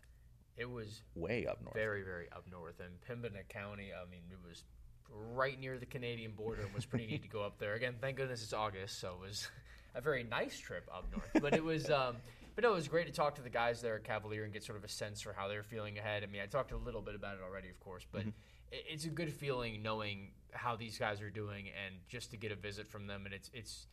it 0.56 0.68
was 0.68 1.02
way 1.14 1.46
up 1.46 1.62
north. 1.62 1.74
very, 1.74 2.02
very 2.02 2.26
up 2.32 2.44
north. 2.50 2.80
And 2.80 3.00
Pembina 3.00 3.48
County, 3.48 3.90
I 3.94 4.08
mean, 4.10 4.22
it 4.30 4.38
was 4.46 4.64
right 5.34 5.58
near 5.58 5.78
the 5.78 5.86
Canadian 5.86 6.32
border 6.32 6.62
and 6.62 6.74
was 6.74 6.84
pretty 6.84 7.06
neat 7.06 7.22
to 7.22 7.28
go 7.28 7.42
up 7.42 7.58
there. 7.58 7.74
Again, 7.74 7.94
thank 8.00 8.16
goodness 8.16 8.42
it's 8.42 8.52
August, 8.52 9.00
so 9.00 9.14
it 9.14 9.20
was 9.20 9.48
a 9.94 10.00
very 10.00 10.24
nice 10.24 10.58
trip 10.58 10.88
up 10.94 11.06
north. 11.12 11.30
But 11.40 11.54
it 11.54 11.64
was, 11.64 11.90
um, 11.90 12.16
but 12.58 12.64
no, 12.64 12.72
it 12.72 12.74
was 12.74 12.88
great 12.88 13.06
to 13.06 13.12
talk 13.12 13.36
to 13.36 13.40
the 13.40 13.48
guys 13.48 13.80
there 13.80 13.94
at 13.94 14.02
Cavalier 14.02 14.42
and 14.42 14.52
get 14.52 14.64
sort 14.64 14.76
of 14.76 14.82
a 14.82 14.88
sense 14.88 15.20
for 15.20 15.32
how 15.32 15.46
they're 15.46 15.62
feeling 15.62 15.96
ahead. 15.96 16.24
I 16.24 16.26
mean, 16.26 16.40
I 16.42 16.46
talked 16.46 16.72
a 16.72 16.76
little 16.76 17.00
bit 17.00 17.14
about 17.14 17.36
it 17.36 17.40
already, 17.40 17.68
of 17.68 17.78
course, 17.78 18.04
but 18.10 18.22
mm-hmm. 18.22 18.30
it 18.72 18.84
it's 18.90 19.04
a 19.04 19.10
good 19.10 19.32
feeling 19.32 19.80
knowing 19.80 20.32
how 20.50 20.74
these 20.74 20.98
guys 20.98 21.20
are 21.20 21.30
doing 21.30 21.66
and 21.68 21.94
just 22.08 22.32
to 22.32 22.36
get 22.36 22.50
a 22.50 22.56
visit 22.56 22.88
from 22.88 23.06
them. 23.06 23.26
And 23.26 23.32
it's 23.32 23.48
it's 23.54 23.86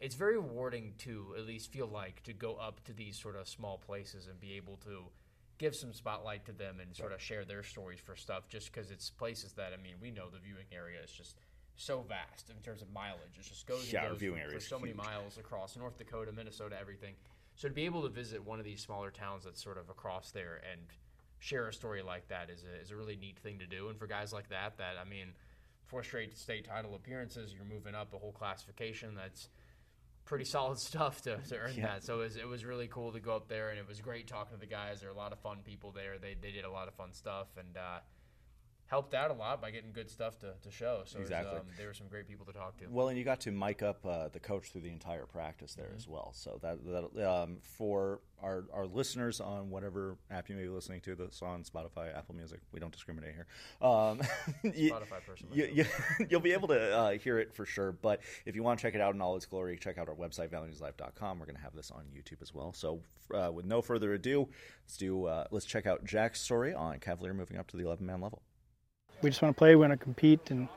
it's 0.00 0.14
very 0.14 0.38
rewarding 0.38 0.94
to 1.00 1.34
at 1.36 1.44
least 1.44 1.70
feel 1.70 1.88
like 1.88 2.22
to 2.22 2.32
go 2.32 2.54
up 2.54 2.82
to 2.84 2.94
these 2.94 3.18
sort 3.18 3.36
of 3.36 3.46
small 3.46 3.76
places 3.76 4.28
and 4.28 4.40
be 4.40 4.54
able 4.54 4.78
to 4.86 5.02
give 5.58 5.76
some 5.76 5.92
spotlight 5.92 6.46
to 6.46 6.52
them 6.52 6.80
and 6.80 6.96
sort 6.96 7.12
of 7.12 7.20
share 7.20 7.44
their 7.44 7.62
stories 7.62 8.00
for 8.00 8.16
stuff 8.16 8.48
just 8.48 8.72
because 8.72 8.90
it's 8.90 9.08
places 9.08 9.54
that 9.54 9.72
i 9.72 9.82
mean 9.82 9.94
we 10.02 10.10
know 10.10 10.28
the 10.28 10.38
viewing 10.38 10.66
area 10.70 10.98
is 11.02 11.10
just 11.10 11.38
so 11.76 12.04
vast 12.06 12.50
in 12.50 12.56
terms 12.62 12.82
of 12.82 12.92
mileage 12.92 13.38
it 13.38 13.42
just 13.42 13.66
goes, 13.66 13.90
Yeah, 13.90 14.06
goes 14.06 14.18
viewing 14.18 14.36
for, 14.36 14.48
area 14.48 14.54
for 14.58 14.60
so 14.60 14.78
many 14.78 14.92
miles 14.92 15.38
across 15.38 15.74
north 15.78 15.96
dakota 15.96 16.30
minnesota 16.30 16.76
everything 16.78 17.14
so 17.56 17.66
to 17.68 17.74
be 17.74 17.84
able 17.86 18.02
to 18.02 18.08
visit 18.08 18.44
one 18.44 18.58
of 18.60 18.64
these 18.64 18.80
smaller 18.80 19.10
towns 19.10 19.44
that's 19.44 19.62
sort 19.62 19.76
of 19.78 19.88
across 19.90 20.30
there 20.30 20.60
and 20.70 20.80
share 21.38 21.66
a 21.68 21.72
story 21.72 22.02
like 22.02 22.28
that 22.28 22.48
is 22.50 22.62
a, 22.64 22.80
is 22.80 22.90
a 22.90 22.96
really 22.96 23.16
neat 23.16 23.38
thing 23.40 23.58
to 23.58 23.66
do 23.66 23.88
and 23.88 23.98
for 23.98 24.06
guys 24.06 24.32
like 24.32 24.48
that 24.48 24.78
that 24.78 24.94
i 25.00 25.08
mean 25.08 25.28
four 25.86 26.02
straight 26.02 26.36
state 26.36 26.64
title 26.64 26.94
appearances 26.94 27.52
you're 27.54 27.64
moving 27.64 27.94
up 27.94 28.12
a 28.14 28.18
whole 28.18 28.32
classification 28.32 29.14
that's 29.14 29.48
pretty 30.24 30.44
solid 30.56 30.78
stuff 30.78 31.22
to, 31.22 31.36
to 31.48 31.56
earn 31.56 31.72
Yeah. 31.76 31.86
that. 31.86 32.04
So 32.04 32.20
it 32.20 32.24
was, 32.24 32.36
it 32.36 32.48
was 32.48 32.64
really 32.64 32.88
cool 32.88 33.12
to 33.12 33.20
go 33.20 33.36
up 33.36 33.46
there, 33.46 33.68
and 33.70 33.78
it 33.78 33.86
was 33.86 34.00
great 34.00 34.26
talking 34.26 34.56
to 34.56 34.60
the 34.60 34.66
guys. 34.66 34.98
There 34.98 35.08
were 35.08 35.14
a 35.14 35.18
lot 35.18 35.30
of 35.32 35.38
fun 35.38 35.58
people 35.64 35.92
there. 35.92 36.18
They, 36.20 36.34
they 36.42 36.50
did 36.50 36.64
a 36.64 36.70
lot 36.70 36.88
of 36.88 36.94
fun 36.94 37.12
stuff 37.12 37.46
and 37.56 37.76
uh, 37.76 37.98
helped 38.86 39.14
out 39.14 39.30
a 39.30 39.34
lot 39.34 39.60
by 39.60 39.70
getting 39.70 39.92
good 39.92 40.08
stuff 40.08 40.38
to, 40.38 40.52
to 40.62 40.70
show. 40.70 41.02
So 41.04 41.18
Exactly. 41.18 41.58
um, 41.58 41.66
there 41.76 41.88
were 41.88 41.94
some 41.94 42.06
great 42.08 42.28
people 42.28 42.46
to 42.46 42.52
talk 42.52 42.76
to. 42.78 42.86
Well, 42.88 43.08
and 43.08 43.18
you 43.18 43.24
got 43.24 43.40
to 43.40 43.50
mic 43.50 43.82
up 43.82 44.04
uh, 44.06 44.28
the 44.28 44.38
coach 44.38 44.70
through 44.70 44.82
the 44.82 44.92
entire 44.92 45.26
practice 45.26 45.74
there 45.74 45.92
as 45.96 46.06
well. 46.06 46.32
So 46.34 46.58
that, 46.62 46.84
that 46.84 47.30
um, 47.30 47.58
for 47.62 48.20
our, 48.42 48.64
our 48.72 48.86
listeners 48.86 49.40
on 49.40 49.70
whatever 49.70 50.16
app 50.30 50.48
you 50.48 50.56
may 50.56 50.62
be 50.62 50.68
listening 50.68 51.00
to, 51.02 51.14
this 51.16 51.42
on 51.42 51.64
Spotify, 51.64 52.16
Apple 52.16 52.36
Music, 52.36 52.60
we 52.72 52.78
don't 52.78 52.92
discriminate 52.92 53.34
here. 53.34 53.46
Um, 53.80 54.20
you, 54.62 54.92
Spotify 54.92 55.24
person 55.26 55.48
you, 55.52 55.68
you, 55.72 55.84
you'll 56.30 56.40
be 56.40 56.52
able 56.52 56.68
to 56.68 56.96
uh, 56.96 57.10
hear 57.12 57.38
it 57.38 57.54
for 57.54 57.66
sure. 57.66 57.92
But 57.92 58.20
if 58.44 58.54
you 58.54 58.62
want 58.62 58.78
to 58.78 58.82
check 58.82 58.94
it 58.94 59.00
out 59.00 59.14
in 59.14 59.20
all 59.20 59.34
its 59.36 59.46
glory, 59.46 59.76
check 59.78 59.98
out 59.98 60.08
our 60.08 60.14
website, 60.14 60.50
valleynewslive.com. 60.50 61.38
We're 61.38 61.46
going 61.46 61.56
to 61.56 61.62
have 61.62 61.74
this 61.74 61.90
on 61.90 62.04
YouTube 62.14 62.40
as 62.42 62.54
well. 62.54 62.72
So 62.72 63.00
uh, 63.34 63.50
with 63.52 63.64
no 63.64 63.82
further 63.82 64.14
ado, 64.14 64.48
let's 64.84 64.96
do 64.96 65.24
uh, 65.26 65.46
let's 65.50 65.66
check 65.66 65.86
out 65.86 66.04
Jack's 66.04 66.40
story 66.40 66.72
on 66.72 66.98
Cavalier 67.00 67.34
moving 67.34 67.56
up 67.56 67.66
to 67.68 67.76
the 67.76 67.84
11 67.84 68.06
man 68.06 68.20
level. 68.20 68.42
We 69.22 69.30
just 69.30 69.42
want 69.42 69.54
to 69.54 69.58
play, 69.58 69.70
we 69.70 69.80
want 69.80 69.92
to 69.92 69.96
compete, 69.96 70.50
and 70.50 70.68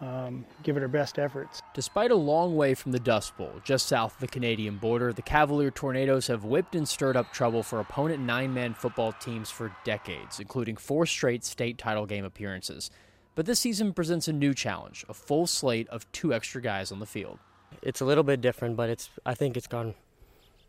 um, 0.00 0.46
give 0.62 0.76
it 0.76 0.82
our 0.82 0.88
best 0.88 1.18
efforts. 1.18 1.60
Despite 1.74 2.10
a 2.10 2.16
long 2.16 2.56
way 2.56 2.74
from 2.74 2.92
the 2.92 2.98
Dust 2.98 3.36
Bowl, 3.36 3.52
just 3.64 3.86
south 3.86 4.14
of 4.14 4.20
the 4.20 4.28
Canadian 4.28 4.76
border, 4.76 5.12
the 5.12 5.22
Cavalier 5.22 5.70
Tornadoes 5.70 6.26
have 6.28 6.44
whipped 6.44 6.74
and 6.74 6.88
stirred 6.88 7.16
up 7.16 7.32
trouble 7.32 7.62
for 7.62 7.80
opponent 7.80 8.20
nine 8.20 8.54
man 8.54 8.74
football 8.74 9.12
teams 9.12 9.50
for 9.50 9.74
decades, 9.84 10.40
including 10.40 10.76
four 10.76 11.06
straight 11.06 11.44
state 11.44 11.78
title 11.78 12.06
game 12.06 12.24
appearances. 12.24 12.90
But 13.34 13.46
this 13.46 13.60
season 13.60 13.92
presents 13.92 14.28
a 14.28 14.32
new 14.32 14.54
challenge 14.54 15.04
a 15.08 15.14
full 15.14 15.46
slate 15.46 15.88
of 15.88 16.10
two 16.12 16.32
extra 16.32 16.60
guys 16.60 16.90
on 16.90 16.98
the 16.98 17.06
field. 17.06 17.38
It's 17.82 18.00
a 18.00 18.04
little 18.04 18.24
bit 18.24 18.40
different, 18.40 18.76
but 18.76 18.90
it's 18.90 19.10
I 19.24 19.34
think 19.34 19.56
it's 19.56 19.66
gone 19.66 19.94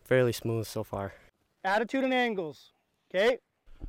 fairly 0.04 0.34
smooth 0.34 0.68
so 0.68 0.84
far. 0.84 1.14
Attitude 1.64 2.04
and 2.04 2.14
angles, 2.14 2.72
okay? 3.14 3.38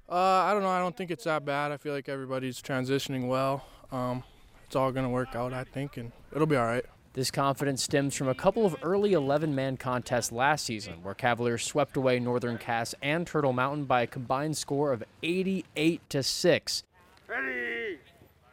Uh, 0.09 0.15
I 0.15 0.53
don't 0.53 0.63
know. 0.63 0.69
I 0.69 0.79
don't 0.79 0.97
think 0.97 1.11
it's 1.11 1.25
that 1.25 1.45
bad. 1.45 1.73
I 1.73 1.77
feel 1.77 1.93
like 1.95 2.09
everybody's 2.09 2.61
transitioning 2.61 3.29
well. 3.29 3.65
Um, 3.91 4.23
it's 4.67 4.77
all 4.77 4.93
going 4.93 5.05
to 5.05 5.11
work 5.11 5.35
out, 5.35 5.53
I 5.53 5.65
think, 5.65 5.97
and 5.97 6.13
it'll 6.35 6.47
be 6.47 6.57
all 6.57 6.67
right. 6.67 6.85
This 7.15 7.31
confidence 7.31 7.83
stems 7.83 8.15
from 8.15 8.29
a 8.29 8.35
couple 8.35 8.65
of 8.65 8.75
early 8.83 9.13
11 9.13 9.55
man 9.55 9.77
contests 9.77 10.33
last 10.33 10.65
season 10.65 11.03
where 11.03 11.13
Cavaliers 11.13 11.63
swept 11.63 11.99
away 11.99 12.19
Northern 12.19 12.57
Cass 12.57 12.95
and 13.03 13.27
Turtle 13.27 13.53
Mountain 13.53 13.85
by 13.85 14.03
a 14.03 14.07
combined 14.07 14.57
score 14.57 14.93
of 14.93 15.05
88 15.23 16.01
to 16.09 16.23
6. 16.23 16.85
Ready, 17.29 17.99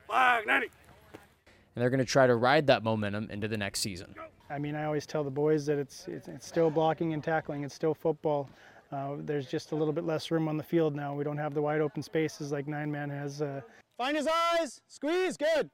flag, 0.07 0.45
90. 0.45 0.67
And 1.13 1.81
they're 1.81 1.89
going 1.89 1.99
to 1.99 2.05
try 2.05 2.27
to 2.27 2.35
ride 2.35 2.67
that 2.67 2.83
momentum 2.83 3.29
into 3.31 3.47
the 3.47 3.55
next 3.57 3.79
season. 3.79 4.13
I 4.49 4.59
mean, 4.59 4.75
I 4.75 4.83
always 4.83 5.05
tell 5.05 5.23
the 5.23 5.31
boys 5.31 5.65
that 5.67 5.77
it's 5.77 6.05
it's, 6.09 6.27
it's 6.27 6.45
still 6.45 6.69
blocking 6.69 7.13
and 7.13 7.23
tackling. 7.23 7.63
It's 7.63 7.75
still 7.75 7.93
football. 7.93 8.49
Uh, 8.91 9.15
there's 9.19 9.47
just 9.47 9.71
a 9.71 9.75
little 9.75 9.93
bit 9.93 10.03
less 10.03 10.31
room 10.31 10.47
on 10.47 10.57
the 10.57 10.63
field 10.63 10.95
now. 10.95 11.13
We 11.13 11.23
don't 11.23 11.37
have 11.37 11.53
the 11.53 11.61
wide 11.61 11.81
open 11.81 12.01
spaces 12.01 12.51
like 12.51 12.67
nine 12.67 12.91
man 12.91 13.09
has. 13.09 13.41
Uh, 13.41 13.61
Find 13.97 14.15
his 14.15 14.27
eyes, 14.27 14.81
squeeze, 14.87 15.37
good. 15.37 15.69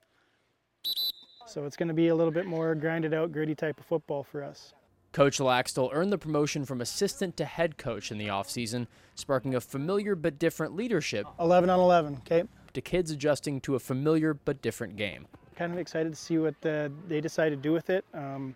So 1.47 1.65
it's 1.65 1.77
going 1.77 1.87
to 1.87 1.93
be 1.93 2.07
a 2.07 2.15
little 2.15 2.33
bit 2.33 2.45
more 2.45 2.73
grinded 2.75 3.13
out, 3.13 3.31
gritty 3.31 3.55
type 3.55 3.79
of 3.79 3.85
football 3.85 4.23
for 4.23 4.43
us. 4.43 4.73
Coach 5.13 5.37
Laxdal 5.37 5.91
earned 5.93 6.11
the 6.11 6.17
promotion 6.17 6.65
from 6.65 6.81
assistant 6.81 7.37
to 7.37 7.45
head 7.45 7.77
coach 7.77 8.11
in 8.11 8.17
the 8.17 8.27
offseason, 8.27 8.87
sparking 9.13 9.55
a 9.55 9.61
familiar 9.61 10.13
but 10.15 10.37
different 10.37 10.75
leadership 10.75 11.25
11 11.39 11.69
on 11.69 11.79
11, 11.79 12.17
okay? 12.17 12.43
to 12.73 12.81
kids 12.81 13.11
adjusting 13.11 13.61
to 13.61 13.75
a 13.75 13.79
familiar 13.79 14.33
but 14.33 14.61
different 14.61 14.97
game. 14.97 15.25
Kind 15.55 15.71
of 15.71 15.79
excited 15.79 16.11
to 16.11 16.19
see 16.19 16.37
what 16.37 16.55
uh, 16.65 16.89
they 17.07 17.21
decide 17.21 17.49
to 17.49 17.55
do 17.55 17.71
with 17.71 17.89
it. 17.89 18.03
Um, 18.13 18.55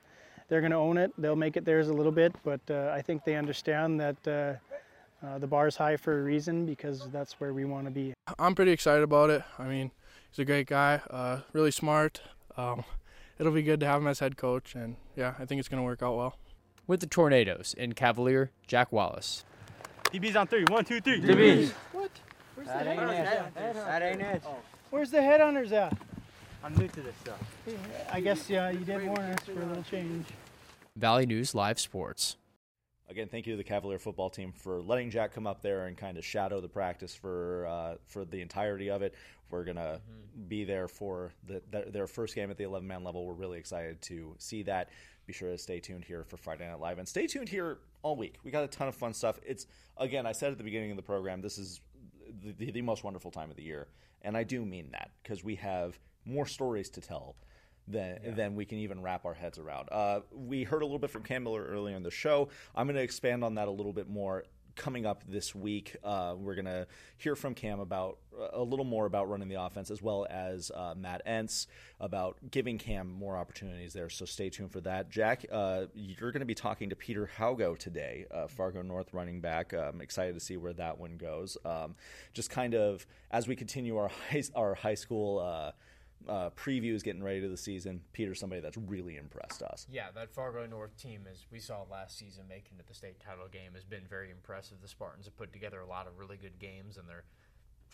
they're 0.49 0.61
going 0.61 0.71
to 0.71 0.77
own 0.77 0.97
it. 0.97 1.11
They'll 1.17 1.35
make 1.35 1.55
it 1.55 1.63
theirs 1.63 1.87
a 1.87 1.93
little 1.93 2.11
bit, 2.11 2.35
but 2.43 2.59
uh, 2.69 2.91
I 2.93 3.01
think 3.01 3.23
they 3.23 3.35
understand 3.35 3.99
that 4.01 4.27
uh, 4.27 5.25
uh, 5.25 5.37
the 5.37 5.47
bar's 5.47 5.75
high 5.75 5.95
for 5.95 6.19
a 6.19 6.23
reason 6.23 6.65
because 6.65 7.09
that's 7.11 7.39
where 7.39 7.53
we 7.53 7.65
want 7.65 7.85
to 7.85 7.91
be. 7.91 8.13
I'm 8.37 8.55
pretty 8.55 8.71
excited 8.71 9.03
about 9.03 9.29
it. 9.29 9.43
I 9.57 9.65
mean, 9.65 9.91
he's 10.29 10.39
a 10.39 10.45
great 10.45 10.67
guy, 10.67 11.01
uh, 11.09 11.41
really 11.53 11.71
smart. 11.71 12.21
Um, 12.57 12.83
it'll 13.37 13.53
be 13.53 13.63
good 13.63 13.79
to 13.79 13.85
have 13.85 14.01
him 14.01 14.07
as 14.07 14.19
head 14.19 14.37
coach, 14.37 14.75
and 14.75 14.97
yeah, 15.15 15.35
I 15.39 15.45
think 15.45 15.59
it's 15.59 15.69
going 15.69 15.81
to 15.81 15.85
work 15.85 16.01
out 16.01 16.17
well. 16.17 16.37
With 16.87 17.01
the 17.01 17.07
Tornadoes 17.07 17.75
in 17.77 17.93
Cavalier, 17.93 18.51
Jack 18.65 18.91
Wallace. 18.91 19.45
DB's 20.05 20.35
on 20.35 20.47
three. 20.47 20.65
One, 20.67 20.83
two, 20.83 20.99
three. 20.99 21.21
DBs. 21.21 21.71
That 22.65 22.87
ain't 22.87 22.99
it. 22.99 23.53
That 23.55 24.01
ain't 24.01 24.21
it. 24.21 24.43
Where's 24.89 25.11
the 25.11 25.21
head 25.21 25.39
hunters 25.39 25.71
at? 25.71 25.95
I'm 26.63 26.75
new 26.75 26.87
to 26.87 27.01
this 27.01 27.15
stuff. 27.21 27.39
I 28.11 28.19
guess 28.19 28.49
yeah, 28.49 28.69
you 28.69 28.79
did 28.79 29.05
warn 29.05 29.21
us 29.21 29.39
for 29.43 29.53
a 29.53 29.65
little 29.65 29.83
change. 29.83 30.25
Valley 30.95 31.25
News 31.25 31.55
Live 31.55 31.79
Sports. 31.79 32.35
Again, 33.09 33.27
thank 33.27 33.47
you 33.47 33.53
to 33.53 33.57
the 33.57 33.63
Cavalier 33.63 33.97
football 33.97 34.29
team 34.29 34.51
for 34.51 34.81
letting 34.81 35.09
Jack 35.09 35.33
come 35.33 35.47
up 35.47 35.61
there 35.63 35.87
and 35.87 35.97
kind 35.97 36.17
of 36.17 36.25
shadow 36.25 36.61
the 36.61 36.67
practice 36.67 37.15
for 37.15 37.65
uh, 37.65 37.95
for 38.05 38.25
the 38.25 38.41
entirety 38.41 38.89
of 38.89 39.01
it. 39.01 39.15
We're 39.49 39.63
gonna 39.63 39.99
be 40.47 40.63
there 40.63 40.87
for 40.87 41.31
the, 41.47 41.61
their, 41.71 41.85
their 41.85 42.07
first 42.07 42.35
game 42.35 42.51
at 42.51 42.57
the 42.57 42.65
11 42.65 42.87
man 42.87 43.03
level. 43.03 43.25
We're 43.25 43.33
really 43.33 43.57
excited 43.57 44.01
to 44.03 44.35
see 44.37 44.63
that. 44.63 44.89
Be 45.25 45.33
sure 45.33 45.49
to 45.49 45.57
stay 45.57 45.79
tuned 45.79 46.03
here 46.03 46.23
for 46.23 46.37
Friday 46.37 46.67
Night 46.67 46.79
Live 46.79 46.99
and 46.99 47.07
stay 47.07 47.25
tuned 47.25 47.49
here 47.49 47.79
all 48.03 48.15
week. 48.15 48.35
We 48.43 48.51
got 48.51 48.63
a 48.63 48.67
ton 48.67 48.87
of 48.87 48.95
fun 48.95 49.13
stuff. 49.13 49.39
It's 49.45 49.65
again, 49.97 50.25
I 50.25 50.33
said 50.33 50.51
at 50.51 50.57
the 50.57 50.63
beginning 50.63 50.91
of 50.91 50.97
the 50.97 51.03
program, 51.03 51.41
this 51.41 51.57
is 51.57 51.81
the, 52.43 52.51
the, 52.51 52.71
the 52.71 52.81
most 52.81 53.03
wonderful 53.03 53.31
time 53.31 53.49
of 53.49 53.55
the 53.55 53.63
year, 53.63 53.87
and 54.23 54.35
I 54.35 54.43
do 54.43 54.65
mean 54.65 54.89
that 54.91 55.11
because 55.23 55.43
we 55.43 55.55
have 55.55 55.97
more 56.25 56.45
stories 56.45 56.89
to 56.91 57.01
tell 57.01 57.35
than 57.87 58.35
than 58.35 58.55
we 58.55 58.65
can 58.65 58.77
even 58.79 59.01
wrap 59.01 59.25
our 59.25 59.33
heads 59.33 59.57
around. 59.57 59.89
Uh, 59.91 60.21
we 60.31 60.63
heard 60.63 60.81
a 60.81 60.85
little 60.85 60.99
bit 60.99 61.09
from 61.09 61.23
Cam 61.23 61.43
Miller 61.43 61.65
earlier 61.65 61.95
in 61.95 62.03
the 62.03 62.11
show. 62.11 62.49
I'm 62.75 62.87
going 62.87 62.95
to 62.95 63.03
expand 63.03 63.43
on 63.43 63.55
that 63.55 63.67
a 63.67 63.71
little 63.71 63.93
bit 63.93 64.07
more 64.07 64.43
coming 64.79 65.05
up 65.05 65.23
this 65.27 65.53
week. 65.53 65.97
Uh, 66.03 66.35
we're 66.37 66.55
going 66.55 66.65
to 66.65 66.87
hear 67.17 67.35
from 67.35 67.53
Cam 67.53 67.79
about 67.79 68.17
a 68.53 68.63
little 68.63 68.85
more 68.85 69.05
about 69.05 69.29
running 69.29 69.49
the 69.49 69.61
offense, 69.61 69.91
as 69.91 70.01
well 70.01 70.25
as 70.29 70.71
uh, 70.73 70.93
Matt 70.95 71.21
Entz 71.27 71.67
about 71.99 72.37
giving 72.49 72.77
Cam 72.77 73.11
more 73.11 73.35
opportunities 73.35 73.91
there. 73.91 74.09
So 74.09 74.23
stay 74.25 74.49
tuned 74.49 74.71
for 74.71 74.79
that. 74.81 75.09
Jack, 75.09 75.45
uh, 75.51 75.85
you're 75.93 76.31
going 76.31 76.39
to 76.39 76.45
be 76.45 76.55
talking 76.55 76.89
to 76.91 76.95
Peter 76.95 77.29
Haugo 77.37 77.77
today, 77.77 78.25
uh, 78.31 78.47
Fargo 78.47 78.81
North 78.81 79.13
running 79.13 79.41
back. 79.41 79.73
I'm 79.73 79.99
excited 79.99 80.33
to 80.35 80.39
see 80.39 80.55
where 80.55 80.73
that 80.73 80.97
one 80.97 81.17
goes. 81.17 81.57
Um, 81.65 81.95
just 82.33 82.49
kind 82.49 82.73
of 82.73 83.05
as 83.31 83.47
we 83.47 83.55
continue 83.55 83.97
our 83.97 84.09
high, 84.31 84.43
our 84.55 84.75
high 84.75 84.95
school. 84.95 85.73
Uh, 86.29 86.51
previews 86.51 87.01
getting 87.03 87.23
ready 87.23 87.41
to 87.41 87.47
the 87.47 87.57
season. 87.57 87.99
Peter's 88.13 88.39
somebody 88.39 88.61
that's 88.61 88.77
really 88.77 89.17
impressed 89.17 89.63
us. 89.63 89.87
Yeah, 89.89 90.11
that 90.13 90.29
Fargo 90.29 90.63
North 90.67 90.95
team, 90.95 91.21
as 91.27 91.47
we 91.51 91.57
saw 91.59 91.85
last 91.89 92.19
season, 92.19 92.43
making 92.47 92.77
it 92.77 92.87
the 92.87 92.93
state 92.93 93.19
title 93.19 93.47
game, 93.51 93.71
has 93.73 93.83
been 93.83 94.03
very 94.07 94.29
impressive. 94.29 94.77
The 94.79 94.87
Spartans 94.87 95.25
have 95.25 95.35
put 95.35 95.51
together 95.51 95.79
a 95.79 95.87
lot 95.87 96.05
of 96.05 96.19
really 96.19 96.37
good 96.37 96.59
games, 96.59 96.97
and 96.97 97.09
they're, 97.09 97.23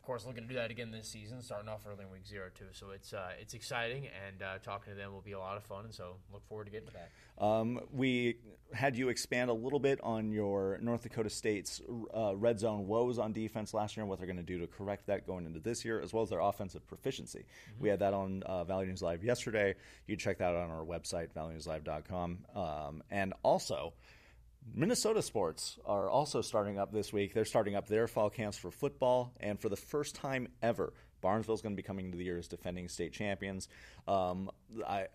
course, 0.06 0.26
looking 0.26 0.44
to 0.44 0.50
do 0.50 0.56
that 0.56 0.72
again 0.72 0.91
this 0.91 1.08
season, 1.08 1.41
starting 1.41 1.68
off 1.68 1.82
early 1.88 2.04
in 2.04 2.12
week 2.12 2.26
zero 2.26 2.48
too. 2.54 2.65
So 2.72 2.91
it's 2.91 3.13
uh, 3.13 3.32
it's 3.39 3.54
exciting, 3.54 4.08
and 4.28 4.41
uh, 4.41 4.58
talking 4.63 4.94
to 4.94 4.98
them 4.98 5.12
will 5.12 5.22
be 5.22 5.34
a 5.34 5.39
lot 5.39 5.58
of 5.58 5.63
fun. 5.63 5.86
And 5.86 5.94
so 5.94 6.15
look 6.32 6.46
forward 6.48 6.65
to 6.65 6.72
getting 6.72 6.88
to 6.88 6.94
that. 6.94 7.44
Um, 7.44 7.82
we 7.91 8.38
had 8.74 8.96
you 8.96 9.10
expand 9.10 9.50
a 9.50 9.54
little 9.54 9.80
bit 9.80 10.00
on 10.02 10.32
your 10.32 10.78
North 10.82 11.04
Dakota 11.04 11.30
State's 11.30 11.82
uh, 12.15 12.36
red 12.36 12.60
zone 12.60 12.88
woes 12.88 13.20
on 13.20 13.34
defense 13.34 13.74
last 13.74 13.98
year 13.98 14.04
and 14.04 14.10
what 14.10 14.20
they're 14.20 14.28
going 14.28 14.38
to 14.38 14.44
do 14.44 14.60
to 14.60 14.68
correct 14.68 15.08
that 15.08 15.26
going 15.28 15.46
into 15.46 15.60
this 15.60 15.84
year, 15.84 16.00
as 16.02 16.13
well 16.13 16.24
as 16.24 16.30
their 16.30 16.39
offensive 16.39 16.88
proficiency. 16.88 17.39
Mm-hmm. 17.39 17.84
We 17.84 17.89
had 17.89 18.00
that 18.00 18.13
on 18.13 18.44
uh, 18.44 18.63
Valley 18.63 18.86
News 18.86 19.02
Live 19.02 19.24
yesterday. 19.24 19.76
You 20.08 20.15
can 20.15 20.20
check 20.20 20.38
that 20.38 20.50
out 20.50 20.56
on 20.56 20.70
our 20.70 20.86
website, 20.86 21.30
valleynewslive.com. 21.36 22.46
Um, 22.56 23.04
and 23.12 23.34
also, 23.44 23.94
Minnesota 24.73 25.21
sports 25.21 25.78
are 25.86 26.10
also 26.10 26.41
starting 26.41 26.80
up 26.80 26.91
this 26.91 27.13
week. 27.13 27.34
They're 27.34 27.45
starting 27.45 27.75
up 27.75 27.88
their 27.88 28.08
fall 28.08 28.30
camps 28.30 28.58
for 28.58 28.71
football, 28.71 29.34
and 29.39 29.60
for 29.60 29.69
the 29.69 29.75
first 29.75 30.15
time 30.15 30.47
ever, 30.62 30.93
Barnesville 31.21 31.56
is 31.56 31.62
going 31.62 31.75
to 31.75 31.82
be 31.82 31.86
coming 31.86 32.12
to 32.12 32.17
the 32.17 32.23
year 32.23 32.38
as 32.38 32.47
defending 32.47 32.88
state 32.88 33.13
champions. 33.13 33.67
Um, 34.08 34.49
I, 34.88 35.08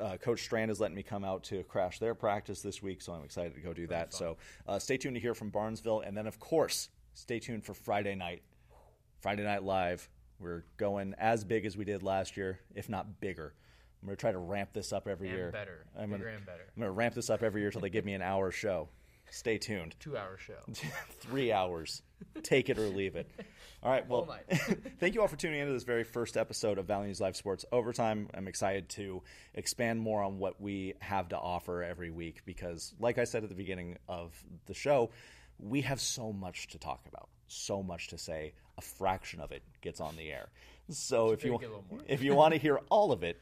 uh, 0.00 0.16
Coach 0.18 0.42
Strand 0.42 0.70
is 0.70 0.80
letting 0.80 0.96
me 0.96 1.02
come 1.02 1.24
out 1.24 1.44
to 1.44 1.62
crash 1.64 1.98
their 1.98 2.14
practice 2.14 2.62
this 2.62 2.82
week, 2.82 3.02
so 3.02 3.12
I'm 3.12 3.24
excited 3.24 3.54
to 3.54 3.60
go 3.60 3.72
do 3.72 3.86
that. 3.88 4.14
So 4.14 4.38
uh, 4.66 4.78
stay 4.78 4.96
tuned 4.96 5.14
to 5.16 5.20
hear 5.20 5.34
from 5.34 5.50
Barnesville, 5.50 6.00
and 6.00 6.16
then 6.16 6.26
of 6.26 6.38
course, 6.38 6.88
stay 7.14 7.38
tuned 7.38 7.64
for 7.64 7.74
Friday 7.74 8.14
night, 8.14 8.42
Friday 9.20 9.44
Night 9.44 9.62
Live. 9.62 10.08
We're 10.38 10.64
going 10.76 11.14
as 11.18 11.44
big 11.44 11.66
as 11.66 11.76
we 11.76 11.84
did 11.84 12.02
last 12.02 12.36
year, 12.36 12.60
if 12.74 12.88
not 12.88 13.20
bigger. 13.20 13.54
I'm 14.02 14.06
going 14.06 14.16
to 14.16 14.20
try 14.20 14.32
to 14.32 14.38
ramp 14.38 14.70
this 14.72 14.92
up 14.92 15.06
every 15.06 15.28
and 15.28 15.36
year. 15.36 15.50
better, 15.52 15.86
I'm 15.96 16.10
gonna, 16.10 16.24
and 16.26 16.44
better. 16.44 16.64
I'm 16.76 16.80
going 16.80 16.88
to 16.88 16.92
ramp 16.92 17.14
this 17.14 17.30
up 17.30 17.42
every 17.42 17.60
year 17.60 17.68
until 17.68 17.82
they 17.82 17.90
give 17.90 18.04
me 18.04 18.14
an 18.14 18.22
hour 18.22 18.50
show. 18.50 18.88
Stay 19.30 19.58
tuned. 19.58 19.94
Two 19.98 20.16
hour 20.16 20.36
show. 20.36 20.58
Three 21.20 21.52
hours. 21.52 22.02
Take 22.42 22.68
it 22.68 22.78
or 22.78 22.88
leave 22.88 23.16
it. 23.16 23.30
All 23.82 23.90
right. 23.90 24.06
Well, 24.06 24.28
thank 25.00 25.14
you 25.14 25.22
all 25.22 25.28
for 25.28 25.36
tuning 25.36 25.60
into 25.60 25.72
this 25.72 25.84
very 25.84 26.04
first 26.04 26.36
episode 26.36 26.78
of 26.78 26.86
Valley 26.86 27.06
News 27.06 27.20
Live 27.20 27.36
Sports 27.36 27.64
Overtime. 27.72 28.28
I'm 28.34 28.46
excited 28.48 28.88
to 28.90 29.22
expand 29.54 30.00
more 30.00 30.22
on 30.22 30.38
what 30.38 30.60
we 30.60 30.94
have 31.00 31.28
to 31.30 31.38
offer 31.38 31.82
every 31.82 32.10
week 32.10 32.42
because, 32.44 32.92
like 33.00 33.18
I 33.18 33.24
said 33.24 33.42
at 33.42 33.48
the 33.48 33.54
beginning 33.54 33.96
of 34.08 34.34
the 34.66 34.74
show, 34.74 35.10
we 35.58 35.80
have 35.82 36.00
so 36.00 36.32
much 36.32 36.68
to 36.68 36.78
talk 36.78 37.06
about, 37.08 37.28
so 37.46 37.82
much 37.82 38.08
to 38.08 38.18
say. 38.18 38.52
A 38.78 38.80
fraction 38.80 39.40
of 39.40 39.52
it 39.52 39.62
gets 39.82 40.00
on 40.00 40.16
the 40.16 40.30
air. 40.30 40.48
So 40.88 41.32
if 41.32 41.44
you 41.44 41.58
if 42.06 42.22
you 42.22 42.34
want 42.34 42.54
to 42.54 42.58
hear 42.58 42.80
all 42.88 43.12
of 43.12 43.22
it, 43.22 43.38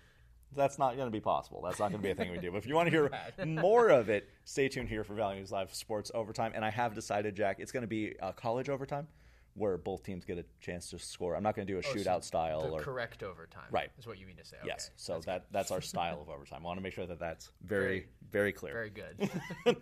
that's 0.54 0.78
not 0.78 0.96
going 0.96 1.06
to 1.06 1.12
be 1.12 1.20
possible. 1.20 1.60
That's 1.64 1.78
not 1.78 1.90
going 1.90 2.00
to 2.02 2.06
be 2.06 2.10
a 2.10 2.14
thing 2.14 2.30
we 2.32 2.38
do. 2.38 2.50
But 2.50 2.58
if 2.58 2.66
you 2.66 2.74
want 2.74 2.86
to 2.86 2.90
hear 2.90 3.10
more 3.46 3.88
of 3.88 4.08
it, 4.08 4.28
stay 4.44 4.68
tuned 4.68 4.88
here 4.88 5.04
for 5.04 5.14
Valley 5.14 5.36
News 5.36 5.52
Live 5.52 5.72
Sports 5.74 6.10
Overtime. 6.14 6.52
And 6.54 6.64
I 6.64 6.70
have 6.70 6.94
decided, 6.94 7.34
Jack, 7.36 7.56
it's 7.60 7.72
going 7.72 7.82
to 7.82 7.86
be 7.88 8.14
a 8.20 8.32
college 8.32 8.68
overtime 8.68 9.06
where 9.54 9.76
both 9.76 10.02
teams 10.04 10.24
get 10.24 10.38
a 10.38 10.44
chance 10.60 10.90
to 10.90 10.98
score. 10.98 11.34
I'm 11.36 11.42
not 11.42 11.56
going 11.56 11.66
to 11.66 11.72
do 11.72 11.78
a 11.78 11.82
Oh, 11.82 11.94
shootout 11.94 12.22
so 12.22 12.28
style 12.28 12.62
The 12.62 12.68
or 12.68 12.80
correct 12.80 13.22
overtime. 13.22 13.64
Right. 13.70 13.90
Is 13.98 14.06
what 14.06 14.18
you 14.18 14.26
mean 14.26 14.36
to 14.36 14.44
say. 14.44 14.56
yes. 14.64 14.86
Okay. 14.86 14.92
So 14.96 15.20
that 15.26 15.46
that's 15.50 15.70
our 15.72 15.80
style 15.80 16.20
of 16.22 16.28
overtime. 16.28 16.60
I 16.62 16.66
want 16.66 16.78
to 16.78 16.82
make 16.82 16.92
sure 16.92 17.06
that 17.06 17.18
that's 17.18 17.50
very 17.62 18.06
very 18.30 18.52
clear. 18.52 18.72
Very 18.72 18.90
good. 18.90 19.30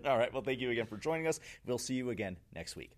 All 0.07 0.17
right. 0.17 0.33
Well, 0.33 0.43
thank 0.43 0.61
you 0.61 0.71
again 0.71 0.87
for 0.87 0.97
joining 0.97 1.27
us. 1.27 1.39
We'll 1.67 1.77
see 1.79 1.95
you 1.95 2.11
again 2.11 2.39
next 2.55 2.77
week. 2.77 2.93